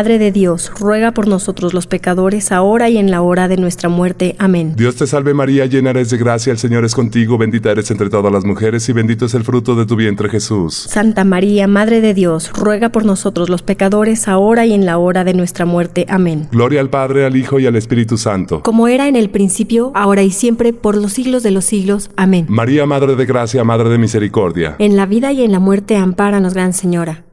Madre 0.00 0.18
de 0.18 0.32
Dios, 0.32 0.72
ruega 0.80 1.12
por 1.12 1.28
nosotros 1.28 1.74
los 1.74 1.86
pecadores, 1.86 2.52
ahora 2.52 2.88
y 2.88 2.96
en 2.96 3.10
la 3.10 3.20
hora 3.20 3.48
de 3.48 3.58
nuestra 3.58 3.90
muerte. 3.90 4.34
Amén. 4.38 4.72
Dios 4.74 4.96
te 4.96 5.06
salve 5.06 5.34
María, 5.34 5.66
llena 5.66 5.90
eres 5.90 6.08
de 6.08 6.16
gracia, 6.16 6.52
el 6.52 6.58
Señor 6.58 6.86
es 6.86 6.94
contigo, 6.94 7.36
bendita 7.36 7.70
eres 7.70 7.90
entre 7.90 8.08
todas 8.08 8.32
las 8.32 8.46
mujeres 8.46 8.88
y 8.88 8.94
bendito 8.94 9.26
es 9.26 9.34
el 9.34 9.44
fruto 9.44 9.74
de 9.74 9.84
tu 9.84 9.96
vientre 9.96 10.30
Jesús. 10.30 10.86
Santa 10.88 11.24
María, 11.24 11.66
Madre 11.66 12.00
de 12.00 12.14
Dios, 12.14 12.50
ruega 12.54 12.88
por 12.88 13.04
nosotros 13.04 13.50
los 13.50 13.60
pecadores, 13.60 14.26
ahora 14.26 14.64
y 14.64 14.72
en 14.72 14.86
la 14.86 14.96
hora 14.96 15.22
de 15.22 15.34
nuestra 15.34 15.66
muerte. 15.66 16.06
Amén. 16.08 16.48
Gloria 16.50 16.80
al 16.80 16.88
Padre, 16.88 17.26
al 17.26 17.36
Hijo 17.36 17.60
y 17.60 17.66
al 17.66 17.76
Espíritu 17.76 18.16
Santo. 18.16 18.62
Como 18.62 18.88
era 18.88 19.06
en 19.06 19.16
el 19.16 19.28
principio, 19.28 19.92
ahora 19.94 20.22
y 20.22 20.30
siempre, 20.30 20.72
por 20.72 20.96
los 20.96 21.12
siglos 21.12 21.42
de 21.42 21.50
los 21.50 21.66
siglos. 21.66 22.10
Amén. 22.16 22.46
María, 22.48 22.86
Madre 22.86 23.16
de 23.16 23.26
Gracia, 23.26 23.64
Madre 23.64 23.90
de 23.90 23.98
Misericordia. 23.98 24.76
En 24.78 24.96
la 24.96 25.04
vida 25.04 25.30
y 25.32 25.42
en 25.42 25.52
la 25.52 25.60
muerte, 25.60 25.96
ampáranos, 25.96 26.54
Gran 26.54 26.72
Señora. 26.72 27.26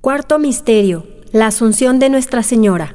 Cuarto 0.00 0.40
Misterio. 0.40 1.21
La 1.32 1.46
Asunción 1.46 1.98
de 1.98 2.10
Nuestra 2.10 2.42
Señora. 2.42 2.94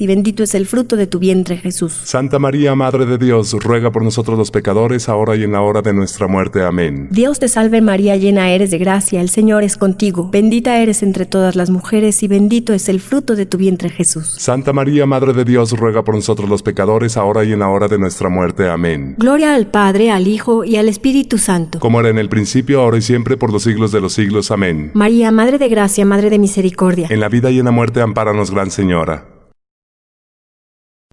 y 0.00 0.06
bendito 0.06 0.42
es 0.42 0.54
el 0.54 0.66
fruto 0.66 0.96
de 0.96 1.06
tu 1.06 1.18
vientre 1.18 1.56
Jesús. 1.56 1.92
Santa 2.04 2.38
María, 2.38 2.74
Madre 2.74 3.06
de 3.06 3.18
Dios, 3.18 3.52
ruega 3.52 3.90
por 3.90 4.02
nosotros 4.02 4.38
los 4.38 4.50
pecadores, 4.50 5.08
ahora 5.08 5.36
y 5.36 5.42
en 5.42 5.52
la 5.52 5.60
hora 5.60 5.82
de 5.82 5.92
nuestra 5.92 6.26
muerte. 6.26 6.62
Amén. 6.62 7.08
Dios 7.10 7.38
te 7.38 7.48
salve 7.48 7.80
María, 7.80 8.16
llena 8.16 8.50
eres 8.50 8.70
de 8.70 8.78
gracia, 8.78 9.20
el 9.20 9.28
Señor 9.28 9.64
es 9.64 9.76
contigo, 9.76 10.30
bendita 10.30 10.78
eres 10.78 11.02
entre 11.02 11.26
todas 11.26 11.56
las 11.56 11.70
mujeres 11.70 12.22
y 12.22 12.28
bendito 12.28 12.72
es 12.72 12.88
el 12.88 13.00
fruto 13.00 13.34
de 13.34 13.46
tu 13.46 13.58
vientre 13.58 13.88
Jesús. 13.88 14.36
Santa 14.38 14.72
María, 14.72 15.06
Madre 15.06 15.32
de 15.32 15.44
Dios, 15.44 15.72
ruega 15.72 16.04
por 16.04 16.14
nosotros 16.14 16.48
los 16.48 16.62
pecadores, 16.62 17.16
ahora 17.16 17.44
y 17.44 17.52
en 17.52 17.60
la 17.60 17.68
hora 17.68 17.88
de 17.88 17.98
nuestra 17.98 18.28
muerte. 18.28 18.68
Amén. 18.68 19.16
Gloria 19.18 19.54
al 19.54 19.66
Padre, 19.66 20.10
al 20.10 20.28
Hijo 20.28 20.64
y 20.64 20.76
al 20.76 20.88
Espíritu 20.88 21.38
Santo. 21.38 21.78
Como 21.80 22.00
era 22.00 22.08
en 22.08 22.18
el 22.18 22.28
principio, 22.28 22.80
ahora 22.80 22.98
y 22.98 23.02
siempre, 23.02 23.36
por 23.36 23.52
los 23.52 23.62
siglos 23.62 23.92
de 23.92 24.00
los 24.00 24.12
siglos. 24.12 24.50
Amén. 24.50 24.90
María, 24.94 25.30
Madre 25.30 25.58
de 25.58 25.68
Gracia, 25.68 26.04
Madre 26.04 26.30
de 26.30 26.38
Misericordia. 26.38 27.08
En 27.10 27.20
la 27.20 27.28
vida 27.28 27.50
y 27.50 27.58
en 27.58 27.64
la 27.64 27.70
muerte, 27.70 28.00
ampáranos, 28.00 28.50
Gran 28.50 28.70
Señora. 28.70 29.36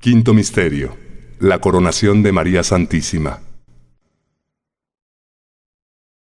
Quinto 0.03 0.33
Misterio. 0.33 0.97
La 1.39 1.59
coronación 1.59 2.23
de 2.23 2.33
María 2.33 2.61
Santísima. 2.63 3.39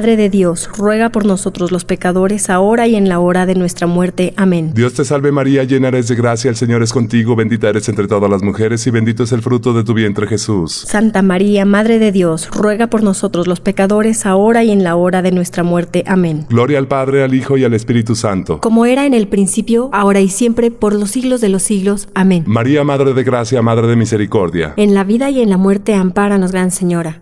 de 0.00 0.30
Dios, 0.30 0.70
ruega 0.74 1.10
por 1.10 1.26
nosotros 1.26 1.70
los 1.70 1.84
pecadores, 1.84 2.48
ahora 2.48 2.86
y 2.86 2.96
en 2.96 3.10
la 3.10 3.18
hora 3.18 3.44
de 3.44 3.54
nuestra 3.54 3.86
muerte. 3.86 4.32
Amén. 4.36 4.72
Dios 4.74 4.94
te 4.94 5.04
salve 5.04 5.32
María, 5.32 5.64
llena 5.64 5.88
eres 5.88 6.08
de 6.08 6.14
gracia, 6.14 6.48
el 6.48 6.56
Señor 6.56 6.82
es 6.82 6.94
contigo, 6.94 7.36
bendita 7.36 7.68
eres 7.68 7.90
entre 7.90 8.08
todas 8.08 8.30
las 8.30 8.42
mujeres 8.42 8.86
y 8.86 8.90
bendito 8.90 9.24
es 9.24 9.32
el 9.32 9.42
fruto 9.42 9.74
de 9.74 9.84
tu 9.84 9.92
vientre 9.92 10.26
Jesús. 10.26 10.86
Santa 10.88 11.20
María, 11.20 11.66
Madre 11.66 11.98
de 11.98 12.10
Dios, 12.10 12.48
ruega 12.50 12.86
por 12.86 13.02
nosotros 13.02 13.46
los 13.46 13.60
pecadores, 13.60 14.24
ahora 14.24 14.64
y 14.64 14.70
en 14.70 14.82
la 14.82 14.96
hora 14.96 15.20
de 15.20 15.30
nuestra 15.30 15.62
muerte. 15.62 16.04
Amén. 16.06 16.46
Gloria 16.48 16.78
al 16.78 16.88
Padre, 16.88 17.22
al 17.22 17.34
Hijo 17.34 17.58
y 17.58 17.64
al 17.64 17.74
Espíritu 17.74 18.16
Santo. 18.16 18.60
Como 18.60 18.86
era 18.86 19.04
en 19.04 19.12
el 19.12 19.28
principio, 19.28 19.90
ahora 19.92 20.20
y 20.20 20.30
siempre, 20.30 20.70
por 20.70 20.94
los 20.94 21.10
siglos 21.10 21.42
de 21.42 21.50
los 21.50 21.62
siglos. 21.62 22.08
Amén. 22.14 22.44
María, 22.46 22.82
Madre 22.82 23.12
de 23.12 23.24
Gracia, 23.24 23.60
Madre 23.60 23.88
de 23.88 23.96
Misericordia. 23.96 24.72
En 24.78 24.94
la 24.94 25.04
vida 25.04 25.28
y 25.28 25.42
en 25.42 25.50
la 25.50 25.58
muerte, 25.58 25.94
ampáranos, 25.94 26.50
Gran 26.50 26.70
Señora. 26.70 27.21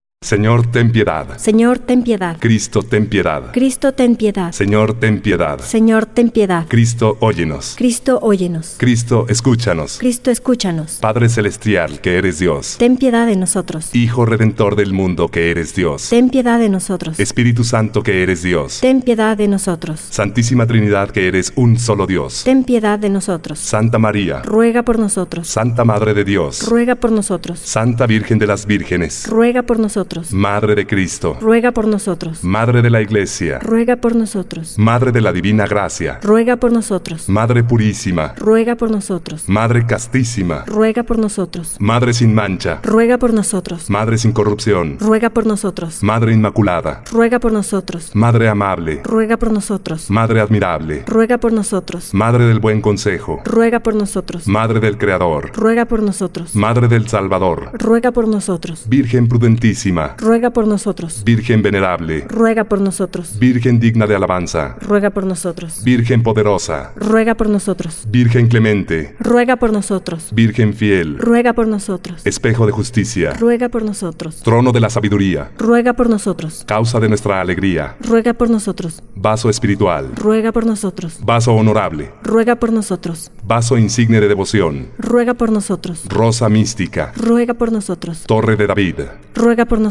Señor, 0.23 0.67
ten 0.67 0.91
piedad. 0.91 1.25
Señor, 1.39 1.79
ten 1.79 2.03
piedad. 2.03 2.37
Cristo, 2.39 2.83
ten 2.83 3.07
piedad. 3.07 3.51
Cristo, 3.51 3.91
ten 3.91 4.15
piedad. 4.15 4.51
Señor, 4.51 4.93
ten 4.93 5.19
piedad. 5.19 5.59
Señor, 5.59 6.05
ten 6.05 6.29
piedad. 6.29 6.67
Cristo, 6.69 7.17
óyenos. 7.21 7.73
Cristo, 7.75 8.19
óyenos. 8.21 8.75
Cristo, 8.77 9.25
escúchanos. 9.29 9.97
Cristo, 9.97 10.29
escúchanos. 10.29 10.99
Padre 11.01 11.27
celestial, 11.27 11.99
que 12.01 12.19
eres 12.19 12.37
Dios. 12.37 12.75
Ten 12.77 12.97
piedad 12.97 13.25
de 13.25 13.35
nosotros. 13.35 13.95
Hijo 13.95 14.23
redentor 14.27 14.75
del 14.75 14.93
mundo, 14.93 15.27
que 15.29 15.49
eres 15.49 15.73
Dios. 15.73 16.09
Ten 16.11 16.29
piedad 16.29 16.59
de 16.59 16.69
nosotros. 16.69 17.19
Espíritu 17.19 17.63
Santo, 17.63 18.03
que 18.03 18.21
eres 18.21 18.43
Dios. 18.43 18.79
Ten 18.79 19.01
piedad 19.01 19.35
de 19.35 19.47
nosotros. 19.47 19.99
Santísima 20.11 20.67
Trinidad, 20.67 21.09
que 21.09 21.27
eres 21.27 21.51
un 21.55 21.79
solo 21.79 22.05
Dios. 22.05 22.43
Ten 22.45 22.63
piedad 22.63 22.99
de 22.99 23.09
nosotros. 23.09 23.57
Santa 23.57 23.97
María. 23.97 24.43
Ruega 24.43 24.83
por 24.83 24.99
nosotros. 24.99 25.47
Santa 25.47 25.83
Madre 25.83 26.13
de 26.13 26.23
Dios. 26.23 26.69
Ruega 26.69 26.93
por 26.93 27.11
nosotros. 27.11 27.57
Santa 27.57 28.05
Virgen 28.05 28.37
de 28.37 28.45
las 28.45 28.67
Vírgenes. 28.67 29.27
Ruega 29.27 29.63
por 29.63 29.79
nosotros. 29.79 30.10
Madre 30.31 30.75
de 30.75 30.85
Cristo. 30.85 31.37
Ruega 31.39 31.71
por 31.71 31.87
nosotros. 31.87 32.43
Madre 32.43 32.81
de 32.81 32.89
la 32.89 33.01
Iglesia. 33.01 33.59
Ruega 33.59 33.95
por 33.95 34.15
nosotros. 34.15 34.75
Madre 34.77 35.11
de 35.11 35.21
la 35.21 35.31
Divina 35.31 35.65
Gracia. 35.65 36.19
Ruega 36.21 36.57
por 36.57 36.71
nosotros. 36.71 37.29
Madre 37.29 37.63
purísima. 37.63 38.33
Ruega 38.37 38.75
por 38.75 38.91
nosotros. 38.91 39.47
Madre 39.47 39.85
castísima. 39.85 40.63
Ruega 40.67 41.03
por 41.03 41.17
nosotros. 41.17 41.77
Madre 41.79 42.13
sin 42.13 42.33
mancha. 42.33 42.79
Ruega 42.83 43.17
por 43.17 43.33
nosotros. 43.33 43.89
Madre 43.89 44.17
sin 44.17 44.33
corrupción. 44.33 44.97
Ruega 44.99 45.29
por 45.29 45.45
nosotros. 45.45 46.03
Madre 46.03 46.33
inmaculada. 46.33 47.03
Ruega 47.11 47.39
por 47.39 47.51
nosotros. 47.53 48.11
Madre 48.13 48.49
amable. 48.49 49.01
Ruega 49.03 49.37
por 49.37 49.51
nosotros. 49.51 50.09
Madre 50.09 50.41
admirable. 50.41 51.03
Ruega 51.07 51.37
por 51.37 51.53
nosotros. 51.53 52.13
Madre 52.13 52.45
del 52.45 52.59
buen 52.59 52.81
consejo. 52.81 53.41
Ruega 53.45 53.79
por 53.79 53.95
nosotros. 53.95 54.47
Madre 54.47 54.79
del 54.79 54.97
Creador. 54.97 55.51
Ruega 55.55 55.85
por 55.85 56.01
nosotros. 56.03 56.55
Madre 56.55 56.87
del 56.87 57.07
Salvador. 57.07 57.69
Ruega 57.73 58.11
por 58.11 58.27
nosotros. 58.27 58.83
Virgen 58.87 59.27
prudentísima. 59.27 60.00
Ruega 60.17 60.51
por 60.51 60.67
nosotros. 60.67 61.23
Virgen 61.23 61.61
venerable. 61.61 62.25
Ruega 62.27 62.63
por 62.63 62.79
nosotros. 62.81 63.37
Virgen 63.39 63.79
digna 63.79 64.07
de 64.07 64.15
alabanza. 64.15 64.75
Ruega 64.81 65.09
por 65.09 65.25
nosotros. 65.25 65.83
Virgen 65.83 66.23
poderosa. 66.23 66.91
Ruega 66.95 67.35
por 67.35 67.49
nosotros. 67.49 68.05
Virgen 68.09 68.47
clemente. 68.47 69.15
Ruega 69.19 69.55
por 69.57 69.71
nosotros. 69.71 70.29
Virgen 70.33 70.73
fiel. 70.73 71.17
Ruega 71.17 71.53
por 71.53 71.67
nosotros. 71.67 72.21
Espejo 72.25 72.65
de 72.65 72.71
justicia. 72.71 73.33
Ruega 73.33 73.69
por 73.69 73.83
nosotros. 73.83 74.41
Trono 74.43 74.71
de 74.71 74.79
la 74.79 74.89
sabiduría. 74.89 75.51
Ruega 75.57 75.93
por 75.93 76.09
nosotros. 76.09 76.63
Causa 76.67 76.99
de 76.99 77.09
nuestra 77.09 77.41
alegría. 77.41 77.95
Ruega 78.01 78.33
por 78.33 78.49
nosotros. 78.49 79.01
Vaso 79.15 79.49
espiritual. 79.49 80.11
Ruega 80.15 80.51
por 80.51 80.65
nosotros. 80.65 81.19
Vaso 81.23 81.53
honorable. 81.53 82.11
Ruega 82.23 82.55
por 82.55 82.71
nosotros. 82.71 83.31
Vaso 83.43 83.77
insigne 83.77 84.19
de 84.19 84.27
devoción. 84.27 84.87
Ruega 84.97 85.33
por 85.33 85.51
nosotros. 85.51 86.03
Rosa 86.07 86.49
mística. 86.49 87.11
Ruega 87.15 87.53
por 87.53 87.71
nosotros. 87.71 88.23
Torre 88.25 88.55
de 88.55 88.67
David. 88.67 88.95
Ruega 89.35 89.65
por 89.65 89.79
nosotros. 89.79 89.90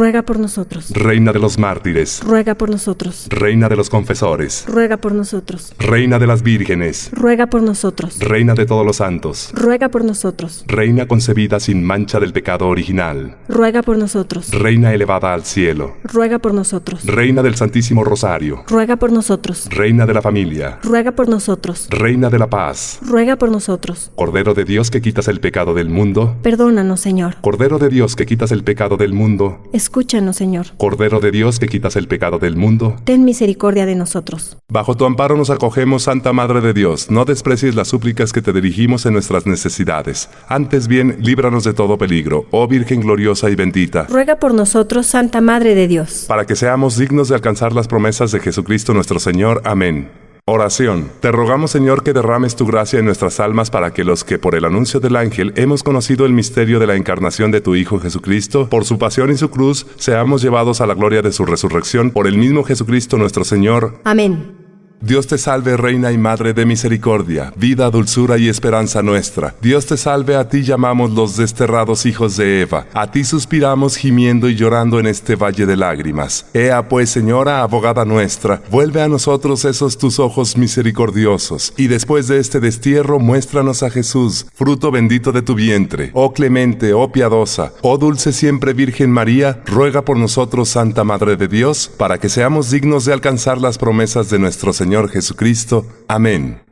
Ruega 0.00 0.22
por 0.22 0.38
nosotros. 0.38 0.92
Reina 0.92 1.30
de 1.30 1.38
los 1.38 1.58
mártires. 1.58 2.22
Ruega 2.24 2.54
por 2.54 2.70
nosotros. 2.70 3.26
Reina 3.28 3.68
de 3.68 3.76
los 3.76 3.90
confesores. 3.90 4.64
Ruega 4.66 4.96
por 4.96 5.12
nosotros. 5.12 5.74
Reina 5.78 6.18
de 6.18 6.26
las 6.26 6.42
vírgenes. 6.42 7.10
Ruega 7.12 7.48
por 7.48 7.62
nosotros. 7.62 8.18
Reina 8.18 8.54
de 8.54 8.64
todos 8.64 8.86
los 8.86 8.96
santos. 8.96 9.50
Ruega 9.52 9.90
por 9.90 10.02
nosotros. 10.02 10.64
Reina 10.66 11.06
concebida 11.06 11.60
sin 11.60 11.84
mancha 11.84 12.18
del 12.18 12.32
pecado 12.32 12.66
original. 12.68 13.36
Ruega 13.46 13.82
por 13.82 13.98
nosotros. 13.98 14.50
Reina 14.52 14.94
elevada 14.94 15.34
al 15.34 15.44
cielo. 15.44 15.96
Ruega 16.02 16.38
por 16.38 16.54
nosotros. 16.54 17.04
Reina 17.04 17.42
del 17.42 17.56
Santísimo 17.56 18.02
Rosario. 18.02 18.64
Ruega 18.68 18.96
por 18.96 19.12
nosotros. 19.12 19.68
Reina 19.68 20.06
de 20.06 20.14
la 20.14 20.22
familia. 20.22 20.78
Ruega 20.82 21.12
por 21.12 21.28
nosotros. 21.28 21.88
Reina 21.90 22.30
de 22.30 22.38
la 22.38 22.48
paz. 22.48 23.00
Ruega 23.02 23.36
por 23.36 23.50
nosotros. 23.50 24.10
Cordero 24.14 24.54
de 24.54 24.64
Dios 24.64 24.90
que 24.90 25.02
quitas 25.02 25.28
el 25.28 25.40
pecado 25.40 25.74
del 25.74 25.90
mundo. 25.90 26.38
Perdónanos, 26.42 27.00
Señor. 27.00 27.36
Cordero 27.42 27.78
de 27.78 27.90
Dios 27.90 28.16
que 28.16 28.24
quitas 28.24 28.50
el 28.50 28.64
pecado 28.64 28.96
del 28.96 29.12
mundo. 29.12 29.60
Escúchanos, 29.80 30.36
Señor. 30.36 30.66
Cordero 30.76 31.20
de 31.20 31.30
Dios 31.30 31.58
que 31.58 31.66
quitas 31.66 31.96
el 31.96 32.06
pecado 32.06 32.38
del 32.38 32.54
mundo. 32.54 32.96
Ten 33.04 33.24
misericordia 33.24 33.86
de 33.86 33.94
nosotros. 33.94 34.58
Bajo 34.68 34.94
tu 34.94 35.06
amparo 35.06 35.38
nos 35.38 35.48
acogemos, 35.48 36.02
Santa 36.02 36.34
Madre 36.34 36.60
de 36.60 36.74
Dios. 36.74 37.10
No 37.10 37.24
desprecies 37.24 37.74
las 37.74 37.88
súplicas 37.88 38.34
que 38.34 38.42
te 38.42 38.52
dirigimos 38.52 39.06
en 39.06 39.14
nuestras 39.14 39.46
necesidades. 39.46 40.28
Antes 40.48 40.86
bien, 40.86 41.16
líbranos 41.20 41.64
de 41.64 41.72
todo 41.72 41.96
peligro, 41.96 42.44
oh 42.50 42.68
Virgen 42.68 43.00
gloriosa 43.00 43.48
y 43.48 43.54
bendita. 43.54 44.04
Ruega 44.10 44.36
por 44.36 44.52
nosotros, 44.52 45.06
Santa 45.06 45.40
Madre 45.40 45.74
de 45.74 45.88
Dios. 45.88 46.26
Para 46.28 46.44
que 46.44 46.56
seamos 46.56 46.98
dignos 46.98 47.30
de 47.30 47.36
alcanzar 47.36 47.72
las 47.72 47.88
promesas 47.88 48.32
de 48.32 48.40
Jesucristo 48.40 48.92
nuestro 48.92 49.18
Señor. 49.18 49.62
Amén. 49.64 50.10
Oración. 50.44 51.10
Te 51.20 51.30
rogamos, 51.30 51.70
Señor, 51.70 52.02
que 52.02 52.12
derrames 52.12 52.56
tu 52.56 52.66
gracia 52.66 52.98
en 52.98 53.04
nuestras 53.04 53.40
almas 53.40 53.70
para 53.70 53.92
que 53.92 54.04
los 54.04 54.24
que 54.24 54.38
por 54.38 54.54
el 54.54 54.64
anuncio 54.64 55.00
del 55.00 55.16
ángel 55.16 55.52
hemos 55.56 55.82
conocido 55.82 56.26
el 56.26 56.32
misterio 56.32 56.78
de 56.78 56.86
la 56.86 56.96
encarnación 56.96 57.50
de 57.50 57.60
tu 57.60 57.74
Hijo 57.74 58.00
Jesucristo, 58.00 58.68
por 58.68 58.84
su 58.84 58.98
pasión 58.98 59.30
y 59.30 59.36
su 59.36 59.50
cruz, 59.50 59.86
seamos 59.96 60.42
llevados 60.42 60.80
a 60.80 60.86
la 60.86 60.94
gloria 60.94 61.22
de 61.22 61.32
su 61.32 61.44
resurrección 61.44 62.10
por 62.10 62.26
el 62.26 62.38
mismo 62.38 62.64
Jesucristo 62.64 63.16
nuestro 63.16 63.44
Señor. 63.44 64.00
Amén. 64.04 64.59
Dios 65.02 65.26
te 65.26 65.38
salve, 65.38 65.78
Reina 65.78 66.12
y 66.12 66.18
Madre 66.18 66.52
de 66.52 66.66
Misericordia, 66.66 67.54
vida, 67.56 67.88
dulzura 67.88 68.36
y 68.36 68.50
esperanza 68.50 69.00
nuestra. 69.00 69.54
Dios 69.62 69.86
te 69.86 69.96
salve, 69.96 70.36
a 70.36 70.50
ti 70.50 70.62
llamamos 70.62 71.12
los 71.12 71.38
desterrados 71.38 72.04
hijos 72.04 72.36
de 72.36 72.60
Eva. 72.60 72.86
A 72.92 73.10
ti 73.10 73.24
suspiramos 73.24 73.96
gimiendo 73.96 74.50
y 74.50 74.56
llorando 74.56 75.00
en 75.00 75.06
este 75.06 75.36
valle 75.36 75.64
de 75.64 75.74
lágrimas. 75.74 76.44
Ea 76.52 76.86
pues, 76.86 77.08
Señora, 77.08 77.62
abogada 77.62 78.04
nuestra, 78.04 78.60
vuelve 78.70 79.00
a 79.00 79.08
nosotros 79.08 79.64
esos 79.64 79.96
tus 79.96 80.18
ojos 80.18 80.58
misericordiosos, 80.58 81.72
y 81.78 81.86
después 81.86 82.28
de 82.28 82.38
este 82.38 82.60
destierro 82.60 83.18
muéstranos 83.18 83.82
a 83.82 83.88
Jesús, 83.88 84.48
fruto 84.52 84.90
bendito 84.90 85.32
de 85.32 85.40
tu 85.40 85.54
vientre. 85.54 86.10
Oh 86.12 86.34
clemente, 86.34 86.92
oh 86.92 87.10
piadosa, 87.10 87.72
oh 87.80 87.96
dulce 87.96 88.34
siempre 88.34 88.74
Virgen 88.74 89.10
María, 89.10 89.62
ruega 89.64 90.04
por 90.04 90.18
nosotros, 90.18 90.68
Santa 90.68 91.04
Madre 91.04 91.36
de 91.36 91.48
Dios, 91.48 91.90
para 91.96 92.18
que 92.18 92.28
seamos 92.28 92.70
dignos 92.70 93.06
de 93.06 93.14
alcanzar 93.14 93.56
las 93.56 93.78
promesas 93.78 94.28
de 94.28 94.38
nuestro 94.38 94.74
Señor. 94.74 94.89
Señor 94.90 95.08
Jesucristo. 95.08 95.86
Amén. 96.08 96.64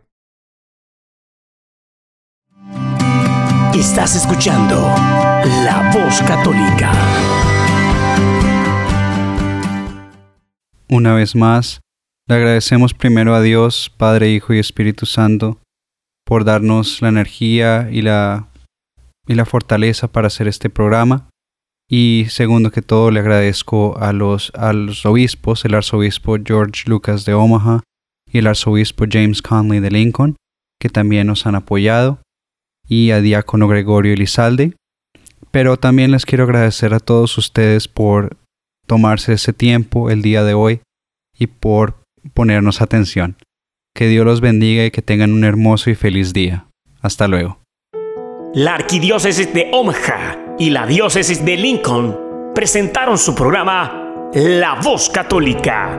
Estás 3.73 4.17
escuchando 4.17 4.75
La 5.63 5.93
Voz 5.95 6.21
Católica. 6.23 6.91
Una 10.89 11.15
vez 11.15 11.37
más, 11.37 11.79
le 12.27 12.35
agradecemos 12.35 12.93
primero 12.93 13.37
a 13.37 13.41
Dios, 13.41 13.89
Padre, 13.97 14.33
Hijo 14.33 14.53
y 14.53 14.59
Espíritu 14.59 15.07
Santo, 15.07 15.61
por 16.27 16.45
darnos 16.45 17.01
la 17.01 17.11
energía 17.11 17.89
y 17.89 18.03
la, 18.03 18.49
y 19.29 19.37
la 19.37 19.45
fortaleza 19.45 20.09
para 20.09 20.27
hacer 20.27 20.49
este 20.49 20.71
programa. 20.71 21.31
Y 21.89 22.27
segundo 22.31 22.73
que 22.73 22.83
todo, 22.83 23.13
le 23.13 23.21
agradezco 23.21 23.97
a 23.97 24.13
los, 24.13 24.51
a 24.57 24.73
los 24.73 25.07
obispos, 25.07 25.65
el 25.65 25.77
arzobispo 25.77 26.37
George 26.45 26.83
Lucas 26.89 27.25
de 27.25 27.35
Omaha, 27.35 27.85
y 28.33 28.39
el 28.39 28.47
arzobispo 28.47 29.05
James 29.11 29.43
Conley 29.43 29.81
de 29.81 29.91
Lincoln, 29.91 30.37
que 30.81 30.89
también 30.89 31.27
nos 31.27 31.47
han 31.47 31.55
apoyado, 31.55 32.21
y 32.87 33.11
a 33.11 33.21
diácono 33.21 33.69
Gregorio 33.69 34.15
Elizalde. 34.15 34.75
Pero 35.51 35.77
también 35.77 36.11
les 36.11 36.27
quiero 36.27 36.45
agradecer 36.45 36.95
a 36.95 37.01
todos 37.01 37.39
ustedes 37.39 37.89
por 37.89 38.37
tomarse 38.87 39.35
ese 39.35 39.53
tiempo 39.53 40.11
el 40.11 40.23
día 40.23 40.45
de 40.45 40.55
hoy 40.55 40.81
y 41.39 41.47
por 41.47 41.97
ponernos 42.35 42.81
atención. 42.81 43.37
Que 43.95 44.09
Dios 44.09 44.25
los 44.25 44.41
bendiga 44.41 44.85
y 44.85 44.91
que 44.91 45.03
tengan 45.03 45.33
un 45.33 45.45
hermoso 45.45 45.91
y 45.91 45.95
feliz 45.95 46.33
día. 46.33 46.67
Hasta 47.01 47.29
luego. 47.29 47.61
La 48.55 48.75
Arquidiócesis 48.75 49.53
de 49.53 49.71
Omaha 49.73 50.57
y 50.59 50.71
la 50.71 50.87
Diócesis 50.87 51.45
de 51.45 51.57
Lincoln 51.57 52.53
presentaron 52.55 53.19
su 53.19 53.35
programa 53.35 54.31
La 54.35 54.81
Voz 54.83 55.11
Católica, 55.11 55.99